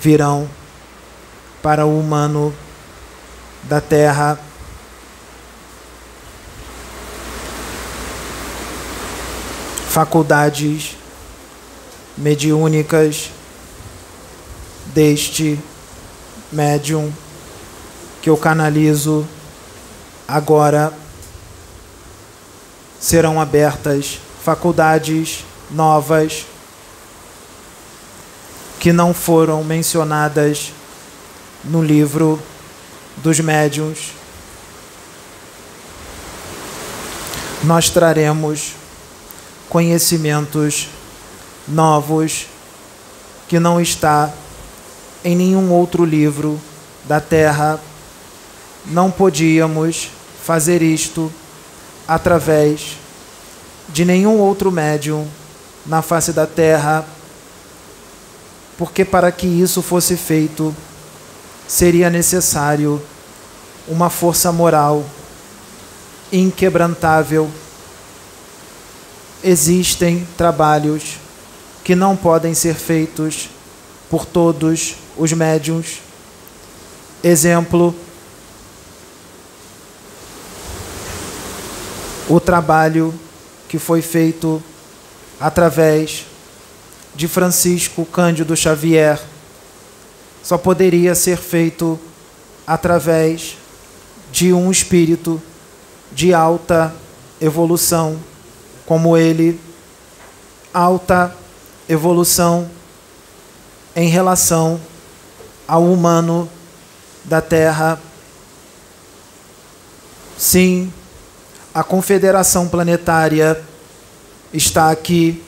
virão 0.00 0.48
para 1.62 1.86
o 1.86 1.98
humano 1.98 2.54
da 3.64 3.80
terra. 3.80 4.38
Faculdades 9.88 10.96
mediúnicas 12.16 13.30
deste 14.86 15.58
médium 16.50 17.12
que 18.22 18.30
eu 18.30 18.36
canalizo 18.36 19.26
agora 20.26 20.92
serão 22.98 23.40
abertas 23.40 24.18
faculdades 24.42 25.44
novas 25.70 26.46
que 28.82 28.92
não 28.92 29.14
foram 29.14 29.62
mencionadas 29.62 30.72
no 31.62 31.80
livro 31.80 32.42
dos 33.18 33.38
médiuns. 33.38 34.10
Nós 37.62 37.90
traremos 37.90 38.72
conhecimentos 39.68 40.88
novos 41.68 42.48
que 43.46 43.60
não 43.60 43.80
está 43.80 44.32
em 45.24 45.36
nenhum 45.36 45.70
outro 45.70 46.04
livro 46.04 46.60
da 47.04 47.20
terra. 47.20 47.78
Não 48.86 49.12
podíamos 49.12 50.10
fazer 50.44 50.82
isto 50.82 51.32
através 52.08 52.96
de 53.90 54.04
nenhum 54.04 54.38
outro 54.38 54.72
médium 54.72 55.24
na 55.86 56.02
face 56.02 56.32
da 56.32 56.48
terra 56.48 57.06
porque 58.82 59.04
para 59.04 59.30
que 59.30 59.46
isso 59.46 59.80
fosse 59.80 60.16
feito, 60.16 60.74
seria 61.68 62.10
necessário 62.10 63.00
uma 63.86 64.10
força 64.10 64.50
moral 64.50 65.06
inquebrantável. 66.32 67.48
Existem 69.44 70.26
trabalhos 70.36 71.16
que 71.84 71.94
não 71.94 72.16
podem 72.16 72.54
ser 72.54 72.74
feitos 72.74 73.48
por 74.10 74.26
todos 74.26 74.96
os 75.16 75.32
médiums. 75.32 76.00
Exemplo, 77.22 77.94
o 82.28 82.40
trabalho 82.40 83.14
que 83.68 83.78
foi 83.78 84.02
feito 84.02 84.60
através 85.38 86.31
de 87.14 87.28
Francisco 87.28 88.04
Cândido 88.06 88.56
Xavier 88.56 89.20
só 90.42 90.58
poderia 90.58 91.14
ser 91.14 91.38
feito 91.38 91.98
através 92.66 93.56
de 94.32 94.52
um 94.52 94.70
espírito 94.70 95.40
de 96.10 96.34
alta 96.34 96.94
evolução, 97.40 98.18
como 98.86 99.16
ele, 99.16 99.60
alta 100.72 101.34
evolução 101.88 102.68
em 103.94 104.08
relação 104.08 104.80
ao 105.68 105.84
humano 105.84 106.48
da 107.24 107.40
Terra. 107.40 108.00
Sim, 110.36 110.92
a 111.74 111.84
Confederação 111.84 112.68
Planetária 112.68 113.62
está 114.52 114.90
aqui 114.90 115.42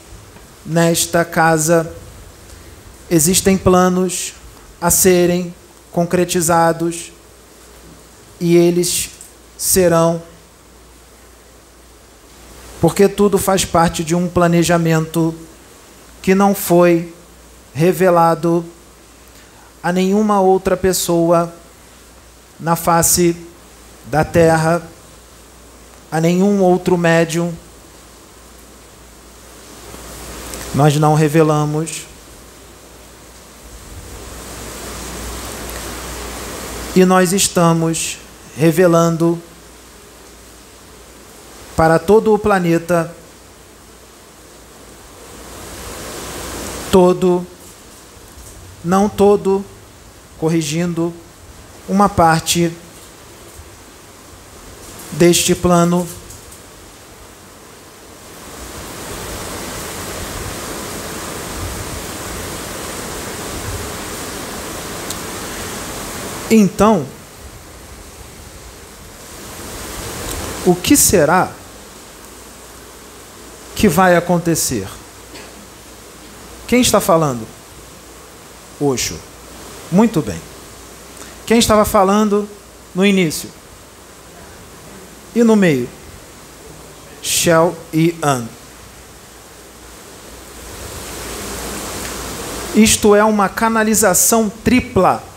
nesta 0.64 1.24
casa 1.24 1.92
existem 3.10 3.56
planos 3.56 4.34
a 4.80 4.90
serem 4.90 5.54
concretizados 5.92 7.12
e 8.40 8.56
eles 8.56 9.10
serão, 9.56 10.22
porque 12.80 13.08
tudo 13.08 13.38
faz 13.38 13.64
parte 13.64 14.02
de 14.02 14.14
um 14.14 14.28
planejamento 14.28 15.34
que 16.20 16.34
não 16.34 16.54
foi 16.54 17.14
revelado 17.74 18.64
a 19.82 19.92
nenhuma 19.92 20.40
outra 20.40 20.76
pessoa 20.76 21.54
na 22.58 22.74
face 22.74 23.36
da 24.06 24.24
terra, 24.24 24.82
a 26.10 26.20
nenhum 26.20 26.62
outro 26.62 26.96
médium 26.96 27.54
nós 30.74 30.96
não 30.96 31.14
revelamos. 31.14 32.02
E 36.96 37.04
nós 37.04 37.32
estamos 37.32 38.18
revelando 38.56 39.40
para 41.76 41.98
todo 41.98 42.32
o 42.32 42.38
planeta, 42.38 43.14
todo, 46.90 47.44
não 48.84 49.08
todo, 49.08 49.64
corrigindo, 50.38 51.12
uma 51.88 52.08
parte 52.08 52.72
deste 55.12 55.52
plano 55.54 56.06
Então, 66.56 67.04
o 70.64 70.72
que 70.72 70.96
será 70.96 71.50
que 73.74 73.88
vai 73.88 74.14
acontecer? 74.14 74.86
Quem 76.68 76.80
está 76.80 77.00
falando? 77.00 77.44
Oxo. 78.78 79.18
Muito 79.90 80.22
bem. 80.22 80.40
Quem 81.44 81.58
estava 81.58 81.84
falando 81.84 82.48
no 82.94 83.04
início? 83.04 83.50
E 85.34 85.42
no 85.42 85.56
meio? 85.56 85.88
Shell 87.20 87.76
e 87.92 88.14
An. 88.22 88.46
Isto 92.76 93.16
é 93.16 93.24
uma 93.24 93.48
canalização 93.48 94.48
tripla 94.48 95.33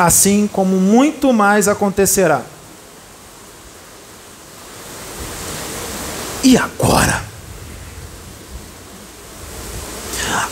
assim 0.00 0.48
como 0.50 0.80
muito 0.80 1.30
mais 1.30 1.68
acontecerá. 1.68 2.42
E 6.42 6.56
agora? 6.56 7.22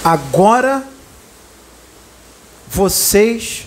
Agora 0.04 0.86
vocês 2.68 3.66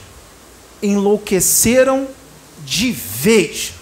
enlouqueceram 0.83 2.07
de 2.63 2.91
vez. 2.91 3.73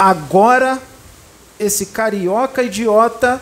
Agora 0.00 0.82
esse 1.60 1.86
carioca 1.86 2.64
idiota 2.64 3.40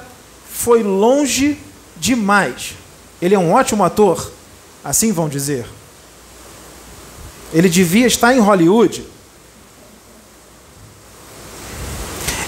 foi 0.53 0.83
longe 0.83 1.59
demais. 1.97 2.75
Ele 3.23 3.35
é 3.35 3.39
um 3.39 3.55
ótimo 3.55 3.83
ator. 3.83 4.38
Assim 4.89 5.13
vão 5.13 5.29
dizer. 5.29 5.67
Ele 7.53 7.69
devia 7.69 8.07
estar 8.07 8.35
em 8.35 8.41
Hollywood. 8.41 9.05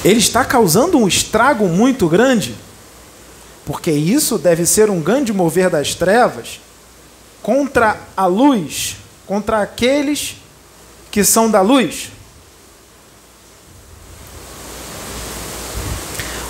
Ele 0.03 0.19
está 0.19 0.43
causando 0.43 0.97
um 0.97 1.07
estrago 1.07 1.69
muito 1.69 2.09
grande, 2.09 2.57
porque 3.67 3.91
isso 3.91 4.39
deve 4.39 4.65
ser 4.65 4.89
um 4.89 5.03
grande 5.03 5.35
mover 5.35 5.69
das 5.69 5.95
trevas 5.95 6.63
contra 7.43 8.01
a 8.17 8.25
luz, 8.25 8.97
contra 9.27 9.61
aqueles 9.61 10.37
que 11.11 11.23
são 11.23 11.51
da 11.51 11.61
luz. 11.61 12.09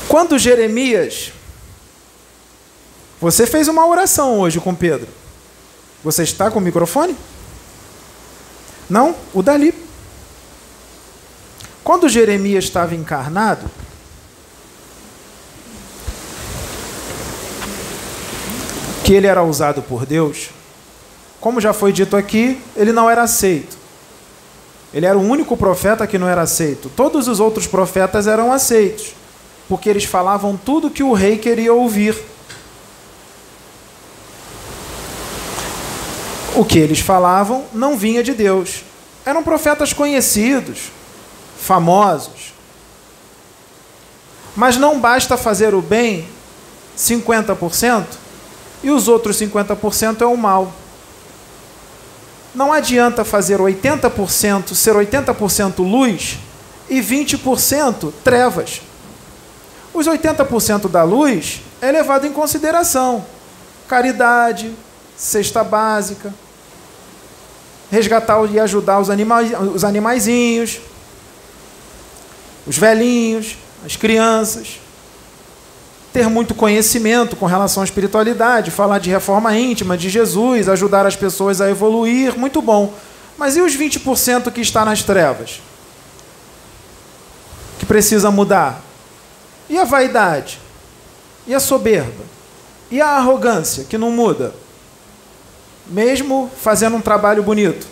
Quando 0.06 0.38
Jeremias, 0.38 1.32
você 3.20 3.44
fez 3.44 3.66
uma 3.66 3.84
oração 3.84 4.38
hoje 4.38 4.60
com 4.60 4.72
Pedro. 4.72 5.18
Você 6.02 6.22
está 6.22 6.50
com 6.50 6.58
o 6.58 6.62
microfone? 6.62 7.16
Não? 8.88 9.14
O 9.34 9.42
dali. 9.42 9.74
Quando 11.84 12.08
Jeremias 12.08 12.64
estava 12.64 12.94
encarnado, 12.94 13.70
que 19.04 19.12
ele 19.12 19.26
era 19.26 19.42
usado 19.42 19.82
por 19.82 20.06
Deus, 20.06 20.50
como 21.40 21.60
já 21.60 21.72
foi 21.72 21.92
dito 21.92 22.16
aqui, 22.16 22.60
ele 22.76 22.92
não 22.92 23.08
era 23.08 23.22
aceito. 23.22 23.76
Ele 24.92 25.06
era 25.06 25.16
o 25.16 25.22
único 25.22 25.56
profeta 25.56 26.06
que 26.06 26.18
não 26.18 26.28
era 26.28 26.42
aceito. 26.42 26.90
Todos 26.94 27.28
os 27.28 27.40
outros 27.40 27.66
profetas 27.66 28.26
eram 28.26 28.52
aceitos, 28.52 29.14
porque 29.68 29.88
eles 29.88 30.04
falavam 30.04 30.56
tudo 30.56 30.90
que 30.90 31.02
o 31.02 31.12
rei 31.12 31.38
queria 31.38 31.72
ouvir. 31.72 32.16
O 36.60 36.64
que 36.66 36.78
eles 36.78 37.00
falavam 37.00 37.64
não 37.72 37.96
vinha 37.96 38.22
de 38.22 38.34
Deus. 38.34 38.84
Eram 39.24 39.42
profetas 39.42 39.94
conhecidos, 39.94 40.92
famosos. 41.58 42.52
Mas 44.54 44.76
não 44.76 45.00
basta 45.00 45.38
fazer 45.38 45.74
o 45.74 45.80
bem 45.80 46.28
50% 46.98 48.04
e 48.82 48.90
os 48.90 49.08
outros 49.08 49.38
50% 49.38 50.20
é 50.20 50.26
o 50.26 50.36
mal. 50.36 50.70
Não 52.54 52.74
adianta 52.74 53.24
fazer 53.24 53.58
80%, 53.58 54.74
ser 54.74 54.94
80% 54.94 55.78
luz 55.78 56.38
e 56.90 57.00
20% 57.00 58.12
trevas. 58.22 58.82
Os 59.94 60.06
80% 60.06 60.90
da 60.90 61.04
luz 61.04 61.62
é 61.80 61.90
levado 61.90 62.26
em 62.26 62.32
consideração. 62.34 63.24
Caridade, 63.88 64.74
cesta 65.16 65.64
básica, 65.64 66.34
resgatar 67.90 68.44
e 68.50 68.60
ajudar 68.60 69.00
os, 69.00 69.10
animais, 69.10 69.52
os 69.74 69.84
animaizinhos, 69.84 70.80
os 72.66 72.76
velhinhos, 72.76 73.56
as 73.84 73.96
crianças 73.96 74.80
ter 76.12 76.28
muito 76.28 76.54
conhecimento 76.54 77.36
com 77.36 77.46
relação 77.46 77.82
à 77.82 77.84
espiritualidade, 77.84 78.70
falar 78.70 78.98
de 78.98 79.10
reforma 79.10 79.56
íntima 79.56 79.96
de 79.96 80.08
Jesus, 80.08 80.68
ajudar 80.68 81.06
as 81.06 81.14
pessoas 81.14 81.60
a 81.60 81.70
evoluir, 81.70 82.36
muito 82.36 82.60
bom. 82.60 82.92
Mas 83.38 83.56
e 83.56 83.60
os 83.60 83.76
20% 83.76 84.50
que 84.50 84.60
está 84.60 84.84
nas 84.84 85.02
trevas? 85.02 85.62
Que 87.78 87.86
precisa 87.86 88.30
mudar? 88.30 88.82
E 89.68 89.78
a 89.78 89.84
vaidade? 89.84 90.60
E 91.46 91.54
a 91.54 91.60
soberba? 91.60 92.24
E 92.90 93.00
a 93.00 93.10
arrogância 93.10 93.84
que 93.84 93.96
não 93.96 94.10
muda? 94.10 94.52
Mesmo 95.90 96.50
fazendo 96.62 96.96
um 96.96 97.00
trabalho 97.00 97.42
bonito. 97.42 97.86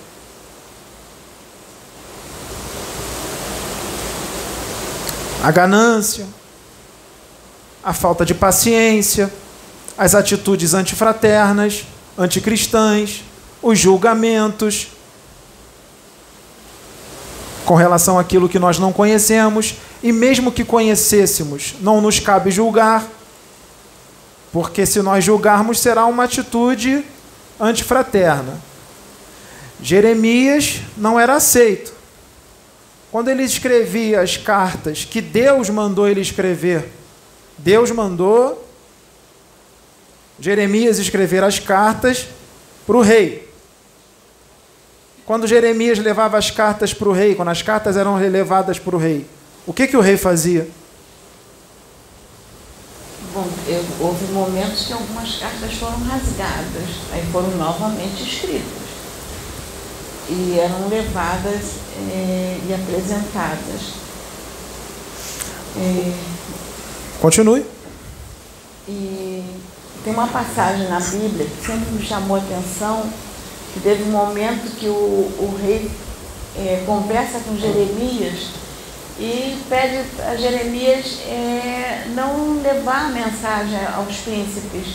A 5.43 5.51
ganância, 5.51 6.27
a 7.83 7.93
falta 7.93 8.25
de 8.25 8.35
paciência, 8.35 9.33
as 9.97 10.15
atitudes 10.15 10.75
antifraternas, 10.75 11.85
anticristãs, 12.17 13.25
os 13.61 13.79
julgamentos 13.79 14.89
com 17.65 17.75
relação 17.75 18.19
àquilo 18.19 18.49
que 18.49 18.59
nós 18.59 18.79
não 18.79 18.95
conhecemos, 18.95 19.75
e 20.03 20.11
mesmo 20.11 20.51
que 20.51 20.65
conhecêssemos, 20.65 21.75
não 21.83 22.01
nos 22.01 22.19
cabe 22.19 22.51
julgar, 22.51 23.07
porque 24.51 24.87
se 24.87 25.03
nós 25.03 25.23
julgarmos 25.23 25.79
será 25.79 26.07
uma 26.07 26.25
atitude 26.25 27.05
antifraterna. 27.61 28.61
Jeremias 29.81 30.81
não 30.97 31.19
era 31.19 31.35
aceito. 31.35 31.93
Quando 33.11 33.29
ele 33.29 33.43
escrevia 33.43 34.21
as 34.21 34.37
cartas 34.37 35.05
que 35.05 35.21
Deus 35.21 35.71
mandou 35.71 36.07
ele 36.07 36.21
escrever 36.21 36.91
Deus 37.59 37.91
mandou 37.91 38.65
Jeremias 40.39 40.99
escrever 40.99 41.43
as 41.43 41.59
cartas 41.59 42.29
para 42.87 42.97
o 42.97 43.01
rei. 43.01 43.53
Quando 45.27 45.49
Jeremias 45.49 45.99
levava 45.99 46.39
as 46.39 46.51
cartas 46.53 46.95
para 46.95 47.09
o 47.09 47.13
rei, 47.13 47.35
quando 47.35 47.49
as 47.49 47.61
cartas 47.61 47.97
eram 47.97 48.17
levadas 48.17 48.79
para 48.79 48.95
o 48.95 48.99
rei, 48.99 49.27
o 49.67 49.73
que, 49.73 49.89
que 49.89 49.97
o 49.97 50.01
rei 50.01 50.17
fazia? 50.17 50.69
Eu, 53.67 53.85
houve 54.01 54.27
momentos 54.33 54.87
que 54.87 54.93
algumas 54.93 55.37
cartas 55.37 55.73
foram 55.75 55.99
rasgadas, 56.01 56.89
aí 57.13 57.25
foram 57.33 57.51
novamente 57.57 58.23
escritas. 58.23 58.89
E 60.29 60.59
eram 60.59 60.89
levadas 60.89 61.63
é, 62.11 62.59
e 62.69 62.75
apresentadas. 62.75 63.93
É, 65.77 66.13
Continue. 67.21 67.65
E 68.87 69.43
tem 70.05 70.13
uma 70.13 70.29
passagem 70.29 70.89
na 70.89 71.01
Bíblia 71.01 71.47
que 71.47 71.67
sempre 71.67 71.91
me 71.93 72.03
chamou 72.03 72.37
a 72.37 72.41
atenção, 72.41 73.11
que 73.75 73.81
teve 73.81 74.05
um 74.05 74.13
momento 74.13 74.77
que 74.77 74.87
o, 74.87 74.93
o 74.93 75.59
rei 75.61 75.91
é, 76.57 76.83
conversa 76.87 77.41
com 77.41 77.57
Jeremias 77.57 78.49
e 79.19 79.59
pede 79.69 80.05
a 80.23 80.37
Jeremias 80.37 81.19
é, 81.27 82.07
não 82.15 82.63
levar 82.63 83.07
a 83.07 83.09
mensagem 83.09 83.79
aos 83.97 84.17
príncipes, 84.19 84.95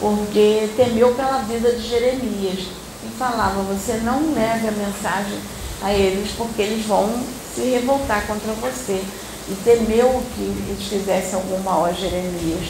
porque 0.00 0.68
temeu 0.76 1.14
pela 1.14 1.38
vida 1.42 1.70
de 1.72 1.88
Jeremias. 1.88 2.66
E 3.04 3.08
falava, 3.18 3.62
você 3.62 3.94
não 4.04 4.32
leve 4.34 4.68
a 4.68 4.72
mensagem 4.72 5.38
a 5.82 5.92
eles, 5.92 6.32
porque 6.36 6.62
eles 6.62 6.86
vão 6.86 7.08
se 7.54 7.62
revoltar 7.62 8.26
contra 8.26 8.52
você 8.54 9.02
e 9.48 9.54
temeu 9.64 10.22
que 10.34 10.42
eles 10.42 10.86
fizessem 10.88 11.34
algum 11.34 11.58
mal 11.62 11.84
a 11.84 11.92
Jeremias. 11.92 12.68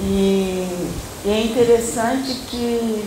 E, 0.00 0.66
e 1.24 1.30
é 1.30 1.44
interessante 1.44 2.34
que 2.48 3.04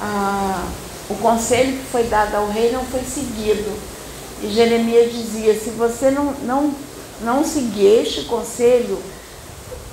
a, 0.00 0.68
o 1.08 1.14
conselho 1.16 1.78
que 1.78 1.84
foi 1.90 2.04
dado 2.04 2.34
ao 2.36 2.48
rei 2.48 2.72
não 2.72 2.84
foi 2.84 3.02
seguido. 3.02 3.93
E 4.42 4.48
Jeremias 4.48 5.12
dizia, 5.12 5.54
se 5.58 5.70
você 5.70 6.10
não, 6.10 6.32
não, 6.42 6.74
não 7.22 7.44
seguir 7.44 8.02
este 8.02 8.22
conselho, 8.22 9.00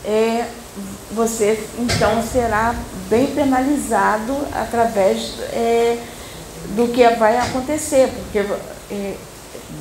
é, 0.04 0.48
você 1.12 1.62
então 1.78 2.24
será 2.24 2.76
bem 3.10 3.28
penalizado 3.28 4.36
através 4.54 5.34
é, 5.54 5.98
do 6.76 6.88
que 6.88 7.08
vai 7.16 7.38
acontecer, 7.38 8.08
porque 8.08 8.40
é, 8.90 9.16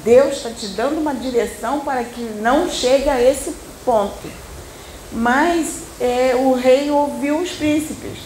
Deus 0.05 0.37
está 0.37 0.51
te 0.51 0.69
dando 0.69 1.01
uma 1.01 1.15
direção 1.15 1.81
para 1.81 2.03
que 2.05 2.23
não 2.41 2.69
chegue 2.69 3.09
a 3.09 3.21
esse 3.21 3.55
ponto. 3.85 4.29
Mas 5.13 5.83
é, 6.01 6.35
o 6.37 6.53
rei 6.53 6.91
ouviu 6.91 7.39
os 7.39 7.51
príncipes. 7.51 8.19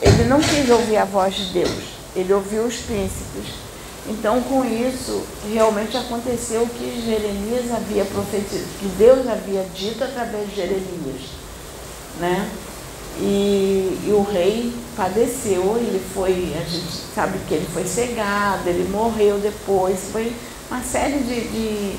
Ele 0.00 0.24
não 0.24 0.40
quis 0.40 0.70
ouvir 0.70 0.96
a 0.96 1.04
voz 1.04 1.34
de 1.34 1.52
Deus, 1.52 1.82
ele 2.14 2.32
ouviu 2.32 2.62
os 2.64 2.76
príncipes. 2.76 3.67
Então, 4.08 4.40
com 4.42 4.64
isso, 4.64 5.22
realmente 5.52 5.96
aconteceu 5.96 6.62
o 6.62 6.68
que 6.68 7.02
Jeremias 7.04 7.70
havia 7.70 8.04
profetizado, 8.06 8.64
que 8.80 8.86
Deus 8.96 9.28
havia 9.28 9.64
dito 9.74 10.02
através 10.02 10.48
de 10.48 10.56
Jeremias. 10.56 11.22
Né? 12.18 12.50
E, 13.20 13.98
e, 14.06 14.12
o 14.12 14.22
rei 14.22 14.72
padeceu, 14.96 15.76
ele 15.76 16.00
foi, 16.14 16.54
a 16.56 16.64
gente 16.64 16.88
sabe 17.14 17.38
que 17.46 17.54
ele 17.54 17.66
foi 17.72 17.84
cegado, 17.84 18.68
ele 18.68 18.88
morreu 18.88 19.38
depois, 19.38 19.98
foi 20.12 20.32
uma 20.70 20.82
série 20.82 21.18
de, 21.18 21.40
de, 21.48 21.96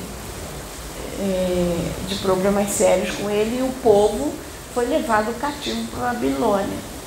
é, 1.20 1.78
de 2.08 2.16
problemas 2.16 2.72
sérios 2.72 3.16
com 3.18 3.30
ele 3.30 3.60
e 3.60 3.64
o 3.64 3.72
povo 3.84 4.34
foi 4.74 4.86
levado 4.86 5.38
cativo 5.40 5.86
para 5.92 6.12
a 6.12 6.14
Babilônia. 6.14 6.99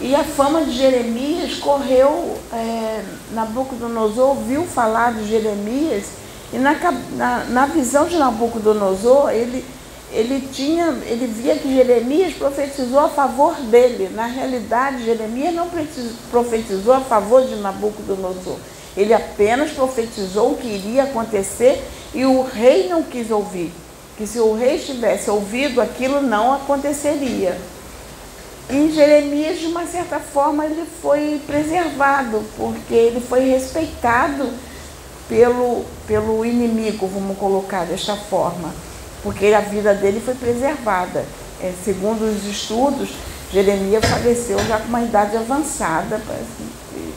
E 0.00 0.14
a 0.14 0.24
fama 0.24 0.64
de 0.64 0.72
Jeremias 0.72 1.58
correu, 1.58 2.38
é, 2.52 3.04
Nabucodonosor 3.32 4.30
ouviu 4.30 4.64
falar 4.64 5.12
de 5.12 5.28
Jeremias, 5.28 6.04
e 6.52 6.58
na, 6.58 6.74
na, 7.12 7.44
na 7.44 7.66
visão 7.66 8.06
de 8.06 8.16
Nabucodonosor, 8.16 9.30
ele, 9.30 9.64
ele, 10.10 10.48
tinha, 10.52 10.86
ele 11.04 11.26
via 11.26 11.54
que 11.56 11.72
Jeremias 11.72 12.32
profetizou 12.32 12.98
a 12.98 13.08
favor 13.08 13.54
dele. 13.54 14.08
Na 14.14 14.26
realidade, 14.26 15.04
Jeremias 15.04 15.54
não 15.54 15.68
profetizou 16.30 16.94
a 16.94 17.00
favor 17.00 17.46
de 17.46 17.56
Nabucodonosor. 17.56 18.56
Ele 18.96 19.14
apenas 19.14 19.70
profetizou 19.70 20.52
o 20.52 20.56
que 20.56 20.66
iria 20.66 21.04
acontecer 21.04 21.80
e 22.14 22.24
o 22.24 22.42
rei 22.42 22.88
não 22.88 23.02
quis 23.02 23.30
ouvir. 23.30 23.72
que 24.16 24.26
se 24.26 24.38
o 24.38 24.54
rei 24.54 24.78
tivesse 24.78 25.30
ouvido 25.30 25.80
aquilo 25.80 26.20
não 26.20 26.52
aconteceria. 26.52 27.56
E 28.72 28.92
Jeremias, 28.92 29.58
de 29.58 29.66
uma 29.66 29.84
certa 29.84 30.20
forma, 30.20 30.64
ele 30.64 30.84
foi 31.02 31.40
preservado, 31.46 32.44
porque 32.56 32.94
ele 32.94 33.20
foi 33.20 33.48
respeitado 33.48 34.48
pelo, 35.28 35.84
pelo 36.06 36.44
inimigo, 36.44 37.08
vamos 37.08 37.36
colocar 37.36 37.84
desta 37.84 38.14
forma, 38.14 38.72
porque 39.22 39.46
a 39.46 39.60
vida 39.60 39.92
dele 39.94 40.20
foi 40.20 40.34
preservada. 40.34 41.24
É, 41.60 41.72
segundo 41.84 42.22
os 42.22 42.44
estudos, 42.46 43.10
Jeremias 43.52 44.04
faleceu 44.04 44.58
já 44.66 44.78
com 44.78 44.88
uma 44.88 45.02
idade 45.02 45.36
avançada, 45.36 46.20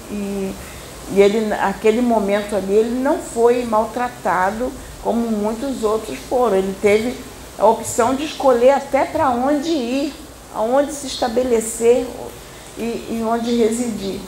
e, 0.09 0.53
e 1.11 1.21
ele, 1.21 1.41
naquele 1.41 2.01
momento 2.01 2.55
ali, 2.55 2.73
ele 2.73 2.99
não 2.99 3.19
foi 3.19 3.63
maltratado 3.63 4.71
como 5.03 5.29
muitos 5.29 5.83
outros 5.83 6.17
foram. 6.29 6.57
Ele 6.57 6.75
teve 6.81 7.15
a 7.59 7.65
opção 7.65 8.15
de 8.15 8.25
escolher 8.25 8.71
até 8.71 9.05
para 9.05 9.29
onde 9.29 9.69
ir, 9.69 10.13
aonde 10.53 10.93
se 10.93 11.07
estabelecer 11.07 12.07
e, 12.77 12.81
e 12.81 13.23
onde 13.25 13.55
residir. 13.55 14.19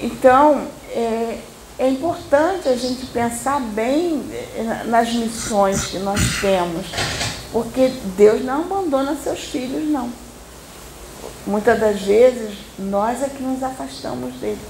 Então, 0.00 0.66
é, 0.90 1.38
é 1.78 1.88
importante 1.88 2.68
a 2.68 2.76
gente 2.76 3.06
pensar 3.06 3.60
bem 3.60 4.22
é, 4.32 4.84
nas 4.84 5.12
missões 5.12 5.86
que 5.86 5.98
nós 5.98 6.20
temos, 6.40 6.86
porque 7.52 7.92
Deus 8.16 8.44
não 8.44 8.62
abandona 8.62 9.16
seus 9.16 9.40
filhos, 9.40 9.88
não. 9.90 10.10
Muitas 11.46 11.80
das 11.80 12.00
vezes, 12.02 12.58
nós 12.78 13.22
é 13.22 13.28
que 13.28 13.42
nos 13.42 13.62
afastamos 13.62 14.34
dele. 14.34 14.60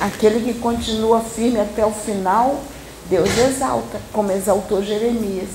Aquele 0.00 0.40
que 0.40 0.58
continua 0.58 1.20
firme 1.20 1.60
até 1.60 1.84
o 1.84 1.92
final, 1.92 2.60
Deus 3.08 3.28
exalta, 3.36 4.00
como 4.12 4.32
exaltou 4.32 4.82
Jeremias. 4.82 5.48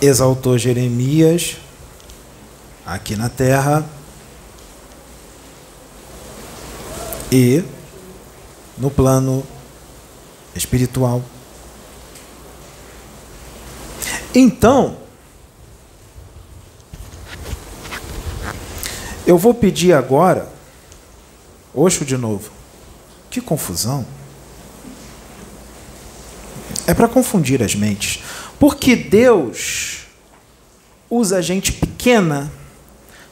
Exaltou 0.00 0.56
Jeremias 0.56 1.56
aqui 2.86 3.16
na 3.16 3.28
terra 3.28 3.84
e 7.32 7.64
no 8.78 8.90
plano 8.90 9.44
espiritual. 10.54 11.22
Então, 14.32 14.98
eu 19.26 19.36
vou 19.36 19.52
pedir 19.52 19.92
agora, 19.92 20.48
Oxo 21.74 22.04
de 22.04 22.16
novo, 22.16 22.50
que 23.28 23.40
confusão. 23.40 24.06
É 26.86 26.94
para 26.94 27.08
confundir 27.08 27.62
as 27.62 27.74
mentes. 27.74 28.22
Porque 28.60 28.94
Deus 28.94 30.06
usa 31.10 31.42
gente 31.42 31.72
pequena 31.72 32.50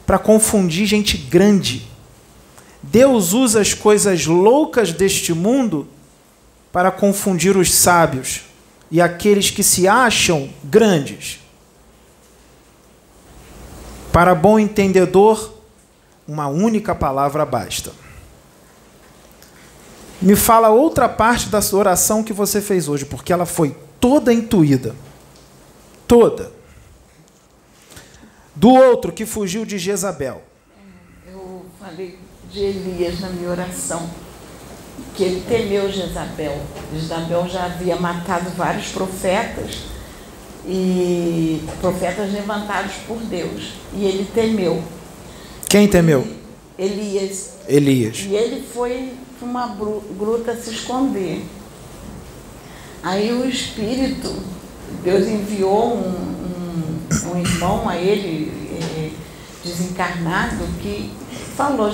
para 0.05 0.19
confundir 0.19 0.85
gente 0.85 1.17
grande. 1.17 1.87
Deus 2.81 3.33
usa 3.33 3.61
as 3.61 3.73
coisas 3.73 4.25
loucas 4.25 4.93
deste 4.93 5.33
mundo 5.33 5.87
para 6.71 6.91
confundir 6.91 7.57
os 7.57 7.73
sábios 7.73 8.41
e 8.91 9.01
aqueles 9.01 9.49
que 9.49 9.63
se 9.63 9.87
acham 9.87 10.49
grandes. 10.63 11.39
Para 14.11 14.35
bom 14.35 14.59
entendedor, 14.59 15.53
uma 16.27 16.47
única 16.47 16.93
palavra 16.93 17.45
basta. 17.45 17.91
Me 20.21 20.35
fala 20.35 20.69
outra 20.69 21.09
parte 21.09 21.49
da 21.49 21.61
sua 21.61 21.79
oração 21.79 22.23
que 22.23 22.31
você 22.31 22.61
fez 22.61 22.87
hoje, 22.87 23.05
porque 23.05 23.33
ela 23.33 23.45
foi 23.45 23.75
toda 23.99 24.33
intuída. 24.33 24.95
Toda. 26.07 26.54
Do 28.55 28.69
outro 28.69 29.11
que 29.11 29.25
fugiu 29.25 29.65
de 29.65 29.77
Jezabel. 29.77 30.41
Eu 31.27 31.65
falei 31.79 32.17
de 32.51 32.59
Elias 32.59 33.19
na 33.19 33.29
minha 33.29 33.49
oração, 33.49 34.09
que 35.13 35.23
ele 35.23 35.43
temeu 35.47 35.91
Jezabel. 35.91 36.57
Jezabel 36.93 37.47
já 37.49 37.65
havia 37.65 37.97
matado 37.97 38.49
vários 38.51 38.87
profetas 38.87 39.79
e 40.65 41.61
profetas 41.81 42.31
levantados 42.31 42.93
por 43.07 43.17
Deus, 43.17 43.73
e 43.93 44.05
ele 44.05 44.25
temeu. 44.33 44.81
Quem 45.69 45.87
temeu? 45.87 46.25
Elias. 46.77 47.55
Elias. 47.67 48.19
E 48.19 48.35
ele 48.35 48.65
foi 48.73 49.13
para 49.37 49.47
uma 49.47 49.67
gruta 50.17 50.55
se 50.55 50.71
esconder. 50.71 51.43
Aí 53.03 53.31
o 53.33 53.47
Espírito, 53.47 54.33
Deus 55.03 55.27
enviou 55.27 55.95
um, 55.95 56.44
um, 57.25 57.39
irmão 57.39 57.87
a 57.89 57.97
ele, 57.97 58.51
eh, 58.79 59.09
desencarnado, 59.63 60.65
que 60.81 61.11
falou, 61.55 61.89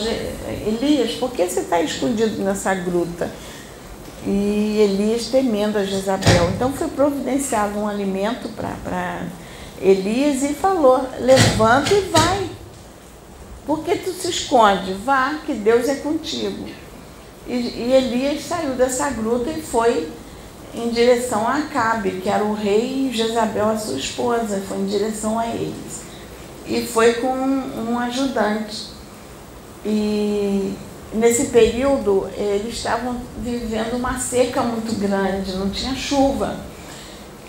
Elias, 0.65 1.13
por 1.13 1.31
que 1.31 1.47
você 1.47 1.61
está 1.61 1.81
escondido 1.81 2.41
nessa 2.43 2.73
gruta? 2.73 3.31
E 4.25 4.77
Elias 4.79 5.27
temendo 5.27 5.77
a 5.77 5.83
Jezabel. 5.83 6.51
Então 6.51 6.71
foi 6.73 6.87
providenciado 6.89 7.79
um 7.79 7.87
alimento 7.87 8.49
para 8.49 9.25
Elias 9.81 10.43
e 10.43 10.53
falou, 10.53 11.07
levanta 11.19 11.93
e 11.93 12.01
vai. 12.01 12.49
Por 13.65 13.83
que 13.83 13.95
tu 13.95 14.11
se 14.11 14.29
esconde? 14.29 14.93
Vá, 14.93 15.39
que 15.45 15.53
Deus 15.53 15.87
é 15.87 15.95
contigo. 15.95 16.67
E, 17.47 17.53
e 17.53 17.93
Elias 17.93 18.43
saiu 18.43 18.71
dessa 18.71 19.09
gruta 19.09 19.49
e 19.49 19.61
foi 19.61 20.09
em 20.73 20.89
direção 20.89 21.47
a 21.47 21.57
Acabe, 21.57 22.21
que 22.21 22.29
era 22.29 22.43
o 22.43 22.53
rei, 22.53 23.09
e 23.09 23.13
Jezabel, 23.13 23.69
a 23.69 23.77
sua 23.77 23.97
esposa, 23.97 24.61
foi 24.67 24.77
em 24.77 24.85
direção 24.85 25.37
a 25.37 25.47
eles. 25.47 26.01
E 26.65 26.85
foi 26.85 27.15
com 27.15 27.27
um 27.27 27.99
ajudante. 27.99 28.87
E 29.85 30.73
nesse 31.13 31.45
período 31.45 32.29
eles 32.37 32.75
estavam 32.75 33.17
vivendo 33.39 33.95
uma 33.95 34.17
seca 34.17 34.61
muito 34.61 34.97
grande, 34.99 35.55
não 35.55 35.69
tinha 35.69 35.93
chuva. 35.95 36.55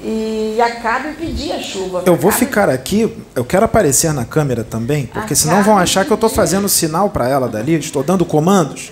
E 0.02 0.58
Acabe 0.60 1.12
pedia 1.12 1.60
chuva. 1.60 2.02
Eu 2.04 2.16
vou 2.16 2.30
Acabe... 2.30 2.46
ficar 2.46 2.68
aqui, 2.68 3.16
eu 3.36 3.44
quero 3.44 3.64
aparecer 3.64 4.12
na 4.12 4.24
câmera 4.24 4.64
também, 4.64 5.06
porque 5.06 5.18
Acabe 5.18 5.36
senão 5.36 5.62
vão 5.62 5.78
achar 5.78 6.04
que 6.04 6.10
eu 6.10 6.16
estou 6.16 6.30
fazendo 6.30 6.68
sinal 6.68 7.10
para 7.10 7.28
ela 7.28 7.48
dali, 7.48 7.74
estou 7.74 8.02
dando 8.02 8.24
comandos. 8.24 8.90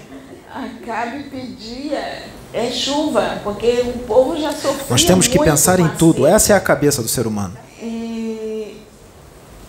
Acabe 0.54 1.24
pedia 1.24 2.22
é 2.52 2.70
chuva, 2.70 3.40
porque 3.44 3.82
o 3.94 3.98
povo 4.00 4.36
já 4.36 4.52
sofria 4.52 4.86
Nós 4.88 5.04
temos 5.04 5.28
que 5.28 5.38
pensar 5.38 5.78
em 5.78 5.88
tudo, 5.90 6.26
essa 6.26 6.52
é 6.52 6.56
a 6.56 6.60
cabeça 6.60 7.02
do 7.02 7.08
ser 7.08 7.26
humano. 7.26 7.56
E, 7.80 8.76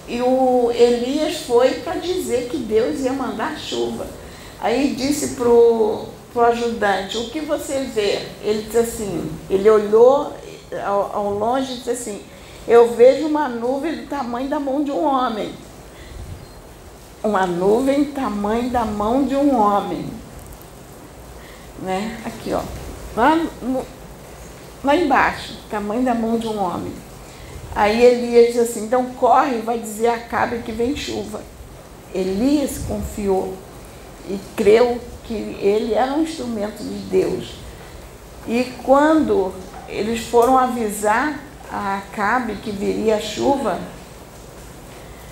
e 0.07 0.21
o 0.21 0.71
Elias 0.73 1.37
foi 1.47 1.75
para 1.75 1.95
dizer 1.95 2.49
que 2.49 2.57
Deus 2.57 3.01
ia 3.01 3.13
mandar 3.13 3.57
chuva. 3.57 4.07
Aí 4.59 4.95
disse 4.95 5.35
pro, 5.35 6.05
pro 6.33 6.45
ajudante, 6.45 7.17
o 7.17 7.29
que 7.29 7.41
você 7.41 7.83
vê? 7.93 8.19
Ele 8.43 8.63
disse 8.63 8.77
assim, 8.77 9.31
ele 9.49 9.69
olhou 9.69 10.33
ao, 10.85 11.15
ao 11.15 11.33
longe 11.33 11.73
e 11.73 11.77
disse 11.77 11.91
assim, 11.91 12.21
eu 12.67 12.93
vejo 12.93 13.27
uma 13.27 13.47
nuvem 13.47 13.95
do 13.97 14.07
tamanho 14.07 14.49
da 14.49 14.59
mão 14.59 14.83
de 14.83 14.91
um 14.91 15.03
homem. 15.03 15.53
Uma 17.23 17.45
nuvem 17.45 18.05
do 18.05 18.11
tamanho 18.13 18.69
da 18.69 18.85
mão 18.85 19.23
de 19.23 19.35
um 19.35 19.55
homem. 19.55 20.20
Né? 21.81 22.17
Aqui, 22.25 22.53
ó. 22.53 22.61
Lá, 23.15 23.35
no- 23.61 23.85
lá 24.83 24.95
embaixo, 24.95 25.57
tamanho 25.69 26.03
da 26.03 26.13
mão 26.13 26.37
de 26.37 26.47
um 26.47 26.61
homem. 26.61 26.93
Aí 27.75 28.03
Elias 28.03 28.47
disse 28.47 28.59
assim, 28.59 28.85
então 28.85 29.05
corre 29.13 29.57
e 29.57 29.61
vai 29.61 29.79
dizer 29.79 30.07
a 30.07 30.15
Acabe 30.15 30.59
que 30.59 30.71
vem 30.71 30.95
chuva. 30.95 31.41
Elias 32.13 32.79
confiou 32.87 33.55
e 34.29 34.37
creu 34.55 34.99
que 35.23 35.33
ele 35.33 35.93
era 35.93 36.13
um 36.13 36.23
instrumento 36.23 36.83
de 36.83 36.97
Deus. 37.09 37.55
E 38.47 38.73
quando 38.83 39.53
eles 39.87 40.19
foram 40.27 40.57
avisar 40.57 41.39
a 41.71 41.97
Acabe 41.97 42.55
que 42.55 42.71
viria 42.71 43.15
a 43.15 43.21
chuva, 43.21 43.79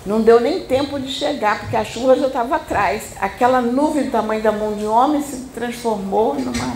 não 0.06 0.20
deu 0.22 0.40
nem 0.40 0.64
tempo 0.64 0.98
de 0.98 1.08
chegar, 1.12 1.60
porque 1.60 1.76
a 1.76 1.84
chuva 1.84 2.16
já 2.16 2.26
estava 2.28 2.56
atrás. 2.56 3.02
Aquela 3.20 3.60
nuvem 3.60 4.04
do 4.04 4.10
tamanho 4.10 4.42
da 4.42 4.50
mão 4.52 4.74
de 4.74 4.84
homem 4.86 5.22
se 5.22 5.36
transformou 5.54 6.34
numa. 6.34 6.74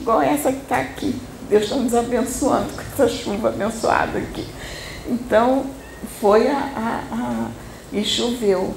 igual 0.00 0.20
essa 0.20 0.50
que 0.52 0.58
está 0.62 0.78
aqui. 0.78 1.14
Deus 1.48 1.64
está 1.64 1.76
nos 1.76 1.94
abençoando 1.94 2.72
com 2.72 2.80
essa 2.80 3.08
chuva 3.08 3.48
abençoada 3.48 4.18
aqui. 4.18 4.46
Então, 5.06 5.66
foi 6.20 6.48
a. 6.48 6.56
a- 6.56 7.14
a- 7.14 7.50
e 7.92 8.02
choveu. 8.04 8.74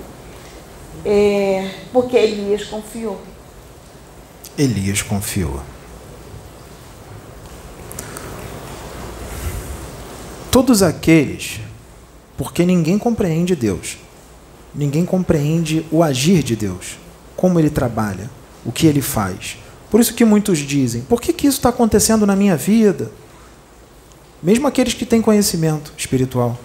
É, 1.05 1.71
porque 1.91 2.15
Elias 2.17 2.65
confiou. 2.65 3.19
Elias 4.57 5.01
confiou. 5.01 5.61
Todos 10.51 10.81
aqueles, 10.81 11.59
porque 12.37 12.65
ninguém 12.65 12.97
compreende 12.97 13.55
Deus, 13.55 13.97
ninguém 14.73 15.05
compreende 15.05 15.85
o 15.91 16.03
agir 16.03 16.43
de 16.43 16.55
Deus, 16.55 16.97
como 17.35 17.59
ele 17.59 17.69
trabalha, 17.69 18.29
o 18.65 18.71
que 18.71 18.87
ele 18.87 19.01
faz. 19.01 19.57
Por 19.89 19.99
isso 19.99 20.13
que 20.13 20.23
muitos 20.23 20.59
dizem: 20.59 21.01
por 21.01 21.19
que, 21.19 21.33
que 21.33 21.47
isso 21.47 21.57
está 21.57 21.69
acontecendo 21.69 22.25
na 22.25 22.35
minha 22.35 22.55
vida? 22.55 23.11
mesmo 24.41 24.67
aqueles 24.67 24.93
que 24.93 25.05
têm 25.05 25.21
conhecimento 25.21 25.93
espiritual. 25.97 26.57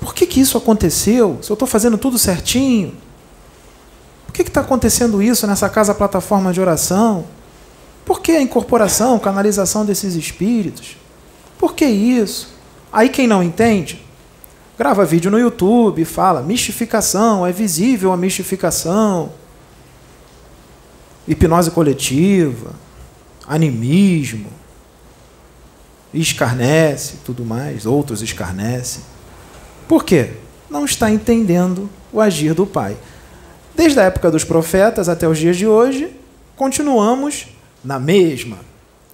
Por 0.00 0.14
que, 0.14 0.26
que 0.26 0.40
isso 0.40 0.56
aconteceu? 0.56 1.38
Se 1.42 1.50
eu 1.50 1.54
estou 1.54 1.68
fazendo 1.68 1.98
tudo 1.98 2.18
certinho? 2.18 2.94
Por 4.26 4.32
que 4.32 4.42
está 4.42 4.60
acontecendo 4.60 5.22
isso 5.22 5.46
nessa 5.46 5.68
casa 5.68 5.94
plataforma 5.94 6.52
de 6.52 6.60
oração? 6.60 7.24
Por 8.04 8.20
que 8.20 8.32
a 8.32 8.42
incorporação, 8.42 9.18
canalização 9.18 9.84
desses 9.84 10.14
espíritos? 10.14 10.96
Por 11.58 11.74
que 11.74 11.84
isso? 11.84 12.48
Aí 12.92 13.08
quem 13.08 13.26
não 13.26 13.42
entende, 13.42 14.02
grava 14.80 15.04
vídeo 15.04 15.30
no 15.30 15.38
YouTube, 15.38 16.06
fala 16.06 16.42
mistificação, 16.42 17.46
é 17.46 17.52
visível 17.52 18.14
a 18.14 18.16
mistificação, 18.16 19.30
hipnose 21.28 21.70
coletiva, 21.70 22.72
animismo, 23.46 24.48
escarnece, 26.14 27.18
tudo 27.26 27.44
mais, 27.44 27.84
outros 27.84 28.22
escarnecem. 28.22 29.02
Por 29.86 30.02
quê? 30.02 30.30
Não 30.70 30.86
está 30.86 31.10
entendendo 31.10 31.90
o 32.10 32.18
agir 32.18 32.54
do 32.54 32.64
Pai. 32.64 32.96
Desde 33.76 34.00
a 34.00 34.04
época 34.04 34.30
dos 34.30 34.44
profetas 34.44 35.10
até 35.10 35.28
os 35.28 35.36
dias 35.36 35.58
de 35.58 35.66
hoje, 35.66 36.10
continuamos 36.56 37.48
na 37.84 37.98
mesma. 37.98 38.56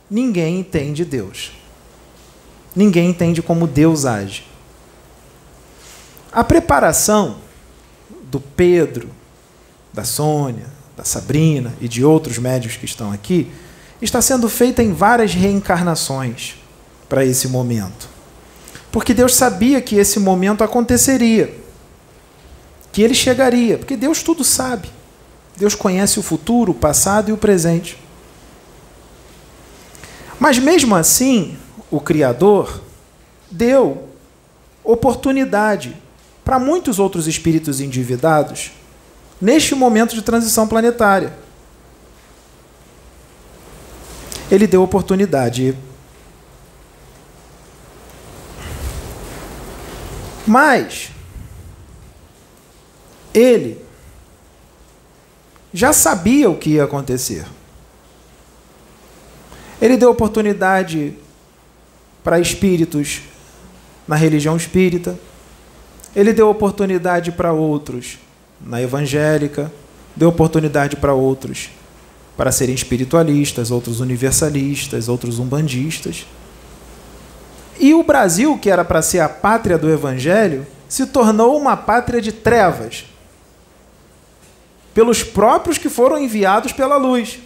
Ninguém 0.08 0.60
entende 0.60 1.04
Deus. 1.04 1.50
Ninguém 2.72 3.10
entende 3.10 3.42
como 3.42 3.66
Deus 3.66 4.04
age. 4.04 4.54
A 6.36 6.44
preparação 6.44 7.38
do 8.24 8.38
Pedro, 8.38 9.08
da 9.90 10.04
Sônia, 10.04 10.66
da 10.94 11.02
Sabrina 11.02 11.72
e 11.80 11.88
de 11.88 12.04
outros 12.04 12.36
médios 12.36 12.76
que 12.76 12.84
estão 12.84 13.10
aqui 13.10 13.50
está 14.02 14.20
sendo 14.20 14.46
feita 14.46 14.82
em 14.82 14.92
várias 14.92 15.32
reencarnações 15.32 16.56
para 17.08 17.24
esse 17.24 17.48
momento. 17.48 18.06
Porque 18.92 19.14
Deus 19.14 19.34
sabia 19.34 19.80
que 19.80 19.96
esse 19.96 20.20
momento 20.20 20.62
aconteceria, 20.62 21.58
que 22.92 23.00
ele 23.00 23.14
chegaria, 23.14 23.78
porque 23.78 23.96
Deus 23.96 24.22
tudo 24.22 24.44
sabe. 24.44 24.90
Deus 25.56 25.74
conhece 25.74 26.18
o 26.18 26.22
futuro, 26.22 26.72
o 26.72 26.74
passado 26.74 27.30
e 27.30 27.32
o 27.32 27.38
presente. 27.38 27.98
Mas 30.38 30.58
mesmo 30.58 30.94
assim, 30.94 31.56
o 31.90 31.98
Criador 31.98 32.82
deu 33.50 34.06
oportunidade 34.84 36.04
para 36.46 36.60
muitos 36.60 37.00
outros 37.00 37.26
espíritos 37.26 37.80
endividados 37.80 38.70
neste 39.40 39.74
momento 39.74 40.14
de 40.14 40.22
transição 40.22 40.68
planetária. 40.68 41.36
Ele 44.48 44.64
deu 44.68 44.80
oportunidade. 44.80 45.76
Mas 50.46 51.10
ele 53.34 53.84
já 55.74 55.92
sabia 55.92 56.48
o 56.48 56.56
que 56.56 56.70
ia 56.70 56.84
acontecer. 56.84 57.44
Ele 59.82 59.96
deu 59.96 60.12
oportunidade 60.12 61.18
para 62.22 62.38
espíritos 62.38 63.22
na 64.06 64.14
religião 64.14 64.56
espírita. 64.56 65.18
Ele 66.16 66.32
deu 66.32 66.48
oportunidade 66.48 67.30
para 67.30 67.52
outros 67.52 68.18
na 68.58 68.80
evangélica, 68.80 69.70
deu 70.16 70.30
oportunidade 70.30 70.96
para 70.96 71.12
outros 71.12 71.68
para 72.38 72.50
serem 72.50 72.74
espiritualistas, 72.74 73.70
outros 73.70 74.00
universalistas, 74.00 75.08
outros 75.08 75.38
umbandistas. 75.38 76.26
E 77.78 77.92
o 77.92 78.02
Brasil, 78.02 78.58
que 78.58 78.70
era 78.70 78.84
para 78.84 79.02
ser 79.02 79.20
a 79.20 79.28
pátria 79.28 79.76
do 79.76 79.90
evangelho, 79.90 80.66
se 80.88 81.06
tornou 81.06 81.58
uma 81.58 81.76
pátria 81.76 82.20
de 82.20 82.32
trevas 82.32 83.04
pelos 84.94 85.22
próprios 85.22 85.76
que 85.76 85.90
foram 85.90 86.18
enviados 86.18 86.72
pela 86.72 86.96
luz. 86.96 87.38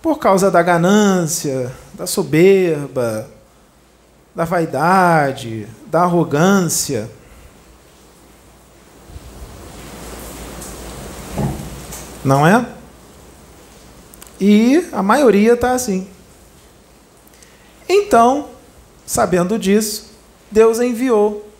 Por 0.00 0.18
causa 0.18 0.50
da 0.50 0.62
ganância, 0.62 1.72
da 1.94 2.06
soberba, 2.06 3.28
da 4.38 4.44
vaidade, 4.44 5.66
da 5.88 6.02
arrogância. 6.02 7.10
Não 12.24 12.46
é? 12.46 12.64
E 14.40 14.88
a 14.92 15.02
maioria 15.02 15.54
está 15.54 15.72
assim. 15.72 16.06
Então, 17.88 18.50
sabendo 19.04 19.58
disso, 19.58 20.12
Deus 20.52 20.78
enviou 20.78 21.50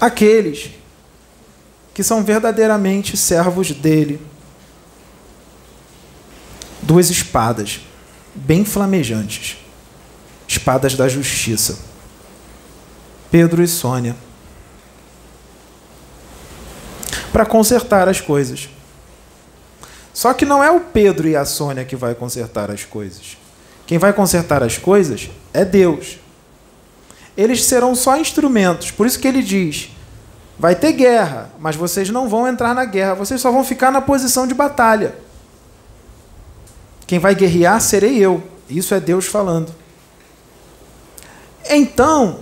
aqueles 0.00 0.72
que 1.94 2.02
são 2.02 2.24
verdadeiramente 2.24 3.16
servos 3.16 3.70
dele. 3.70 4.20
Duas 6.82 7.08
espadas, 7.08 7.82
bem 8.34 8.64
flamejantes, 8.64 9.61
espadas 10.62 10.94
da 10.94 11.08
justiça. 11.08 11.76
Pedro 13.32 13.64
e 13.64 13.66
Sônia. 13.66 14.14
Para 17.32 17.44
consertar 17.44 18.08
as 18.08 18.20
coisas. 18.20 18.68
Só 20.14 20.32
que 20.32 20.44
não 20.44 20.62
é 20.62 20.70
o 20.70 20.78
Pedro 20.78 21.26
e 21.26 21.34
a 21.34 21.44
Sônia 21.44 21.84
que 21.84 21.96
vai 21.96 22.14
consertar 22.14 22.70
as 22.70 22.84
coisas. 22.84 23.36
Quem 23.86 23.98
vai 23.98 24.12
consertar 24.12 24.62
as 24.62 24.78
coisas 24.78 25.30
é 25.52 25.64
Deus. 25.64 26.20
Eles 27.36 27.64
serão 27.64 27.96
só 27.96 28.16
instrumentos. 28.16 28.92
Por 28.92 29.04
isso 29.04 29.18
que 29.18 29.26
ele 29.26 29.42
diz: 29.42 29.90
vai 30.56 30.76
ter 30.76 30.92
guerra, 30.92 31.50
mas 31.58 31.74
vocês 31.74 32.08
não 32.10 32.28
vão 32.28 32.46
entrar 32.46 32.72
na 32.72 32.84
guerra, 32.84 33.14
vocês 33.14 33.40
só 33.40 33.50
vão 33.50 33.64
ficar 33.64 33.90
na 33.90 34.00
posição 34.00 34.46
de 34.46 34.54
batalha. 34.54 35.16
Quem 37.04 37.18
vai 37.18 37.34
guerrear 37.34 37.80
serei 37.80 38.18
eu. 38.18 38.40
Isso 38.68 38.94
é 38.94 39.00
Deus 39.00 39.26
falando. 39.26 39.81
Então, 41.74 42.40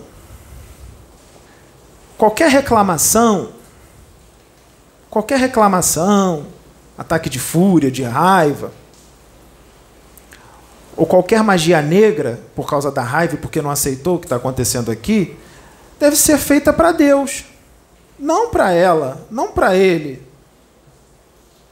qualquer 2.19 2.51
reclamação, 2.51 3.51
qualquer 5.09 5.39
reclamação, 5.39 6.47
ataque 6.99 7.31
de 7.31 7.39
fúria, 7.39 7.93
de 7.93 8.03
raiva, 8.03 8.73
ou 10.97 11.07
qualquer 11.07 11.45
magia 11.45 11.81
negra, 11.81 12.41
por 12.57 12.69
causa 12.69 12.91
da 12.91 13.03
raiva 13.03 13.37
porque 13.37 13.63
não 13.63 13.71
aceitou 13.71 14.17
o 14.17 14.19
que 14.19 14.27
está 14.27 14.35
acontecendo 14.35 14.91
aqui, 14.91 15.39
deve 15.99 16.17
ser 16.17 16.37
feita 16.37 16.73
para 16.73 16.91
Deus, 16.91 17.45
não 18.19 18.51
para 18.51 18.73
ela, 18.73 19.27
não 19.31 19.53
para 19.53 19.77
ele, 19.77 20.21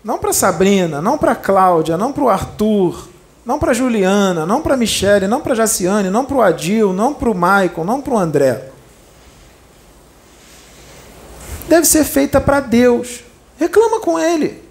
não 0.05 0.17
para 0.17 0.33
Sabrina, 0.33 1.03
não 1.03 1.19
para 1.19 1.35
Cláudia, 1.35 1.97
não 1.97 2.13
para 2.13 2.23
o 2.23 2.29
Arthur, 2.29 3.09
não 3.49 3.59
para 3.59 3.73
Juliana, 3.73 4.45
não 4.45 4.61
para 4.61 4.77
Michele, 4.77 5.27
não 5.27 5.41
para 5.41 5.55
Jaciane, 5.55 6.11
não 6.11 6.25
para 6.25 6.37
o 6.37 6.43
Adil, 6.43 6.93
não 6.93 7.15
para 7.15 7.31
o 7.31 7.35
Michael, 7.35 7.85
não 7.85 8.01
para 8.01 8.13
o 8.13 8.19
André. 8.19 8.69
Deve 11.67 11.87
ser 11.87 12.05
feita 12.05 12.41
para 12.41 12.61
Deus. 12.61 13.25
Reclama 13.59 14.01
com 14.01 14.19
ele 14.21 14.69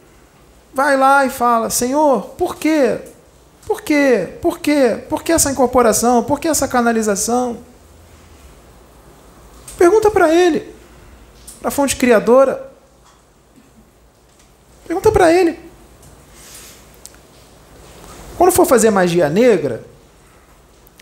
vai 0.78 0.96
lá 0.96 1.26
e 1.26 1.30
fala: 1.32 1.72
Senhor, 1.72 2.36
por 2.38 2.56
quê? 2.56 3.00
Por 3.66 3.82
quê? 3.82 4.38
Por 4.40 4.60
quê? 4.60 5.04
Por 5.10 5.24
que 5.24 5.32
essa 5.32 5.52
incorporação? 5.52 6.24
Por 6.24 6.40
que 6.40 6.48
essa 6.48 6.68
canalização? 6.68 7.58
Pergunta 9.76 10.12
para 10.12 10.32
ele, 10.32 10.72
para 11.60 11.70
a 11.70 11.72
fonte 11.72 11.96
criadora. 11.96 12.72
Pergunta 14.86 15.12
para 15.12 15.34
ele. 15.34 15.67
Quando 18.38 18.52
for 18.52 18.66
fazer 18.66 18.92
magia 18.92 19.30
negra 19.30 19.84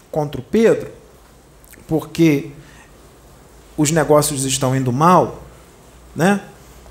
contra 0.09 0.39
o 0.39 0.43
Pedro, 0.43 0.89
porque 1.87 2.51
os 3.77 3.91
negócios 3.91 4.45
estão 4.45 4.75
indo 4.75 4.91
mal, 4.91 5.43
né? 6.15 6.41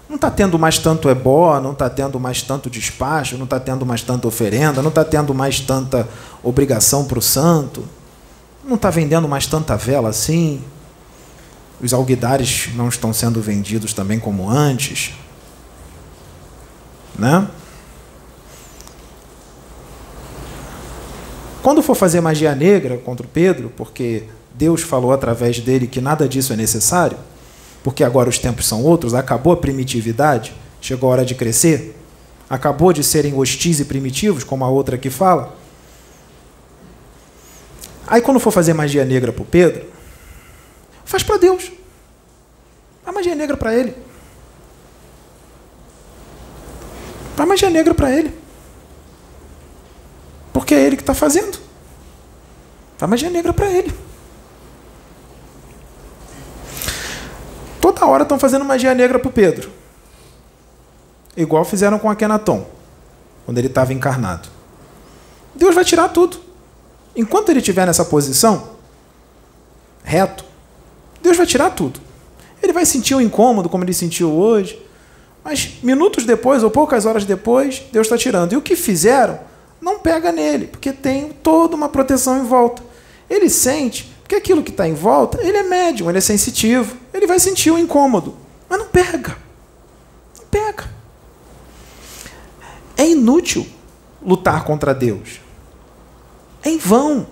Não 0.06 0.16
está 0.16 0.30
tendo 0.30 0.58
mais 0.58 0.78
tanto 0.78 1.08
ebó, 1.08 1.58
não 1.60 1.72
está 1.72 1.88
tendo 1.88 2.20
mais 2.20 2.42
tanto 2.42 2.68
despacho, 2.68 3.38
não 3.38 3.44
está 3.44 3.58
tendo 3.58 3.86
mais 3.86 4.02
tanta 4.02 4.28
oferenda, 4.28 4.82
não 4.82 4.90
está 4.90 5.02
tendo 5.02 5.34
mais 5.34 5.60
tanta 5.60 6.06
obrigação 6.42 7.06
para 7.06 7.18
o 7.18 7.22
santo, 7.22 7.82
não 8.62 8.74
está 8.74 8.90
vendendo 8.90 9.26
mais 9.26 9.46
tanta 9.46 9.76
vela 9.76 10.10
assim. 10.10 10.62
Os 11.82 11.94
alguidares 11.94 12.68
não 12.74 12.88
estão 12.88 13.14
sendo 13.14 13.40
vendidos 13.40 13.94
também 13.94 14.20
como 14.20 14.48
antes. 14.48 15.14
Né? 17.18 17.48
Quando 21.64 21.82
for 21.82 21.94
fazer 21.94 22.20
magia 22.20 22.54
negra 22.54 22.98
contra 22.98 23.24
o 23.24 23.28
Pedro, 23.30 23.72
porque 23.74 24.24
Deus 24.54 24.82
falou 24.82 25.12
através 25.12 25.60
dele 25.60 25.86
que 25.86 25.98
nada 25.98 26.28
disso 26.28 26.52
é 26.52 26.56
necessário, 26.56 27.16
porque 27.82 28.04
agora 28.04 28.28
os 28.28 28.38
tempos 28.38 28.66
são 28.66 28.84
outros, 28.84 29.14
acabou 29.14 29.50
a 29.54 29.56
primitividade, 29.56 30.54
chegou 30.78 31.08
a 31.08 31.12
hora 31.12 31.24
de 31.24 31.34
crescer, 31.34 31.96
acabou 32.50 32.92
de 32.92 33.02
serem 33.02 33.32
hostis 33.32 33.80
e 33.80 33.86
primitivos, 33.86 34.44
como 34.44 34.62
a 34.62 34.68
outra 34.68 34.98
que 34.98 35.08
fala. 35.08 35.56
Aí 38.06 38.20
quando 38.20 38.38
for 38.38 38.50
fazer 38.50 38.74
magia 38.74 39.06
negra 39.06 39.32
para 39.32 39.42
o 39.42 39.46
Pedro, 39.46 39.86
faz 41.06 41.22
para 41.22 41.38
Deus. 41.38 41.72
A 43.06 43.10
magia 43.10 43.34
negra 43.34 43.56
para 43.56 43.74
ele. 43.74 43.94
Faz 47.34 47.48
magia 47.48 47.70
negra 47.70 47.94
para 47.94 48.10
ele. 48.14 48.43
Porque 50.54 50.72
é 50.72 50.80
ele 50.80 50.96
que 50.96 51.02
está 51.02 51.12
fazendo. 51.12 51.58
Faz 52.96 53.10
magia 53.10 53.28
negra 53.28 53.52
para 53.52 53.70
ele. 53.70 53.92
Toda 57.80 58.06
hora 58.06 58.22
estão 58.22 58.38
fazendo 58.38 58.64
magia 58.64 58.94
negra 58.94 59.18
para 59.18 59.28
o 59.28 59.32
Pedro. 59.32 59.70
Igual 61.36 61.64
fizeram 61.64 61.98
com 61.98 62.08
Akenaton, 62.08 62.66
quando 63.44 63.58
ele 63.58 63.66
estava 63.66 63.92
encarnado. 63.92 64.48
Deus 65.54 65.74
vai 65.74 65.84
tirar 65.84 66.08
tudo. 66.08 66.38
Enquanto 67.16 67.48
ele 67.48 67.58
estiver 67.58 67.84
nessa 67.84 68.04
posição, 68.04 68.70
reto, 70.04 70.44
Deus 71.20 71.36
vai 71.36 71.46
tirar 71.46 71.70
tudo. 71.70 72.00
Ele 72.62 72.72
vai 72.72 72.86
sentir 72.86 73.14
o 73.14 73.18
um 73.18 73.20
incômodo, 73.20 73.68
como 73.68 73.82
ele 73.82 73.92
sentiu 73.92 74.30
hoje, 74.32 74.80
mas 75.42 75.78
minutos 75.82 76.24
depois, 76.24 76.62
ou 76.62 76.70
poucas 76.70 77.04
horas 77.04 77.24
depois, 77.24 77.82
Deus 77.92 78.06
está 78.06 78.16
tirando. 78.16 78.52
E 78.52 78.56
o 78.56 78.62
que 78.62 78.76
fizeram, 78.76 79.38
não 79.84 79.98
pega 79.98 80.32
nele, 80.32 80.66
porque 80.66 80.92
tem 80.92 81.28
toda 81.28 81.76
uma 81.76 81.90
proteção 81.90 82.38
em 82.38 82.46
volta. 82.46 82.82
Ele 83.28 83.50
sente, 83.50 84.10
porque 84.22 84.34
aquilo 84.34 84.62
que 84.62 84.70
está 84.70 84.88
em 84.88 84.94
volta, 84.94 85.38
ele 85.42 85.58
é 85.58 85.62
médium, 85.62 86.08
ele 86.08 86.16
é 86.16 86.22
sensitivo, 86.22 86.96
ele 87.12 87.26
vai 87.26 87.38
sentir 87.38 87.70
o 87.70 87.78
incômodo, 87.78 88.34
mas 88.66 88.78
não 88.78 88.86
pega. 88.86 89.36
Não 90.38 90.46
pega. 90.50 90.90
É 92.96 93.06
inútil 93.06 93.66
lutar 94.24 94.64
contra 94.64 94.94
Deus. 94.94 95.40
É 96.62 96.70
em 96.70 96.78
vão. 96.78 97.26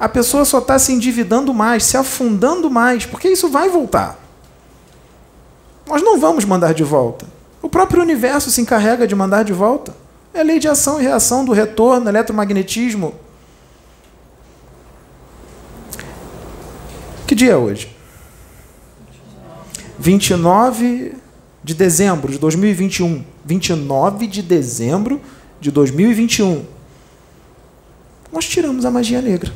A 0.00 0.08
pessoa 0.08 0.44
só 0.44 0.58
está 0.58 0.76
se 0.80 0.92
endividando 0.92 1.54
mais, 1.54 1.84
se 1.84 1.96
afundando 1.96 2.68
mais, 2.68 3.06
porque 3.06 3.28
isso 3.28 3.48
vai 3.48 3.68
voltar. 3.68 4.18
Nós 5.86 6.02
não 6.02 6.18
vamos 6.18 6.44
mandar 6.44 6.74
de 6.74 6.82
volta. 6.82 7.24
O 7.62 7.68
próprio 7.68 8.02
universo 8.02 8.50
se 8.50 8.60
encarrega 8.60 9.06
de 9.06 9.14
mandar 9.14 9.44
de 9.44 9.52
volta. 9.52 10.05
É 10.36 10.40
a 10.40 10.42
lei 10.42 10.58
de 10.58 10.68
ação 10.68 11.00
e 11.00 11.02
reação 11.02 11.46
do 11.46 11.52
retorno, 11.52 12.10
eletromagnetismo. 12.10 13.14
Que 17.26 17.34
dia 17.34 17.52
é 17.52 17.56
hoje? 17.56 17.96
29 19.98 21.14
de 21.64 21.72
dezembro 21.72 22.30
de 22.30 22.38
2021. 22.38 23.24
29 23.46 24.26
de 24.26 24.42
dezembro 24.42 25.22
de 25.58 25.70
2021. 25.70 26.66
Nós 28.30 28.46
tiramos 28.46 28.84
a 28.84 28.90
magia 28.90 29.22
negra. 29.22 29.50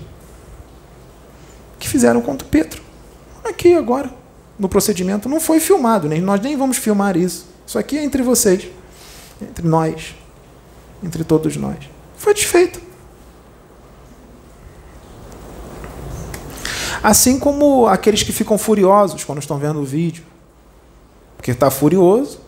Que 1.78 1.86
fizeram 1.86 2.22
contra 2.22 2.48
Pedro. 2.48 2.80
Aqui 3.44 3.74
agora, 3.74 4.10
no 4.58 4.66
procedimento. 4.66 5.28
Não 5.28 5.40
foi 5.40 5.60
filmado, 5.60 6.08
nem 6.08 6.22
nós 6.22 6.40
nem 6.40 6.56
vamos 6.56 6.78
filmar 6.78 7.18
isso. 7.18 7.46
Isso 7.66 7.78
aqui 7.78 7.98
é 7.98 8.02
entre 8.02 8.22
vocês, 8.22 8.66
entre 9.42 9.68
nós, 9.68 10.14
entre 11.02 11.24
todos 11.24 11.56
nós. 11.56 11.78
Foi 12.16 12.34
desfeito. 12.34 12.80
Assim 17.02 17.38
como 17.38 17.86
aqueles 17.86 18.22
que 18.22 18.32
ficam 18.32 18.58
furiosos 18.58 19.24
quando 19.24 19.38
estão 19.38 19.58
vendo 19.58 19.80
o 19.80 19.84
vídeo. 19.84 20.24
Porque 21.36 21.52
está 21.52 21.70
furioso, 21.70 22.40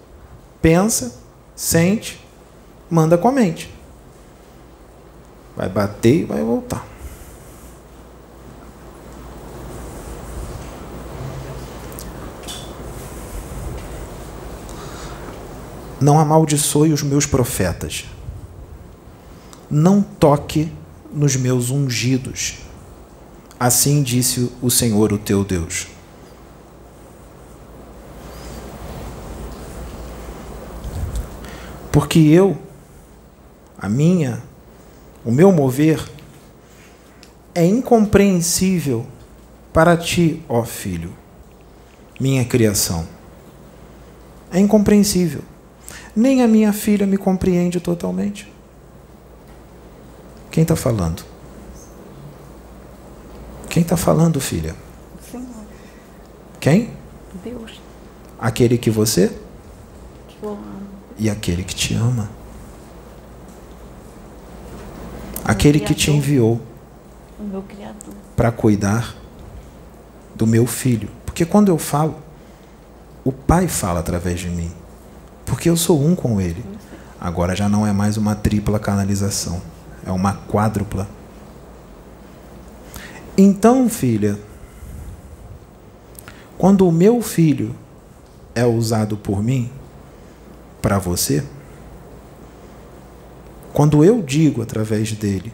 pensa, 0.61 1.19
sente, 1.57 2.23
manda 2.91 3.17
com 3.17 3.29
a 3.29 3.33
mente. 3.33 3.73
Vai 5.57 5.69
bater 5.69 6.21
e 6.21 6.25
vai 6.25 6.43
voltar. 6.43 6.87
Não 15.99 16.19
amaldiçoe 16.19 16.93
os 16.93 17.03
meus 17.03 17.25
profetas. 17.25 18.07
Não 19.75 20.03
toque 20.03 20.71
nos 21.11 21.35
meus 21.35 21.71
ungidos. 21.71 22.59
Assim 23.59 24.03
disse 24.03 24.53
o 24.61 24.71
Senhor, 24.71 25.15
o 25.15 25.19
teu 25.19 25.43
Deus. 25.43 25.87
Porque 31.91 32.19
eu, 32.19 32.59
a 33.79 33.89
minha, 33.89 34.43
o 35.25 35.33
meu 35.33 35.51
mover, 35.51 36.07
é 37.55 37.65
incompreensível 37.65 39.07
para 39.73 39.97
ti, 39.97 40.43
ó 40.51 40.65
filho, 40.65 41.15
minha 42.21 42.45
criação. 42.45 43.09
É 44.53 44.61
incompreensível. 44.61 45.41
Nem 46.15 46.43
a 46.43 46.47
minha 46.47 46.75
filha 46.75 47.07
me 47.07 47.17
compreende 47.17 47.81
totalmente. 47.81 48.52
Quem 50.53 50.63
está 50.63 50.77
falando? 50.77 51.25
Quem 53.69 53.83
está 53.83 53.97
falando, 53.97 54.39
filha? 54.41 54.77
Senhor. 55.31 55.47
Quem? 56.61 56.91
Deus. 57.43 57.81
Aquele 58.39 58.77
que 58.79 58.91
você 58.91 59.29
Que 60.29 60.37
eu 60.45 60.51
amo. 60.51 60.63
e 61.19 61.29
aquele 61.31 61.65
que 61.65 61.75
te 61.75 61.95
ama. 61.95 62.29
Aquele 65.45 65.81
que 65.81 65.95
te 65.95 66.11
enviou 66.11 66.61
O 67.39 67.43
meu 67.43 67.63
Criador. 67.63 68.15
para 68.37 68.53
cuidar 68.53 69.15
do 70.35 70.47
meu 70.47 70.67
filho. 70.67 71.09
Porque 71.27 71.45
quando 71.45 71.69
eu 71.69 71.79
falo, 71.79 72.17
o 73.25 73.33
Pai 73.33 73.67
fala 73.69 74.01
através 74.01 74.39
de 74.39 74.49
mim. 74.49 74.71
Porque 75.47 75.69
eu 75.69 75.77
sou 75.77 76.01
um 76.05 76.15
com 76.15 76.41
Ele. 76.41 76.65
Agora 77.21 77.57
já 77.57 77.69
não 77.69 77.87
é 77.87 77.93
mais 77.93 78.17
uma 78.17 78.35
tripla 78.35 78.79
canalização, 78.79 79.63
é 80.07 80.11
uma 80.11 80.35
quádrupla. 80.35 81.09
Então, 83.37 83.89
filha, 83.89 84.39
quando 86.59 86.87
o 86.87 86.93
meu 86.93 87.23
filho 87.23 87.75
é 88.55 88.65
usado 88.65 89.17
por 89.17 89.43
mim 89.43 89.71
para 90.81 90.99
você, 90.99 91.43
quando 93.73 94.05
eu 94.05 94.23
digo 94.23 94.61
através 94.61 95.13
dele 95.13 95.53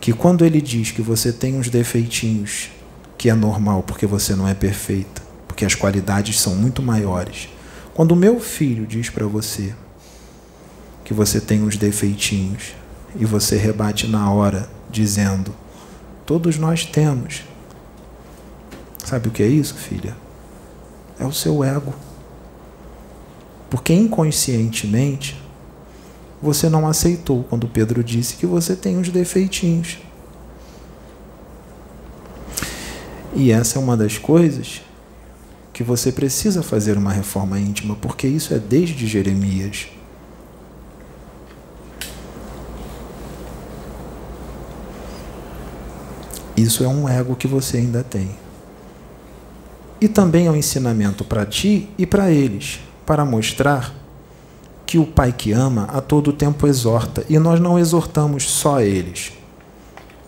que 0.00 0.12
quando 0.12 0.44
ele 0.44 0.60
diz 0.60 0.90
que 0.90 1.02
você 1.02 1.32
tem 1.32 1.56
uns 1.56 1.68
defeitinhos, 1.68 2.70
que 3.16 3.30
é 3.30 3.34
normal 3.34 3.82
porque 3.82 4.06
você 4.06 4.34
não 4.34 4.48
é 4.48 4.54
perfeita, 4.54 5.22
porque 5.46 5.64
as 5.64 5.74
qualidades 5.74 6.40
são 6.40 6.54
muito 6.54 6.82
maiores. 6.82 7.48
Quando 7.94 8.12
o 8.12 8.16
meu 8.16 8.40
filho 8.40 8.86
diz 8.86 9.08
para 9.08 9.26
você 9.26 9.74
que 11.04 11.12
você 11.12 11.40
tem 11.40 11.62
uns 11.62 11.76
defeitinhos 11.76 12.74
e 13.14 13.24
você 13.24 13.56
rebate 13.56 14.06
na 14.06 14.30
hora 14.32 14.68
dizendo: 14.90 15.54
Todos 16.26 16.56
nós 16.56 16.86
temos. 16.86 17.44
Sabe 19.04 19.28
o 19.28 19.30
que 19.30 19.42
é 19.42 19.46
isso, 19.46 19.74
filha? 19.74 20.16
É 21.18 21.26
o 21.26 21.32
seu 21.32 21.62
ego. 21.62 21.94
Porque 23.68 23.92
inconscientemente 23.92 25.40
você 26.40 26.68
não 26.68 26.86
aceitou 26.86 27.44
quando 27.44 27.68
Pedro 27.68 28.02
disse 28.02 28.36
que 28.36 28.46
você 28.46 28.74
tem 28.74 28.96
uns 28.96 29.10
defeitinhos. 29.10 29.98
E 33.34 33.50
essa 33.50 33.78
é 33.78 33.82
uma 33.82 33.96
das 33.96 34.16
coisas 34.16 34.80
que 35.72 35.82
você 35.82 36.12
precisa 36.12 36.62
fazer 36.62 36.96
uma 36.96 37.12
reforma 37.12 37.58
íntima, 37.58 37.96
porque 37.96 38.28
isso 38.28 38.54
é 38.54 38.58
desde 38.58 39.06
Jeremias. 39.06 39.88
Isso 46.56 46.84
é 46.84 46.88
um 46.88 47.08
ego 47.08 47.34
que 47.34 47.48
você 47.48 47.78
ainda 47.78 48.02
tem. 48.02 48.30
E 50.00 50.08
também 50.08 50.46
é 50.46 50.50
um 50.50 50.56
ensinamento 50.56 51.24
para 51.24 51.46
ti 51.46 51.88
e 51.96 52.06
para 52.06 52.30
eles, 52.30 52.80
para 53.06 53.24
mostrar 53.24 53.94
que 54.86 54.98
o 54.98 55.06
Pai 55.06 55.32
que 55.32 55.50
ama 55.52 55.84
a 55.84 56.00
todo 56.00 56.32
tempo 56.32 56.66
exorta. 56.66 57.24
E 57.28 57.38
nós 57.38 57.58
não 57.58 57.78
exortamos 57.78 58.44
só 58.44 58.80
eles, 58.80 59.32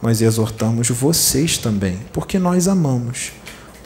nós 0.02 0.20
exortamos 0.20 0.88
vocês 0.88 1.58
também, 1.58 1.98
porque 2.12 2.38
nós 2.38 2.66
amamos. 2.66 3.32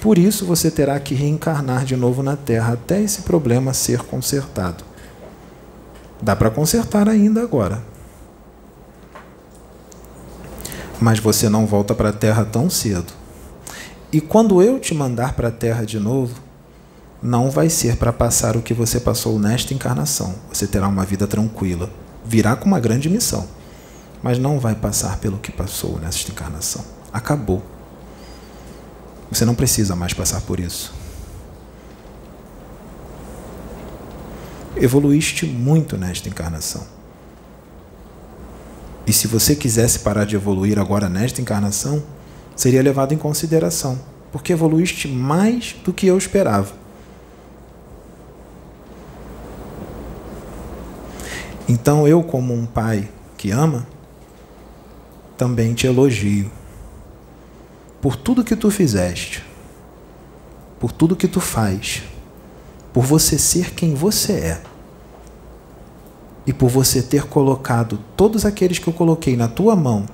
Por 0.00 0.16
isso 0.16 0.46
você 0.46 0.70
terá 0.70 0.98
que 0.98 1.14
reencarnar 1.14 1.84
de 1.84 1.94
novo 1.94 2.22
na 2.22 2.36
Terra 2.36 2.72
até 2.72 3.02
esse 3.02 3.22
problema 3.22 3.74
ser 3.74 4.00
consertado. 4.00 4.82
Dá 6.22 6.34
para 6.34 6.50
consertar 6.50 7.08
ainda 7.08 7.42
agora. 7.42 7.89
Mas 11.00 11.18
você 11.18 11.48
não 11.48 11.66
volta 11.66 11.94
para 11.94 12.10
a 12.10 12.12
Terra 12.12 12.44
tão 12.44 12.68
cedo. 12.68 13.12
E 14.12 14.20
quando 14.20 14.62
eu 14.62 14.78
te 14.78 14.94
mandar 14.94 15.34
para 15.34 15.48
a 15.48 15.52
Terra 15.52 15.84
de 15.84 15.98
novo, 15.98 16.34
não 17.22 17.50
vai 17.50 17.68
ser 17.70 17.96
para 17.96 18.12
passar 18.12 18.56
o 18.56 18.62
que 18.62 18.74
você 18.74 18.98
passou 18.98 19.38
nesta 19.38 19.72
encarnação. 19.72 20.34
Você 20.52 20.66
terá 20.66 20.88
uma 20.88 21.04
vida 21.04 21.26
tranquila. 21.26 21.90
Virá 22.24 22.56
com 22.56 22.66
uma 22.66 22.80
grande 22.80 23.08
missão. 23.08 23.46
mas 24.22 24.38
não 24.38 24.58
vai 24.58 24.74
passar 24.74 25.16
pelo 25.18 25.38
que 25.38 25.50
passou 25.50 25.98
nesta 25.98 26.30
encarnação. 26.30 26.84
Acabou. 27.12 27.62
Você 29.30 29.44
não 29.44 29.54
precisa 29.54 29.96
mais 29.96 30.12
passar 30.12 30.40
por 30.42 30.60
isso. 30.60 30.92
Evoluíste 34.76 35.46
muito 35.46 35.96
nesta 35.96 36.28
encarnação. 36.28 36.99
E 39.06 39.12
se 39.12 39.26
você 39.26 39.56
quisesse 39.56 40.00
parar 40.00 40.24
de 40.24 40.36
evoluir 40.36 40.78
agora 40.78 41.08
nesta 41.08 41.40
encarnação, 41.40 42.02
seria 42.54 42.82
levado 42.82 43.12
em 43.12 43.16
consideração, 43.16 43.98
porque 44.30 44.52
evoluíste 44.52 45.08
mais 45.08 45.74
do 45.84 45.92
que 45.92 46.06
eu 46.06 46.16
esperava. 46.18 46.74
Então 51.68 52.06
eu, 52.06 52.22
como 52.22 52.52
um 52.52 52.66
pai 52.66 53.08
que 53.36 53.50
ama, 53.50 53.86
também 55.36 55.72
te 55.72 55.86
elogio 55.86 56.50
por 58.00 58.16
tudo 58.16 58.44
que 58.44 58.56
tu 58.56 58.70
fizeste, 58.70 59.44
por 60.78 60.90
tudo 60.90 61.16
que 61.16 61.28
tu 61.28 61.40
faz, 61.40 62.02
por 62.92 63.04
você 63.04 63.38
ser 63.38 63.72
quem 63.72 63.94
você 63.94 64.32
é 64.32 64.62
e 66.46 66.52
por 66.52 66.68
você 66.68 67.02
ter 67.02 67.24
colocado 67.24 67.98
todos 68.16 68.44
aqueles 68.44 68.78
que 68.78 68.88
eu 68.88 68.92
coloquei 68.92 69.36
na 69.36 69.48
tua 69.48 69.76
mão 69.76 70.06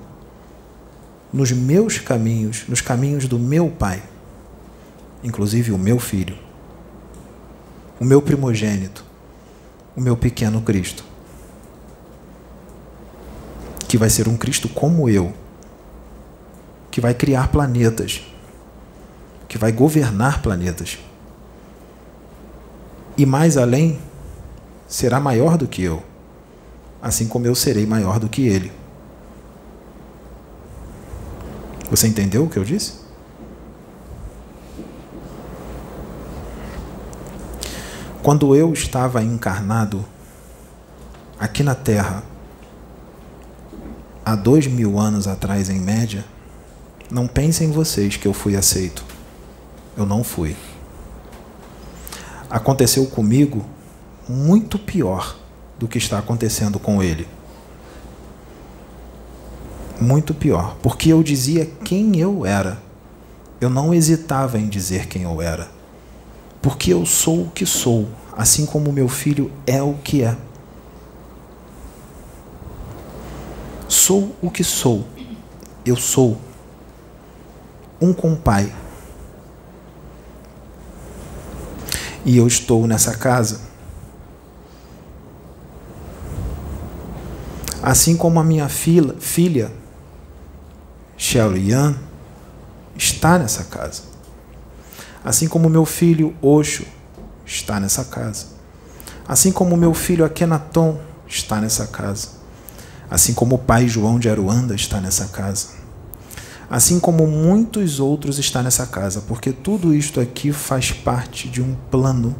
nos 1.32 1.52
meus 1.52 1.98
caminhos, 1.98 2.64
nos 2.68 2.80
caminhos 2.80 3.26
do 3.26 3.38
meu 3.38 3.68
Pai, 3.68 4.02
inclusive 5.22 5.72
o 5.72 5.78
meu 5.78 5.98
filho, 5.98 6.36
o 8.00 8.04
meu 8.04 8.22
primogênito, 8.22 9.04
o 9.96 10.00
meu 10.00 10.16
pequeno 10.16 10.62
Cristo, 10.62 11.04
que 13.88 13.98
vai 13.98 14.10
ser 14.10 14.28
um 14.28 14.36
Cristo 14.36 14.68
como 14.68 15.08
eu, 15.08 15.32
que 16.90 17.00
vai 17.00 17.12
criar 17.12 17.48
planetas, 17.48 18.22
que 19.48 19.58
vai 19.58 19.72
governar 19.72 20.42
planetas. 20.42 20.98
E 23.16 23.24
mais 23.24 23.56
além, 23.56 23.98
será 24.88 25.20
maior 25.20 25.56
do 25.56 25.66
que 25.66 25.82
eu, 25.82 26.02
assim 27.06 27.28
como 27.28 27.46
eu 27.46 27.54
serei 27.54 27.86
maior 27.86 28.18
do 28.18 28.28
que 28.28 28.48
ele. 28.48 28.72
Você 31.88 32.08
entendeu 32.08 32.44
o 32.44 32.50
que 32.50 32.56
eu 32.56 32.64
disse? 32.64 32.94
Quando 38.24 38.56
eu 38.56 38.72
estava 38.72 39.22
encarnado 39.22 40.04
aqui 41.38 41.62
na 41.62 41.76
Terra, 41.76 42.24
há 44.24 44.34
dois 44.34 44.66
mil 44.66 44.98
anos 44.98 45.28
atrás, 45.28 45.70
em 45.70 45.78
média, 45.78 46.24
não 47.08 47.28
pensem 47.28 47.70
vocês 47.70 48.16
que 48.16 48.26
eu 48.26 48.32
fui 48.32 48.56
aceito. 48.56 49.04
Eu 49.96 50.04
não 50.04 50.24
fui. 50.24 50.56
Aconteceu 52.50 53.06
comigo 53.06 53.64
muito 54.28 54.76
pior 54.76 55.45
do 55.78 55.86
que 55.86 55.98
está 55.98 56.18
acontecendo 56.18 56.78
com 56.78 57.02
ele 57.02 57.28
muito 60.00 60.34
pior, 60.34 60.76
porque 60.82 61.12
eu 61.12 61.22
dizia 61.22 61.66
quem 61.84 62.18
eu 62.18 62.44
era. 62.44 62.78
Eu 63.60 63.70
não 63.70 63.94
hesitava 63.94 64.58
em 64.58 64.68
dizer 64.68 65.06
quem 65.06 65.22
eu 65.22 65.40
era. 65.40 65.70
Porque 66.60 66.92
eu 66.92 67.06
sou 67.06 67.42
o 67.42 67.50
que 67.50 67.64
sou, 67.64 68.08
assim 68.36 68.66
como 68.66 68.92
meu 68.92 69.08
filho 69.08 69.50
é 69.66 69.82
o 69.82 69.94
que 69.94 70.22
é. 70.22 70.36
Sou 73.88 74.34
o 74.42 74.50
que 74.50 74.64
sou. 74.64 75.06
Eu 75.84 75.96
sou 75.96 76.36
um 78.00 78.12
com 78.12 78.32
o 78.32 78.36
Pai. 78.36 78.72
E 82.24 82.36
eu 82.36 82.46
estou 82.46 82.86
nessa 82.86 83.16
casa. 83.16 83.60
Assim 87.86 88.16
como 88.16 88.40
a 88.40 88.42
minha 88.42 88.68
filha, 88.68 89.14
filha 89.20 89.70
Xiaolian 91.16 91.94
está 92.96 93.38
nessa 93.38 93.62
casa. 93.62 94.02
Assim 95.24 95.46
como 95.46 95.70
meu 95.70 95.84
filho 95.84 96.34
Osho 96.42 96.84
está 97.46 97.78
nessa 97.78 98.04
casa. 98.04 98.46
Assim 99.28 99.52
como 99.52 99.76
meu 99.76 99.94
filho 99.94 100.24
Akhenaton 100.24 100.98
está 101.28 101.60
nessa 101.60 101.86
casa. 101.86 102.30
Assim 103.08 103.32
como 103.32 103.54
o 103.54 103.58
pai 103.58 103.86
João 103.86 104.18
de 104.18 104.28
Aruanda 104.28 104.74
está 104.74 105.00
nessa 105.00 105.26
casa. 105.26 105.68
Assim 106.68 106.98
como 106.98 107.24
muitos 107.28 108.00
outros 108.00 108.40
está 108.40 108.64
nessa 108.64 108.88
casa, 108.88 109.20
porque 109.28 109.52
tudo 109.52 109.94
isto 109.94 110.18
aqui 110.20 110.50
faz 110.50 110.90
parte 110.90 111.48
de 111.48 111.62
um 111.62 111.76
plano 111.88 112.34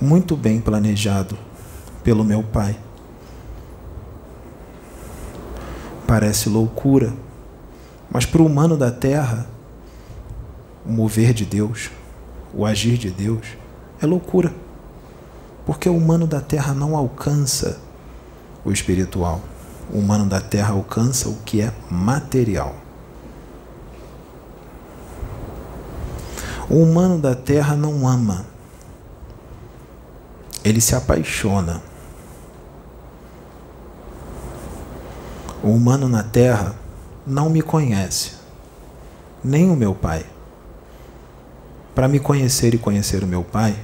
muito 0.00 0.36
bem 0.36 0.60
planejado 0.60 1.36
pelo 2.04 2.22
meu 2.22 2.44
pai. 2.44 2.85
Parece 6.06 6.48
loucura, 6.48 7.12
mas 8.10 8.24
para 8.24 8.40
o 8.40 8.46
humano 8.46 8.76
da 8.76 8.90
terra, 8.90 9.46
o 10.84 10.92
mover 10.92 11.32
de 11.32 11.44
Deus, 11.44 11.90
o 12.54 12.64
agir 12.64 12.96
de 12.96 13.10
Deus, 13.10 13.46
é 14.00 14.06
loucura. 14.06 14.54
Porque 15.64 15.88
o 15.88 15.96
humano 15.96 16.26
da 16.26 16.40
terra 16.40 16.72
não 16.72 16.96
alcança 16.96 17.80
o 18.64 18.70
espiritual. 18.70 19.40
O 19.92 19.98
humano 19.98 20.26
da 20.26 20.40
terra 20.40 20.72
alcança 20.72 21.28
o 21.28 21.36
que 21.44 21.60
é 21.60 21.72
material. 21.90 22.74
O 26.68 26.82
humano 26.82 27.18
da 27.18 27.34
terra 27.34 27.76
não 27.76 28.08
ama, 28.08 28.44
ele 30.64 30.80
se 30.80 30.96
apaixona. 30.96 31.80
O 35.66 35.70
humano 35.70 36.08
na 36.08 36.22
terra 36.22 36.76
não 37.26 37.50
me 37.50 37.60
conhece, 37.60 38.34
nem 39.42 39.68
o 39.68 39.74
meu 39.74 39.96
pai. 39.96 40.24
Para 41.92 42.06
me 42.06 42.20
conhecer 42.20 42.72
e 42.72 42.78
conhecer 42.78 43.24
o 43.24 43.26
meu 43.26 43.42
pai, 43.42 43.76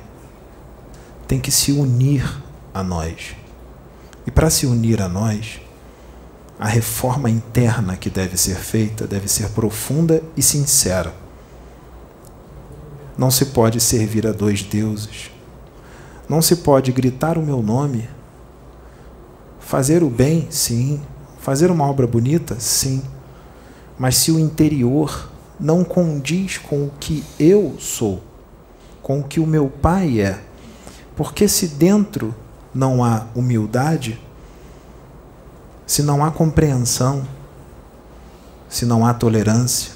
tem 1.27 1.41
que 1.41 1.51
se 1.51 1.73
unir 1.73 2.41
a 2.73 2.85
nós. 2.85 3.35
E 4.25 4.31
para 4.31 4.49
se 4.49 4.65
unir 4.65 5.03
a 5.03 5.09
nós, 5.09 5.61
a 6.57 6.69
reforma 6.69 7.29
interna 7.29 7.97
que 7.97 8.09
deve 8.09 8.37
ser 8.37 8.59
feita 8.59 9.05
deve 9.05 9.27
ser 9.27 9.49
profunda 9.49 10.23
e 10.37 10.43
sincera. 10.43 11.13
Não 13.19 13.29
se 13.29 13.47
pode 13.47 13.81
servir 13.81 14.25
a 14.25 14.31
dois 14.31 14.63
deuses. 14.63 15.33
Não 16.29 16.41
se 16.41 16.55
pode 16.55 16.93
gritar 16.93 17.37
o 17.37 17.43
meu 17.43 17.61
nome. 17.61 18.09
Fazer 19.59 20.05
o 20.05 20.09
bem, 20.09 20.47
sim, 20.49 21.03
Fazer 21.43 21.73
uma 21.73 21.85
obra 21.85 22.07
bonita? 22.07 22.55
Sim. 22.61 23.03
Mas 23.99 24.17
se 24.17 24.31
o 24.31 24.39
interior 24.39 25.29
não 25.59 25.83
condiz 25.83 26.57
com 26.57 26.87
o 26.87 26.93
que 27.01 27.25
eu 27.37 27.75
sou, 27.81 28.23
com 29.03 29.19
o 29.19 29.25
que 29.25 29.41
o 29.41 29.47
meu 29.47 29.69
pai 29.69 30.21
é, 30.21 30.41
porque 31.17 31.49
se 31.49 31.67
dentro 31.67 32.33
não 32.73 33.03
há 33.03 33.27
humildade, 33.35 34.21
se 35.85 36.01
não 36.05 36.25
há 36.25 36.31
compreensão, 36.31 37.27
se 38.69 38.87
não 38.87 39.05
há 39.05 39.13
tolerância, 39.13 39.95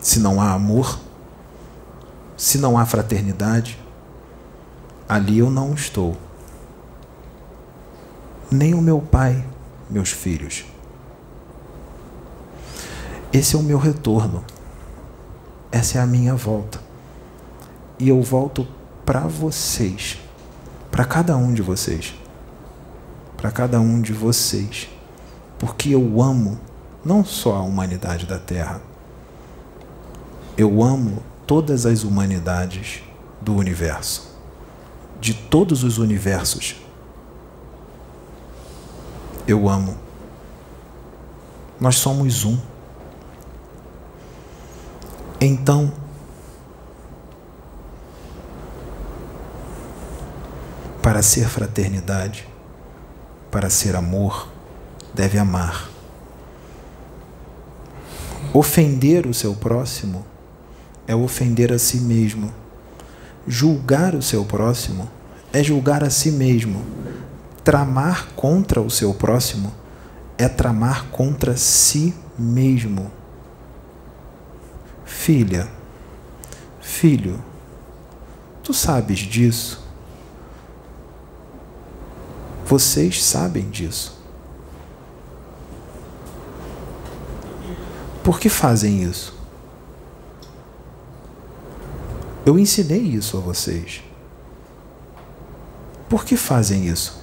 se 0.00 0.18
não 0.18 0.40
há 0.40 0.52
amor, 0.52 0.98
se 2.38 2.56
não 2.56 2.78
há 2.78 2.86
fraternidade, 2.86 3.78
ali 5.06 5.40
eu 5.40 5.50
não 5.50 5.74
estou 5.74 6.16
nem 8.50 8.74
o 8.74 8.80
meu 8.80 9.00
pai, 9.00 9.44
meus 9.90 10.10
filhos. 10.10 10.64
Esse 13.32 13.56
é 13.56 13.58
o 13.58 13.62
meu 13.62 13.78
retorno. 13.78 14.44
Essa 15.70 15.98
é 15.98 16.00
a 16.00 16.06
minha 16.06 16.34
volta. 16.34 16.80
E 17.98 18.08
eu 18.08 18.22
volto 18.22 18.66
para 19.04 19.20
vocês, 19.20 20.18
para 20.90 21.04
cada 21.04 21.36
um 21.36 21.52
de 21.52 21.62
vocês. 21.62 22.14
Para 23.36 23.50
cada 23.50 23.80
um 23.80 24.00
de 24.00 24.12
vocês. 24.12 24.88
Porque 25.58 25.90
eu 25.90 26.22
amo 26.22 26.58
não 27.04 27.24
só 27.24 27.56
a 27.56 27.62
humanidade 27.62 28.26
da 28.26 28.38
Terra. 28.38 28.80
Eu 30.56 30.82
amo 30.82 31.22
todas 31.46 31.84
as 31.84 32.04
humanidades 32.04 33.02
do 33.40 33.54
universo. 33.54 34.36
De 35.20 35.34
todos 35.34 35.82
os 35.84 35.98
universos 35.98 36.85
eu 39.46 39.68
amo. 39.68 39.96
Nós 41.80 41.96
somos 41.96 42.44
um. 42.44 42.58
Então, 45.40 45.92
para 51.02 51.22
ser 51.22 51.48
fraternidade, 51.48 52.48
para 53.50 53.70
ser 53.70 53.94
amor, 53.94 54.48
deve 55.14 55.38
amar. 55.38 55.88
Ofender 58.52 59.26
o 59.26 59.34
seu 59.34 59.54
próximo 59.54 60.24
é 61.06 61.14
ofender 61.14 61.72
a 61.72 61.78
si 61.78 61.98
mesmo. 61.98 62.52
Julgar 63.46 64.14
o 64.14 64.22
seu 64.22 64.44
próximo 64.44 65.08
é 65.52 65.62
julgar 65.62 66.02
a 66.02 66.10
si 66.10 66.30
mesmo. 66.30 66.84
Tramar 67.66 68.28
contra 68.36 68.80
o 68.80 68.88
seu 68.88 69.12
próximo 69.12 69.74
é 70.38 70.48
tramar 70.48 71.06
contra 71.06 71.56
si 71.56 72.14
mesmo. 72.38 73.10
Filha, 75.04 75.68
filho, 76.80 77.42
tu 78.62 78.72
sabes 78.72 79.18
disso? 79.18 79.84
Vocês 82.64 83.20
sabem 83.20 83.68
disso. 83.68 84.16
Por 88.22 88.38
que 88.38 88.48
fazem 88.48 89.02
isso? 89.02 89.36
Eu 92.44 92.60
ensinei 92.60 93.02
isso 93.02 93.36
a 93.36 93.40
vocês. 93.40 94.04
Por 96.08 96.24
que 96.24 96.36
fazem 96.36 96.86
isso? 96.86 97.15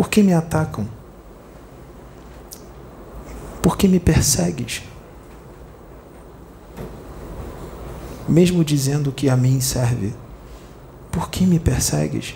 Por 0.00 0.08
que 0.08 0.22
me 0.22 0.32
atacam? 0.32 0.88
Por 3.62 3.76
que 3.76 3.86
me 3.86 4.00
persegues? 4.00 4.82
Mesmo 8.26 8.64
dizendo 8.64 9.12
que 9.12 9.28
a 9.28 9.36
mim 9.36 9.60
serve, 9.60 10.14
por 11.12 11.28
que 11.28 11.44
me 11.44 11.60
persegues? 11.60 12.34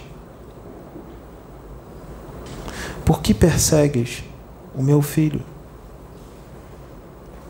Por 3.02 3.22
que 3.22 3.32
persegues 3.32 4.22
o 4.74 4.82
meu 4.82 5.00
filho? 5.00 5.40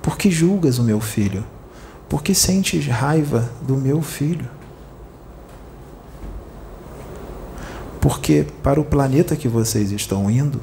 Por 0.00 0.16
que 0.16 0.30
julgas 0.30 0.78
o 0.78 0.84
meu 0.84 1.00
filho? 1.00 1.44
Por 2.08 2.22
que 2.22 2.36
sentes 2.36 2.86
raiva 2.86 3.50
do 3.62 3.76
meu 3.76 4.00
filho? 4.00 4.48
Porque 8.04 8.46
para 8.62 8.78
o 8.78 8.84
planeta 8.84 9.34
que 9.34 9.48
vocês 9.48 9.90
estão 9.90 10.30
indo, 10.30 10.60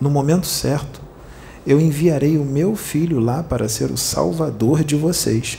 no 0.00 0.08
momento 0.08 0.46
certo, 0.46 1.02
eu 1.66 1.78
enviarei 1.78 2.38
o 2.38 2.42
meu 2.42 2.74
filho 2.74 3.20
lá 3.20 3.42
para 3.42 3.68
ser 3.68 3.90
o 3.90 3.98
salvador 3.98 4.82
de 4.82 4.96
vocês. 4.96 5.58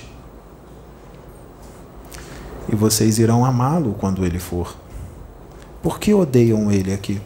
E 2.67 2.75
vocês 2.75 3.19
irão 3.19 3.45
amá-lo 3.45 3.93
quando 3.99 4.25
ele 4.25 4.39
for. 4.39 4.75
Por 5.83 5.99
que 5.99 6.11
odeiam 6.11 6.71
ele 6.71 6.91
aqui? 6.91 7.21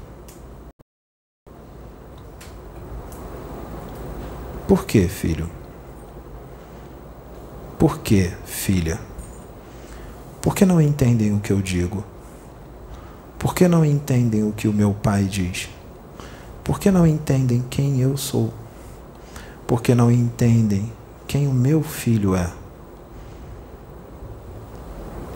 Por 4.68 4.86
que, 4.86 5.08
filho? 5.08 5.50
Por 7.80 8.00
que, 8.00 8.30
filha? 8.44 9.00
Por 10.42 10.54
que 10.54 10.66
não 10.66 10.82
entendem 10.82 11.34
o 11.34 11.40
que 11.40 11.54
eu 11.54 11.62
digo? 11.62 12.04
Por 13.44 13.54
que 13.54 13.68
não 13.68 13.84
entendem 13.84 14.42
o 14.48 14.54
que 14.54 14.70
o 14.70 14.74
meu 14.74 14.94
pai 14.94 15.26
diz? 15.26 15.68
Por 16.64 16.80
que 16.80 16.90
não 16.90 17.06
entendem 17.06 17.62
quem 17.70 18.00
eu 18.00 18.16
sou? 18.16 18.54
Por 19.68 19.82
que 19.82 19.94
não 19.94 20.10
entendem 20.10 20.90
quem 21.28 21.46
o 21.46 21.52
meu 21.52 21.84
filho 21.84 22.36
é? 22.36 22.50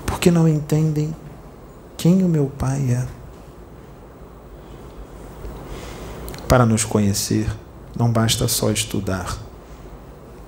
Por 0.05 0.21
que 0.21 0.31
não 0.31 0.47
entendem 0.47 1.13
quem 1.97 2.23
o 2.23 2.29
meu 2.29 2.45
pai 2.57 2.79
é? 2.91 3.05
Para 6.47 6.65
nos 6.65 6.85
conhecer, 6.85 7.53
não 7.93 8.09
basta 8.09 8.47
só 8.47 8.71
estudar. 8.71 9.37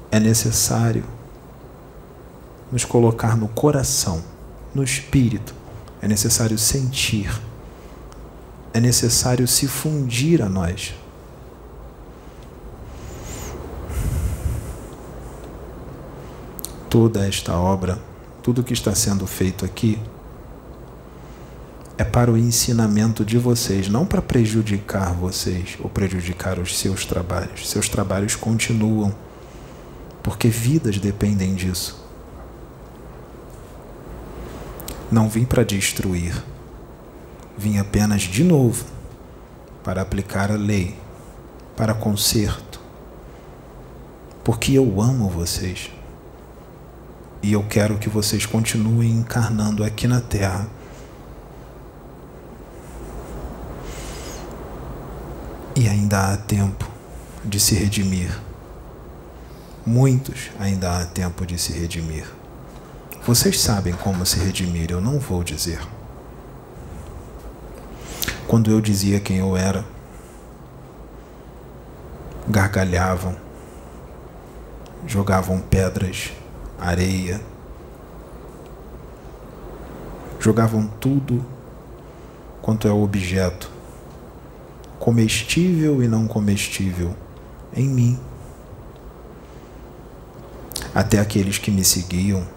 É 0.10 0.18
necessário 0.18 1.04
nos 2.72 2.86
colocar 2.86 3.36
no 3.36 3.50
coração, 3.50 4.24
no 4.74 4.82
espírito. 4.82 5.54
É 6.02 6.08
necessário 6.08 6.58
sentir. 6.58 7.49
É 8.74 8.80
necessário 8.80 9.48
se 9.48 9.68
fundir 9.68 10.42
a 10.42 10.50
nós. 10.50 10.94
Toda 16.90 17.28
esta 17.28 17.56
obra, 17.56 18.00
tudo 18.42 18.64
que 18.64 18.74
está 18.74 18.94
sendo 18.96 19.26
feito 19.28 19.66
aqui, 19.66 20.00
é 22.00 22.04
para 22.06 22.32
o 22.32 22.38
ensinamento 22.38 23.26
de 23.26 23.38
vocês, 23.38 23.90
não 23.90 24.06
para 24.06 24.22
prejudicar 24.22 25.14
vocês 25.14 25.78
ou 25.82 25.90
prejudicar 25.90 26.58
os 26.58 26.78
seus 26.78 27.06
trabalhos. 27.06 27.70
Seus 27.70 27.90
trabalhos 27.90 28.38
continuam, 28.38 29.14
porque 30.24 30.48
vidas 30.48 30.98
dependem 30.98 31.54
disso. 31.56 32.02
Não 35.12 35.28
vim 35.28 35.44
para 35.44 35.64
destruir, 35.64 36.42
vim 37.60 37.78
apenas 37.78 38.22
de 38.22 38.44
novo 38.44 38.86
para 39.84 40.02
aplicar 40.02 40.50
a 40.50 40.56
lei, 40.56 40.98
para 41.76 41.94
conserto, 41.94 42.80
porque 44.44 44.74
eu 44.74 45.02
amo 45.02 45.30
vocês 45.30 45.92
e 47.44 47.52
eu 47.52 47.64
quero 47.64 47.98
que 47.98 48.08
vocês 48.08 48.46
continuem 48.46 49.12
encarnando 49.12 49.84
aqui 49.84 50.08
na 50.08 50.22
Terra 50.22 50.68
E 55.80 55.88
ainda 55.88 56.34
há 56.34 56.36
tempo 56.36 56.86
de 57.46 57.58
se 57.58 57.74
redimir. 57.74 58.38
Muitos 59.86 60.50
ainda 60.60 60.98
há 61.00 61.06
tempo 61.06 61.46
de 61.46 61.58
se 61.58 61.72
redimir. 61.72 62.26
Vocês 63.26 63.62
sabem 63.62 63.94
como 63.94 64.26
se 64.26 64.40
redimir, 64.40 64.92
eu 64.92 65.00
não 65.00 65.20
vou 65.20 65.42
dizer. 65.42 65.80
Quando 68.50 68.72
eu 68.72 68.82
dizia 68.82 69.20
quem 69.20 69.38
eu 69.38 69.56
era, 69.56 69.86
gargalhavam, 72.48 73.36
jogavam 75.06 75.60
pedras, 75.60 76.34
areia, 76.80 77.40
jogavam 80.40 80.88
tudo 81.00 81.46
quanto 82.60 82.88
é 82.88 82.92
objeto 82.92 83.70
comestível 84.98 86.02
e 86.02 86.08
não 86.08 86.28
comestível 86.28 87.16
em 87.72 87.88
mim. 87.88 88.20
Até 90.96 91.20
aqueles 91.20 91.60
que 91.60 91.70
me 91.70 91.86
seguiam 91.86 92.48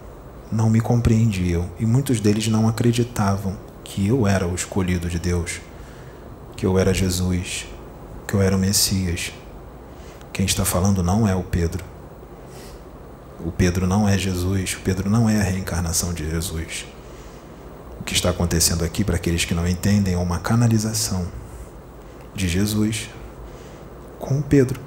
não 0.51 0.71
me 0.71 0.81
compreendiam 0.81 1.69
e 1.79 1.85
muitos 1.85 2.19
deles 2.19 2.47
não 2.47 2.67
acreditavam 2.67 3.55
que 3.83 4.07
eu 4.07 4.25
era 4.25 4.47
o 4.47 4.55
escolhido 4.55 5.07
de 5.07 5.19
Deus, 5.19 5.61
que 6.63 6.67
eu 6.67 6.79
era 6.79 6.93
Jesus, 6.93 7.67
que 8.25 8.33
eu 8.33 8.41
era 8.41 8.55
o 8.55 8.57
Messias. 8.57 9.33
Quem 10.31 10.45
está 10.45 10.63
falando 10.63 11.03
não 11.03 11.27
é 11.27 11.35
o 11.35 11.43
Pedro. 11.43 11.83
O 13.45 13.51
Pedro 13.51 13.85
não 13.85 14.07
é 14.07 14.17
Jesus, 14.17 14.75
o 14.75 14.79
Pedro 14.79 15.09
não 15.09 15.29
é 15.29 15.41
a 15.41 15.43
reencarnação 15.43 16.13
de 16.13 16.23
Jesus. 16.23 16.85
O 17.99 18.03
que 18.05 18.13
está 18.13 18.29
acontecendo 18.29 18.85
aqui, 18.85 19.03
para 19.03 19.17
aqueles 19.17 19.43
que 19.43 19.53
não 19.53 19.67
entendem, 19.67 20.13
é 20.13 20.17
uma 20.17 20.39
canalização 20.39 21.27
de 22.33 22.47
Jesus 22.47 23.09
com 24.17 24.41
Pedro. 24.41 24.79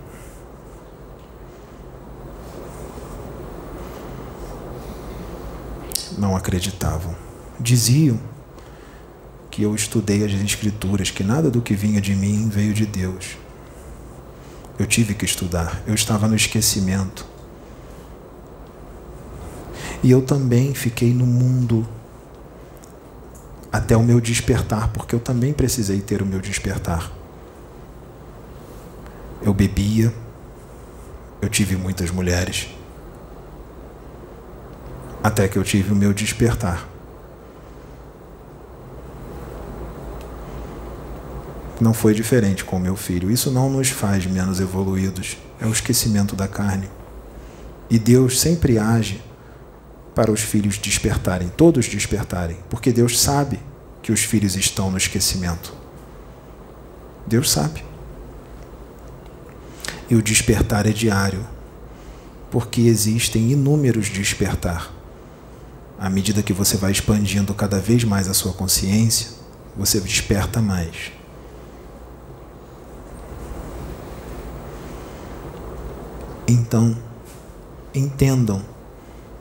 Não 6.16 6.34
acreditavam. 6.34 7.14
Diziam 7.60 8.18
que 9.56 9.62
eu 9.62 9.74
estudei 9.74 10.22
as 10.22 10.32
Escrituras, 10.32 11.10
que 11.10 11.24
nada 11.24 11.50
do 11.50 11.62
que 11.62 11.74
vinha 11.74 11.98
de 11.98 12.14
mim 12.14 12.50
veio 12.50 12.74
de 12.74 12.84
Deus. 12.84 13.38
Eu 14.78 14.86
tive 14.86 15.14
que 15.14 15.24
estudar, 15.24 15.82
eu 15.86 15.94
estava 15.94 16.28
no 16.28 16.36
esquecimento. 16.36 17.24
E 20.02 20.10
eu 20.10 20.20
também 20.20 20.74
fiquei 20.74 21.14
no 21.14 21.24
mundo 21.24 21.88
até 23.72 23.96
o 23.96 24.02
meu 24.02 24.20
despertar, 24.20 24.88
porque 24.92 25.14
eu 25.14 25.20
também 25.20 25.54
precisei 25.54 26.02
ter 26.02 26.20
o 26.20 26.26
meu 26.26 26.38
despertar 26.38 27.10
eu 29.46 29.54
bebia, 29.54 30.12
eu 31.40 31.48
tive 31.48 31.76
muitas 31.76 32.10
mulheres, 32.10 32.68
até 35.22 35.46
que 35.46 35.56
eu 35.56 35.62
tive 35.62 35.92
o 35.92 35.96
meu 35.96 36.12
despertar. 36.12 36.88
Não 41.80 41.92
foi 41.92 42.14
diferente 42.14 42.64
com 42.64 42.78
meu 42.78 42.96
filho. 42.96 43.30
Isso 43.30 43.50
não 43.50 43.68
nos 43.68 43.90
faz 43.90 44.24
menos 44.26 44.60
evoluídos. 44.60 45.36
É 45.60 45.66
o 45.66 45.72
esquecimento 45.72 46.34
da 46.34 46.48
carne. 46.48 46.88
E 47.88 47.98
Deus 47.98 48.40
sempre 48.40 48.78
age 48.78 49.22
para 50.14 50.32
os 50.32 50.40
filhos 50.40 50.78
despertarem, 50.78 51.52
todos 51.54 51.86
despertarem, 51.86 52.56
porque 52.70 52.90
Deus 52.90 53.20
sabe 53.20 53.60
que 54.02 54.10
os 54.10 54.20
filhos 54.20 54.56
estão 54.56 54.90
no 54.90 54.96
esquecimento? 54.96 55.74
Deus 57.26 57.50
sabe. 57.50 57.84
E 60.08 60.14
o 60.14 60.22
despertar 60.22 60.86
é 60.86 60.90
diário, 60.90 61.46
porque 62.50 62.82
existem 62.82 63.52
inúmeros 63.52 64.08
despertar. 64.08 64.90
À 65.98 66.08
medida 66.08 66.42
que 66.42 66.52
você 66.52 66.76
vai 66.76 66.92
expandindo 66.92 67.52
cada 67.52 67.78
vez 67.78 68.02
mais 68.04 68.26
a 68.28 68.34
sua 68.34 68.52
consciência, 68.52 69.30
você 69.76 70.00
desperta 70.00 70.62
mais. 70.62 71.12
Então, 76.58 76.96
entendam 77.94 78.62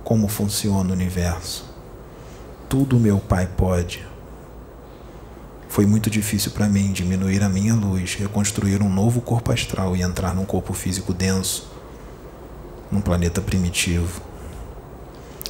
como 0.04 0.28
funciona 0.28 0.90
o 0.90 0.94
universo. 0.94 1.64
Tudo 2.68 3.00
meu 3.00 3.20
Pai 3.20 3.48
pode. 3.48 4.06
Foi 5.70 5.86
muito 5.86 6.10
difícil 6.10 6.52
para 6.52 6.68
mim 6.68 6.92
diminuir 6.92 7.42
a 7.42 7.48
minha 7.48 7.74
luz, 7.74 8.16
reconstruir 8.16 8.82
um 8.82 8.90
novo 8.90 9.22
corpo 9.22 9.54
astral 9.54 9.96
e 9.96 10.02
entrar 10.02 10.36
num 10.36 10.44
corpo 10.44 10.74
físico 10.74 11.14
denso, 11.14 11.72
num 12.92 13.00
planeta 13.00 13.40
primitivo. 13.40 14.22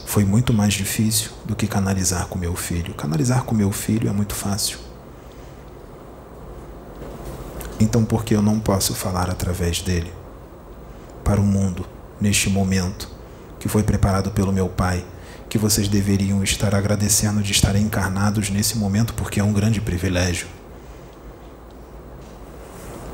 Foi 0.06 0.24
muito 0.24 0.54
mais 0.54 0.76
difícil 0.76 1.32
do 1.46 1.56
que 1.56 1.66
canalizar 1.66 2.28
com 2.28 2.38
meu 2.38 2.56
filho. 2.56 2.94
Canalizar 2.94 3.44
com 3.44 3.56
meu 3.56 3.72
filho 3.72 4.08
é 4.08 4.14
muito 4.14 4.36
fácil. 4.36 4.78
Então, 7.80 8.06
por 8.06 8.24
que 8.24 8.36
eu 8.36 8.42
não 8.44 8.60
posso 8.60 8.94
falar 8.94 9.32
através 9.32 9.82
dele? 9.82 10.14
Para 11.26 11.41
o 11.41 11.43
mundo 11.43 11.85
neste 12.22 12.49
momento 12.49 13.10
que 13.60 13.68
foi 13.68 13.81
preparado 13.81 14.30
pelo 14.30 14.53
meu 14.53 14.69
Pai, 14.69 15.03
que 15.49 15.57
vocês 15.57 15.88
deveriam 15.88 16.43
estar 16.43 16.76
agradecendo 16.76 17.41
de 17.41 17.52
estar 17.52 17.76
encarnados 17.76 18.52
nesse 18.52 18.77
momento, 18.77 19.15
porque 19.15 19.39
é 19.39 19.43
um 19.43 19.52
grande 19.52 19.81
privilégio. 19.81 20.47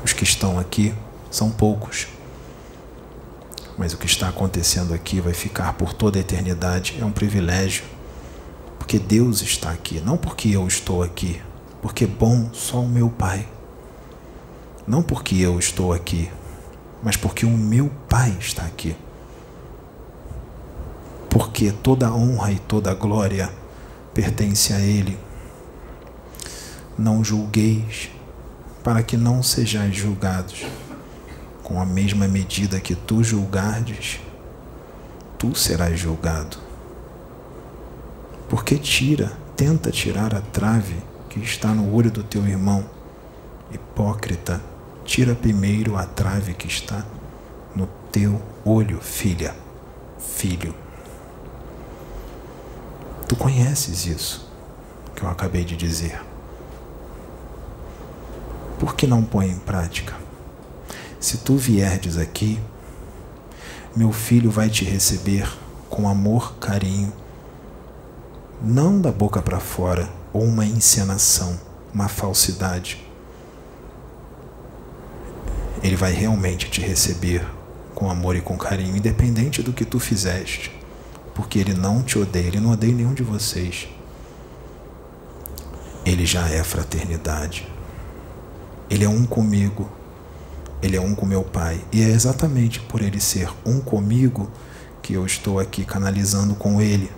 Os 0.04 0.12
que 0.12 0.24
estão 0.24 0.58
aqui 0.58 0.92
são 1.30 1.50
poucos, 1.50 2.06
mas 3.78 3.94
o 3.94 3.96
que 3.96 4.04
está 4.04 4.28
acontecendo 4.28 4.92
aqui 4.92 5.20
vai 5.20 5.32
ficar 5.32 5.72
por 5.72 5.94
toda 5.94 6.18
a 6.18 6.20
eternidade. 6.20 6.98
É 7.00 7.04
um 7.04 7.12
privilégio, 7.12 7.84
porque 8.78 8.98
Deus 8.98 9.40
está 9.40 9.70
aqui, 9.70 10.00
não 10.00 10.18
porque 10.18 10.50
eu 10.50 10.66
estou 10.66 11.02
aqui, 11.02 11.40
porque 11.80 12.06
bom 12.06 12.50
só 12.52 12.80
o 12.80 12.88
meu 12.88 13.08
Pai. 13.08 13.48
Não 14.86 15.02
porque 15.02 15.36
eu 15.36 15.58
estou 15.58 15.94
aqui, 15.94 16.30
mas 17.02 17.16
porque 17.16 17.44
o 17.44 17.50
meu 17.50 17.90
Pai 18.08 18.36
está 18.38 18.62
aqui. 18.62 18.96
Porque 21.28 21.72
toda 21.72 22.06
a 22.06 22.14
honra 22.14 22.52
e 22.52 22.58
toda 22.58 22.90
a 22.90 22.94
glória 22.94 23.50
pertence 24.14 24.72
a 24.72 24.80
Ele. 24.80 25.18
Não 26.96 27.24
julgueis, 27.24 28.10
para 28.84 29.02
que 29.02 29.16
não 29.16 29.42
sejais 29.42 29.96
julgados. 29.96 30.64
Com 31.62 31.80
a 31.80 31.86
mesma 31.86 32.28
medida 32.28 32.80
que 32.80 32.94
tu 32.94 33.24
julgardes, 33.24 34.20
tu 35.38 35.54
serás 35.54 35.98
julgado. 35.98 36.58
Porque 38.48 38.76
tira, 38.76 39.32
tenta 39.56 39.90
tirar 39.90 40.34
a 40.34 40.40
trave 40.40 40.96
que 41.30 41.40
está 41.40 41.68
no 41.68 41.94
olho 41.94 42.10
do 42.10 42.22
teu 42.22 42.46
irmão, 42.46 42.84
hipócrita 43.72 44.60
Tira 45.04 45.34
primeiro 45.34 45.96
a 45.96 46.06
trave 46.06 46.54
que 46.54 46.66
está 46.66 47.04
no 47.74 47.88
teu 48.10 48.40
olho, 48.64 49.00
filha, 49.00 49.54
filho. 50.18 50.74
Tu 53.28 53.34
conheces 53.34 54.06
isso 54.06 54.48
que 55.14 55.22
eu 55.22 55.28
acabei 55.28 55.64
de 55.64 55.76
dizer. 55.76 56.22
Por 58.78 58.94
que 58.94 59.06
não 59.06 59.22
põe 59.22 59.48
em 59.50 59.58
prática? 59.58 60.14
Se 61.18 61.38
tu 61.38 61.56
vierdes 61.56 62.16
aqui, 62.16 62.60
meu 63.94 64.12
filho 64.12 64.50
vai 64.50 64.70
te 64.70 64.84
receber 64.84 65.48
com 65.90 66.08
amor, 66.08 66.54
carinho, 66.54 67.12
não 68.62 69.00
da 69.00 69.10
boca 69.10 69.42
para 69.42 69.60
fora 69.60 70.08
ou 70.32 70.44
uma 70.44 70.64
encenação, 70.64 71.58
uma 71.92 72.08
falsidade 72.08 73.01
ele 75.82 75.96
vai 75.96 76.12
realmente 76.12 76.70
te 76.70 76.80
receber 76.80 77.44
com 77.94 78.08
amor 78.08 78.36
e 78.36 78.40
com 78.40 78.56
carinho, 78.56 78.96
independente 78.96 79.62
do 79.62 79.72
que 79.72 79.84
tu 79.84 79.98
fizeste. 79.98 80.70
Porque 81.34 81.58
ele 81.58 81.74
não 81.74 82.02
te 82.02 82.18
odeia, 82.18 82.46
ele 82.46 82.60
não 82.60 82.70
odeia 82.70 82.94
nenhum 82.94 83.14
de 83.14 83.22
vocês. 83.22 83.88
Ele 86.04 86.24
já 86.24 86.48
é 86.48 86.62
fraternidade. 86.62 87.66
Ele 88.88 89.04
é 89.04 89.08
um 89.08 89.26
comigo. 89.26 89.90
Ele 90.80 90.96
é 90.96 91.00
um 91.00 91.14
com 91.14 91.26
meu 91.26 91.42
Pai. 91.42 91.82
E 91.90 92.02
é 92.02 92.08
exatamente 92.08 92.78
por 92.80 93.02
ele 93.02 93.20
ser 93.20 93.48
um 93.64 93.80
comigo 93.80 94.50
que 95.00 95.14
eu 95.14 95.26
estou 95.26 95.58
aqui 95.58 95.84
canalizando 95.84 96.54
com 96.54 96.80
ele. 96.80 97.10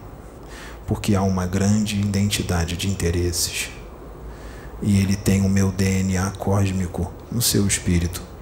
Porque 0.87 1.15
há 1.15 1.23
uma 1.23 1.47
grande 1.47 2.01
identidade 2.01 2.77
de 2.77 2.89
interesses. 2.89 3.71
E 4.83 5.01
ele 5.01 5.17
tem 5.17 5.43
o 5.43 5.49
meu 5.49 5.71
DNA 5.71 6.31
cósmico 6.33 7.13
no 7.33 7.43
seu 7.43 7.67
espírito 7.67 8.34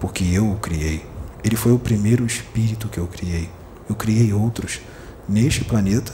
porque 0.00 0.24
eu 0.24 0.50
o 0.50 0.58
criei. 0.58 1.04
Ele 1.42 1.56
foi 1.56 1.72
o 1.72 1.78
primeiro 1.78 2.24
espírito 2.26 2.88
que 2.88 2.98
eu 2.98 3.06
criei. 3.06 3.48
Eu 3.88 3.94
criei 3.94 4.32
outros 4.32 4.80
neste 5.28 5.64
planeta 5.64 6.12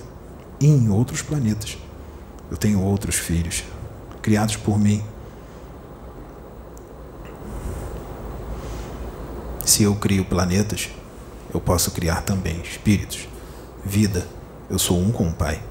e 0.61 0.67
em 0.67 0.89
outros 0.89 1.23
planetas. 1.23 1.79
Eu 2.51 2.57
tenho 2.57 2.81
outros 2.81 3.17
filhos 3.17 3.65
criados 4.23 4.57
por 4.57 4.79
mim. 4.79 5.03
Se 9.65 9.83
eu 9.83 9.95
crio 9.97 10.25
planetas, 10.25 10.91
eu 11.53 11.61
posso 11.61 11.91
criar 11.91 12.23
também 12.23 12.61
espíritos, 12.61 13.29
vida. 13.85 14.27
Eu 14.69 14.79
sou 14.79 14.99
um 14.99 15.11
com 15.11 15.29
o 15.29 15.33
Pai. 15.33 15.63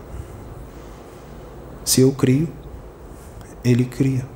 Se 1.85 2.01
eu 2.01 2.11
crio, 2.11 2.47
Ele 3.63 3.85
cria 3.85 4.32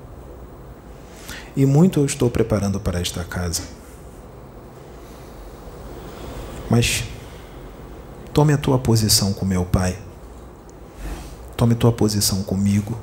e 1.57 1.65
muito 1.65 1.99
eu 1.99 2.05
estou 2.05 2.29
preparando 2.29 2.79
para 2.79 3.01
esta 3.01 3.23
casa. 3.23 3.63
Mas 6.69 7.03
tome 8.31 8.53
a 8.53 8.57
tua 8.59 8.77
posição 8.77 9.33
com 9.33 9.43
meu 9.43 9.65
Pai. 9.65 9.97
Tome 11.57 11.73
a 11.73 11.75
tua 11.75 11.91
posição 11.91 12.43
comigo 12.43 12.95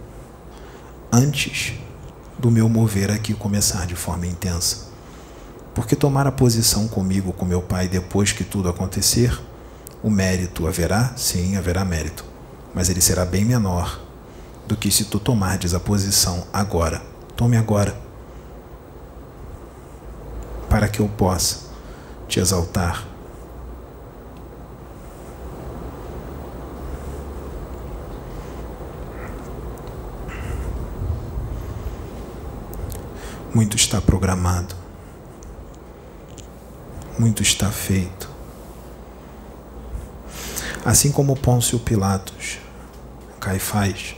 antes 1.12 1.74
do 2.39 2.48
meu 2.48 2.68
mover 2.68 3.10
aqui 3.10 3.35
começar 3.35 3.89
de 3.89 3.97
forma 3.97 4.24
intensa. 4.24 4.85
Porque 5.74 5.97
tomar 5.97 6.28
a 6.28 6.32
posição 6.32 6.86
comigo, 6.86 7.32
com 7.32 7.44
meu 7.44 7.60
Pai, 7.60 7.89
depois 7.89 8.31
que 8.31 8.44
tudo 8.44 8.68
acontecer, 8.68 9.36
o 10.01 10.09
mérito 10.09 10.68
haverá? 10.68 11.12
Sim, 11.16 11.56
haverá 11.56 11.85
mérito. 11.85 12.24
Mas 12.72 12.89
ele 12.89 13.01
será 13.01 13.24
bem 13.24 13.44
menor 13.44 14.01
do 14.64 14.76
que 14.76 14.93
se 14.93 15.06
tu 15.06 15.18
tomardes 15.18 15.74
a 15.74 15.81
posição 15.81 16.47
agora. 16.52 17.02
Tome 17.35 17.56
agora 17.56 18.03
para 20.74 20.88
que 20.88 20.98
eu 20.98 21.06
possa 21.06 21.68
te 22.26 22.40
exaltar. 22.40 23.06
Muito 33.55 33.76
está 33.76 34.01
programado, 34.01 34.74
muito 37.20 37.40
está 37.40 37.70
feito. 37.70 38.28
Assim 40.84 41.12
como 41.12 41.36
Pôncio 41.36 41.78
Pilatos, 41.78 42.59
Caifás, 43.38 44.16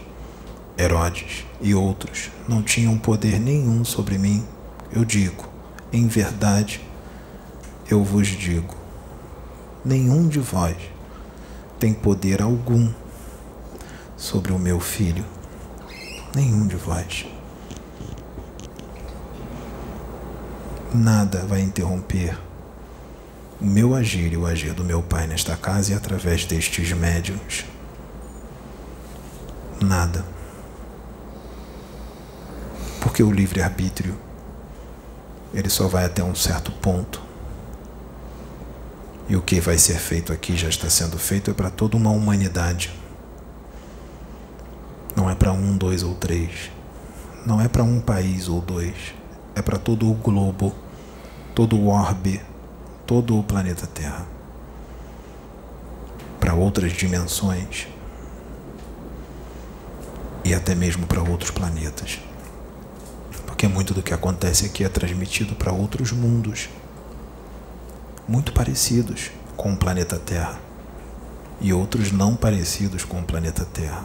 Herodes 0.79 1.45
e 1.61 1.75
outros 1.75 2.31
não 2.49 2.63
tinham 2.63 2.97
poder 2.97 3.39
nenhum 3.39 3.85
sobre 3.85 4.17
mim, 4.17 4.43
eu 4.91 5.05
digo: 5.05 5.56
em 5.97 6.07
verdade, 6.07 6.81
eu 7.91 8.05
vos 8.05 8.29
digo: 8.29 8.75
nenhum 9.85 10.29
de 10.29 10.41
vós 10.41 10.77
tem 11.79 11.95
poder 11.95 12.43
algum 12.43 12.93
sobre 14.17 14.53
o 14.53 14.59
meu 14.59 14.79
filho. 14.79 15.25
Nenhum 16.35 16.67
de 16.67 16.77
vós. 16.77 17.27
Nada 20.93 21.47
vai 21.47 21.63
interromper 21.63 22.39
o 23.59 23.65
meu 23.65 23.95
agir 23.95 24.33
e 24.33 24.37
o 24.37 24.47
agir 24.47 24.75
do 24.75 24.85
meu 24.85 25.03
Pai 25.03 25.27
nesta 25.27 25.57
casa 25.57 25.93
e 25.93 25.95
através 25.95 26.45
destes 26.45 26.93
médiums. 26.93 27.65
Nada. 29.81 30.25
Porque 33.01 33.23
o 33.23 33.31
livre-arbítrio 33.31 34.26
ele 35.57 35.71
só 35.71 35.89
vai 35.89 36.05
até 36.05 36.23
um 36.23 36.35
certo 36.35 36.71
ponto. 36.71 37.23
E 39.27 39.35
o 39.35 39.41
que 39.41 39.59
vai 39.59 39.79
ser 39.79 39.99
feito 39.99 40.31
aqui 40.31 40.55
já 40.55 40.69
está 40.69 40.91
sendo 40.91 41.19
feito 41.19 41.51
é 41.51 41.55
para 41.55 41.71
toda 41.71 41.97
uma 41.97 42.11
humanidade. 42.11 42.93
Não 45.17 45.31
é 45.31 45.35
para 45.35 45.53
um, 45.53 45.75
dois 45.75 46.03
ou 46.03 46.15
três. 46.15 46.71
Não 47.47 47.59
é 47.59 47.69
para 47.69 47.83
um 47.83 48.03
país 48.03 48.49
ou 48.49 48.61
dois. 48.61 49.15
É 49.55 49.63
para 49.63 49.79
todo 49.79 50.11
o 50.11 50.15
globo, 50.15 50.75
todo 51.55 51.75
o 51.75 51.89
orbe, 51.89 52.43
todo 53.07 53.39
o 53.39 53.43
planeta 53.43 53.87
Terra. 53.87 54.27
Para 56.39 56.53
outras 56.53 56.93
dimensões 56.93 57.89
e 60.45 60.53
até 60.53 60.75
mesmo 60.75 61.07
para 61.07 61.23
outros 61.23 61.51
planetas. 61.51 62.26
Porque 63.57 63.69
muito 63.69 63.95
do 63.95 64.03
que 64.03 64.13
acontece 64.13 64.67
aqui 64.67 64.85
é 64.85 64.89
transmitido 64.91 65.55
para 65.55 65.73
outros 65.73 66.13
mundos 66.13 66.69
muito 68.29 68.53
parecidos 68.53 69.31
com 69.57 69.73
o 69.73 69.77
planeta 69.79 70.19
Terra 70.19 70.61
e 71.59 71.73
outros 71.73 72.13
não 72.13 72.37
parecidos 72.37 73.03
com 73.03 73.19
o 73.19 73.23
planeta 73.23 73.65
Terra. 73.65 74.05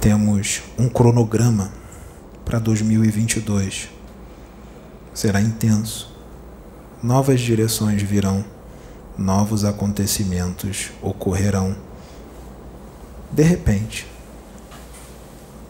Temos 0.00 0.62
um 0.78 0.88
cronograma 0.88 1.72
para 2.44 2.60
2022. 2.60 3.88
Será 5.12 5.40
intenso. 5.40 6.16
Novas 7.02 7.40
direções 7.40 8.00
virão, 8.00 8.44
novos 9.18 9.64
acontecimentos 9.64 10.92
ocorrerão. 11.02 11.87
De 13.30 13.42
repente, 13.42 14.06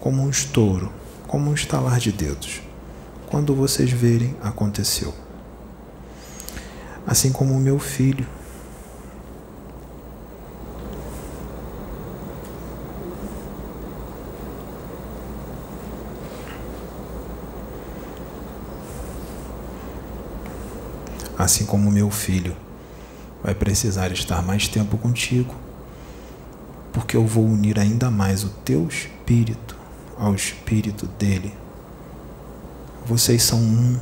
como 0.01 0.23
um 0.23 0.31
estouro, 0.31 0.93
como 1.27 1.51
um 1.51 1.55
estalar 1.55 1.99
de 1.99 2.13
dedos. 2.13 2.63
Quando 3.27 3.55
vocês 3.55 3.91
verem, 3.91 4.35
aconteceu. 4.43 5.13
Assim 7.07 7.31
como 7.31 7.55
o 7.55 7.61
meu 7.61 7.79
filho. 7.79 8.27
Assim 21.37 21.67
como 21.67 21.89
o 21.89 21.93
meu 21.93 22.11
filho 22.11 22.57
vai 23.43 23.55
precisar 23.55 24.11
estar 24.11 24.43
mais 24.43 24.67
tempo 24.69 24.99
contigo, 24.99 25.55
porque 26.93 27.17
eu 27.17 27.27
vou 27.27 27.45
unir 27.45 27.79
ainda 27.79 28.11
mais 28.11 28.45
o 28.45 28.49
teu 28.49 28.87
espírito 28.87 29.77
ao 30.19 30.35
espírito 30.35 31.07
dele. 31.07 31.55
Vocês 33.07 33.43
são 33.43 33.59
um. 33.59 33.99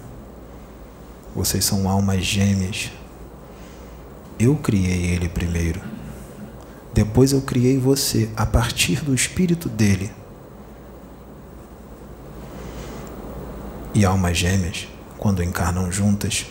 Vocês 1.34 1.64
são 1.64 1.88
almas 1.88 2.24
gêmeas. 2.24 2.90
Eu 4.38 4.56
criei 4.56 5.06
ele 5.06 5.28
primeiro. 5.28 5.80
Depois 6.92 7.32
eu 7.32 7.42
criei 7.42 7.78
você 7.78 8.30
a 8.36 8.46
partir 8.46 9.04
do 9.04 9.14
espírito 9.14 9.68
dele. 9.68 10.10
E 13.92 14.04
almas 14.04 14.36
gêmeas, 14.36 14.88
quando 15.18 15.42
encarnam 15.42 15.92
juntas, 15.92 16.46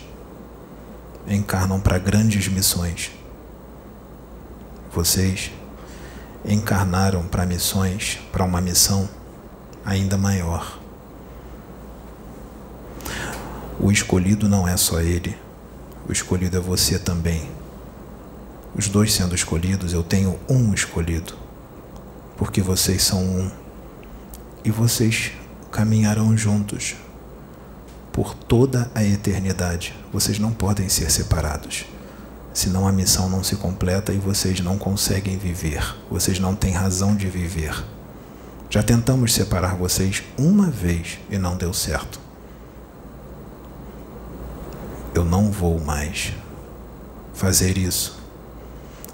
encarnam 1.28 1.80
para 1.80 1.98
grandes 1.98 2.48
missões. 2.48 3.12
Vocês 4.92 5.52
encarnaram 6.48 7.24
para 7.24 7.46
missões, 7.46 8.20
para 8.32 8.44
uma 8.44 8.62
missão 8.62 9.10
ainda 9.84 10.18
maior. 10.18 10.80
O 13.80 13.92
escolhido 13.92 14.48
não 14.48 14.68
é 14.68 14.78
só 14.78 15.02
ele, 15.02 15.38
o 16.08 16.12
escolhido 16.12 16.58
é 16.58 16.60
você 16.60 16.98
também. 16.98 17.50
Os 18.76 18.88
dois 18.88 19.14
sendo 19.14 19.36
escolhidos, 19.36 19.94
eu 19.94 20.04
tenho 20.04 20.40
um 20.50 20.74
escolhido, 20.74 21.34
porque 22.38 22.62
vocês 22.62 23.04
são 23.04 23.24
um 23.24 23.52
e 24.64 24.72
vocês 24.72 25.32
caminharão 25.72 26.36
juntos 26.38 26.96
por 28.12 28.34
toda 28.34 28.90
a 28.96 29.04
eternidade. 29.04 29.94
Vocês 30.12 30.40
não 30.40 30.52
podem 30.52 30.90
ser 30.90 31.12
separados, 31.12 31.86
senão 32.56 32.88
a 32.88 32.92
missão 32.92 33.30
não 33.30 33.44
se 33.44 33.58
completa 33.58 34.14
e 34.14 34.18
vocês 34.18 34.62
não 34.62 34.78
conseguem 34.78 35.38
viver, 35.38 35.96
vocês 36.10 36.40
não 36.40 36.56
têm 36.56 36.72
razão 36.72 37.14
de 37.14 37.28
viver. 37.28 37.84
Já 38.70 38.82
tentamos 38.82 39.34
separar 39.34 39.76
vocês 39.76 40.24
uma 40.38 40.68
vez 40.68 41.20
e 41.30 41.38
não 41.38 41.58
deu 41.58 41.74
certo. 41.74 42.18
Eu 45.14 45.26
não 45.26 45.52
vou 45.52 45.82
mais 45.82 46.32
fazer 47.34 47.78
isso. 47.78 48.18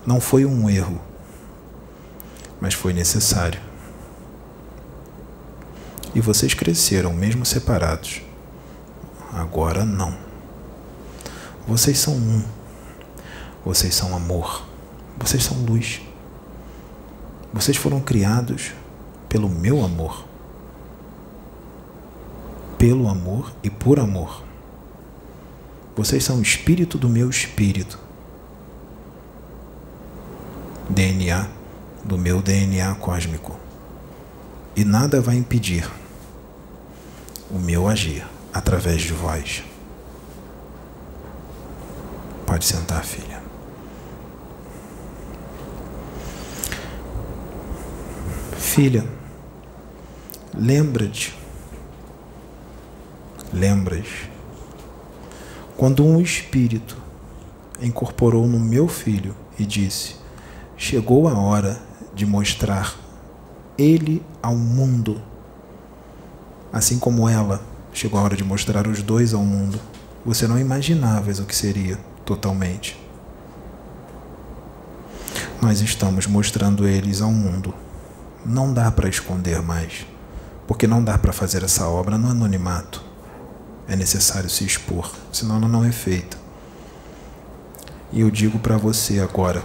Não 0.06 0.22
foi 0.22 0.46
um 0.46 0.70
erro, 0.70 1.02
mas 2.60 2.76
foi 2.76 2.94
necessário. 2.94 3.60
E 6.14 6.22
vocês 6.22 6.54
cresceram 6.54 7.12
mesmo 7.12 7.44
separados. 7.44 8.22
Agora 9.34 9.84
não. 9.84 10.16
Vocês 11.68 11.98
são 11.98 12.14
um. 12.14 12.61
Vocês 13.64 13.94
são 13.94 14.16
amor. 14.16 14.66
Vocês 15.18 15.44
são 15.44 15.58
luz. 15.66 16.02
Vocês 17.54 17.78
foram 17.78 18.00
criados 18.00 18.72
pelo 19.30 19.50
meu 19.50 19.84
amor. 19.84 20.26
Pelo 22.78 23.08
amor 23.08 23.52
e 23.62 23.70
por 23.70 24.00
amor. 24.00 24.44
Vocês 25.96 26.24
são 26.24 26.40
o 26.40 26.42
espírito 26.42 26.98
do 26.98 27.08
meu 27.08 27.30
espírito. 27.30 28.00
DNA 30.90 31.48
do 32.04 32.18
meu 32.18 32.42
DNA 32.42 32.96
cósmico. 32.96 33.60
E 34.76 34.84
nada 34.84 35.22
vai 35.22 35.36
impedir 35.36 35.90
o 37.50 37.60
meu 37.60 37.88
agir 37.88 38.26
através 38.54 39.02
de 39.02 39.14
vós. 39.14 39.64
Pode 42.46 42.66
sentar, 42.66 43.04
filha. 43.04 43.31
Filha, 48.74 49.04
lembra-te, 50.58 51.38
lembras, 53.52 54.08
quando 55.76 56.06
um 56.06 56.22
espírito 56.22 56.96
incorporou 57.82 58.48
no 58.48 58.58
meu 58.58 58.88
filho 58.88 59.36
e 59.60 59.66
disse: 59.66 60.16
Chegou 60.78 61.28
a 61.28 61.38
hora 61.38 61.82
de 62.16 62.26
mostrar 62.26 62.96
ele 63.78 64.24
ao 64.42 64.56
mundo, 64.56 65.22
assim 66.72 66.98
como 66.98 67.28
ela 67.28 67.62
chegou 67.92 68.22
a 68.22 68.24
hora 68.24 68.38
de 68.38 68.44
mostrar 68.46 68.88
os 68.88 69.04
dois 69.04 69.34
ao 69.34 69.44
mundo. 69.44 69.82
Você 70.26 70.48
não 70.48 70.58
imaginavas 70.58 71.40
o 71.40 71.44
que 71.44 71.58
seria 71.58 72.00
totalmente. 72.24 72.98
Nós 75.62 75.82
estamos 75.82 76.26
mostrando 76.26 76.88
eles 76.88 77.22
ao 77.22 77.34
mundo. 77.34 77.81
Não 78.46 78.74
dá 78.74 78.90
para 78.92 79.08
esconder 79.08 79.62
mais, 79.62 80.06
porque 80.68 80.88
não 80.88 81.04
dá 81.04 81.18
para 81.18 81.32
fazer 81.32 81.64
essa 81.64 81.88
obra 81.88 82.18
no 82.18 82.30
anonimato. 82.30 83.04
É 83.88 83.96
necessário 83.96 84.50
se 84.50 84.66
expor, 84.66 85.12
senão 85.32 85.58
ela 85.58 85.68
não 85.68 85.84
é 85.86 85.92
feita. 85.92 86.38
E 88.12 88.22
eu 88.22 88.32
digo 88.32 88.58
para 88.60 88.78
você 88.78 89.20
agora: 89.20 89.64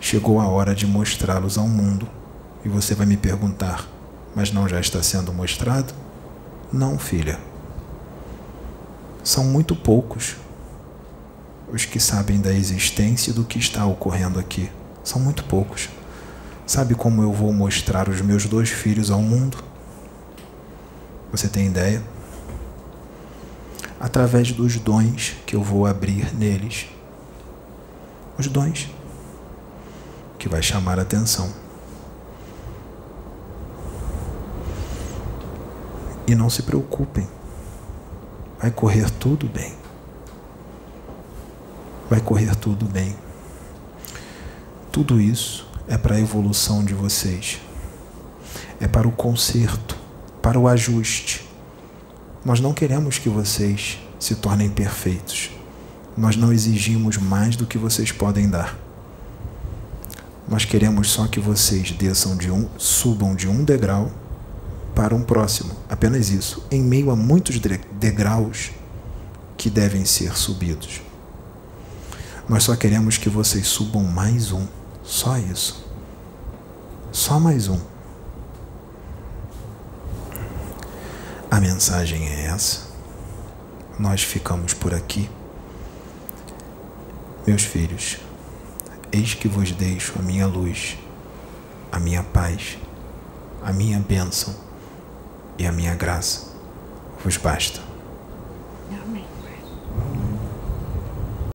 chegou 0.00 0.40
a 0.40 0.46
hora 0.46 0.74
de 0.74 0.86
mostrá-los 0.86 1.56
ao 1.58 1.66
mundo. 1.66 2.08
E 2.64 2.68
você 2.68 2.94
vai 2.94 3.06
me 3.06 3.16
perguntar: 3.16 3.86
mas 4.34 4.52
não 4.52 4.68
já 4.68 4.78
está 4.78 5.02
sendo 5.02 5.32
mostrado? 5.32 5.94
Não, 6.72 6.98
filha. 6.98 7.38
São 9.24 9.44
muito 9.44 9.74
poucos 9.74 10.36
os 11.72 11.84
que 11.84 11.98
sabem 11.98 12.40
da 12.40 12.52
existência 12.52 13.30
e 13.30 13.34
do 13.34 13.44
que 13.44 13.58
está 13.58 13.84
ocorrendo 13.86 14.38
aqui. 14.38 14.70
São 15.02 15.20
muito 15.20 15.42
poucos. 15.44 15.88
Sabe 16.66 16.96
como 16.96 17.22
eu 17.22 17.32
vou 17.32 17.52
mostrar 17.52 18.08
os 18.08 18.20
meus 18.20 18.46
dois 18.46 18.70
filhos 18.70 19.08
ao 19.08 19.22
mundo? 19.22 19.62
Você 21.30 21.46
tem 21.46 21.68
ideia? 21.68 22.02
Através 24.00 24.50
dos 24.50 24.76
dons 24.76 25.36
que 25.46 25.54
eu 25.54 25.62
vou 25.62 25.86
abrir 25.86 26.34
neles. 26.34 26.88
Os 28.36 28.48
dons 28.48 28.90
que 30.40 30.48
vai 30.48 30.60
chamar 30.60 30.98
a 30.98 31.02
atenção. 31.02 31.52
E 36.26 36.34
não 36.34 36.50
se 36.50 36.64
preocupem, 36.64 37.28
vai 38.60 38.72
correr 38.72 39.08
tudo 39.08 39.46
bem. 39.46 39.72
Vai 42.10 42.20
correr 42.20 42.56
tudo 42.56 42.86
bem. 42.86 43.14
Tudo 44.90 45.20
isso 45.20 45.65
é 45.88 45.96
para 45.96 46.16
a 46.16 46.20
evolução 46.20 46.84
de 46.84 46.94
vocês, 46.94 47.60
é 48.80 48.88
para 48.88 49.06
o 49.06 49.12
conserto, 49.12 49.96
para 50.42 50.58
o 50.58 50.68
ajuste. 50.68 51.48
Nós 52.44 52.60
não 52.60 52.72
queremos 52.72 53.18
que 53.18 53.28
vocês 53.28 53.98
se 54.18 54.34
tornem 54.36 54.70
perfeitos, 54.70 55.50
Nós 56.16 56.34
não 56.34 56.50
exigimos 56.50 57.18
mais 57.18 57.56
do 57.56 57.66
que 57.66 57.76
vocês 57.76 58.10
podem 58.10 58.48
dar. 58.48 58.78
Nós 60.48 60.64
queremos 60.64 61.10
só 61.10 61.26
que 61.26 61.38
vocês 61.38 61.90
desçam 61.90 62.36
de 62.36 62.50
um, 62.50 62.68
subam 62.78 63.34
de 63.34 63.46
um 63.46 63.62
degrau 63.62 64.10
para 64.94 65.14
um 65.14 65.22
próximo. 65.22 65.74
Apenas 65.90 66.30
isso. 66.30 66.64
Em 66.70 66.82
meio 66.82 67.10
a 67.10 67.16
muitos 67.16 67.60
degraus 67.92 68.70
que 69.58 69.68
devem 69.68 70.06
ser 70.06 70.34
subidos. 70.36 71.02
Nós 72.48 72.62
só 72.62 72.74
queremos 72.76 73.18
que 73.18 73.28
vocês 73.28 73.66
subam 73.66 74.04
mais 74.04 74.52
um. 74.52 74.66
Só 75.06 75.38
isso. 75.38 75.86
Só 77.12 77.38
mais 77.38 77.68
um. 77.68 77.80
A 81.48 81.60
mensagem 81.60 82.26
é 82.26 82.46
essa. 82.46 82.88
Nós 84.00 84.24
ficamos 84.24 84.74
por 84.74 84.92
aqui. 84.92 85.30
Meus 87.46 87.62
filhos, 87.62 88.16
eis 89.12 89.32
que 89.32 89.46
vos 89.46 89.70
deixo 89.70 90.18
a 90.18 90.22
minha 90.22 90.48
luz, 90.48 90.98
a 91.92 92.00
minha 92.00 92.24
paz, 92.24 92.76
a 93.62 93.72
minha 93.72 94.00
bênção 94.00 94.56
e 95.56 95.64
a 95.64 95.70
minha 95.70 95.94
graça. 95.94 96.48
Vos 97.22 97.36
basta. 97.36 97.85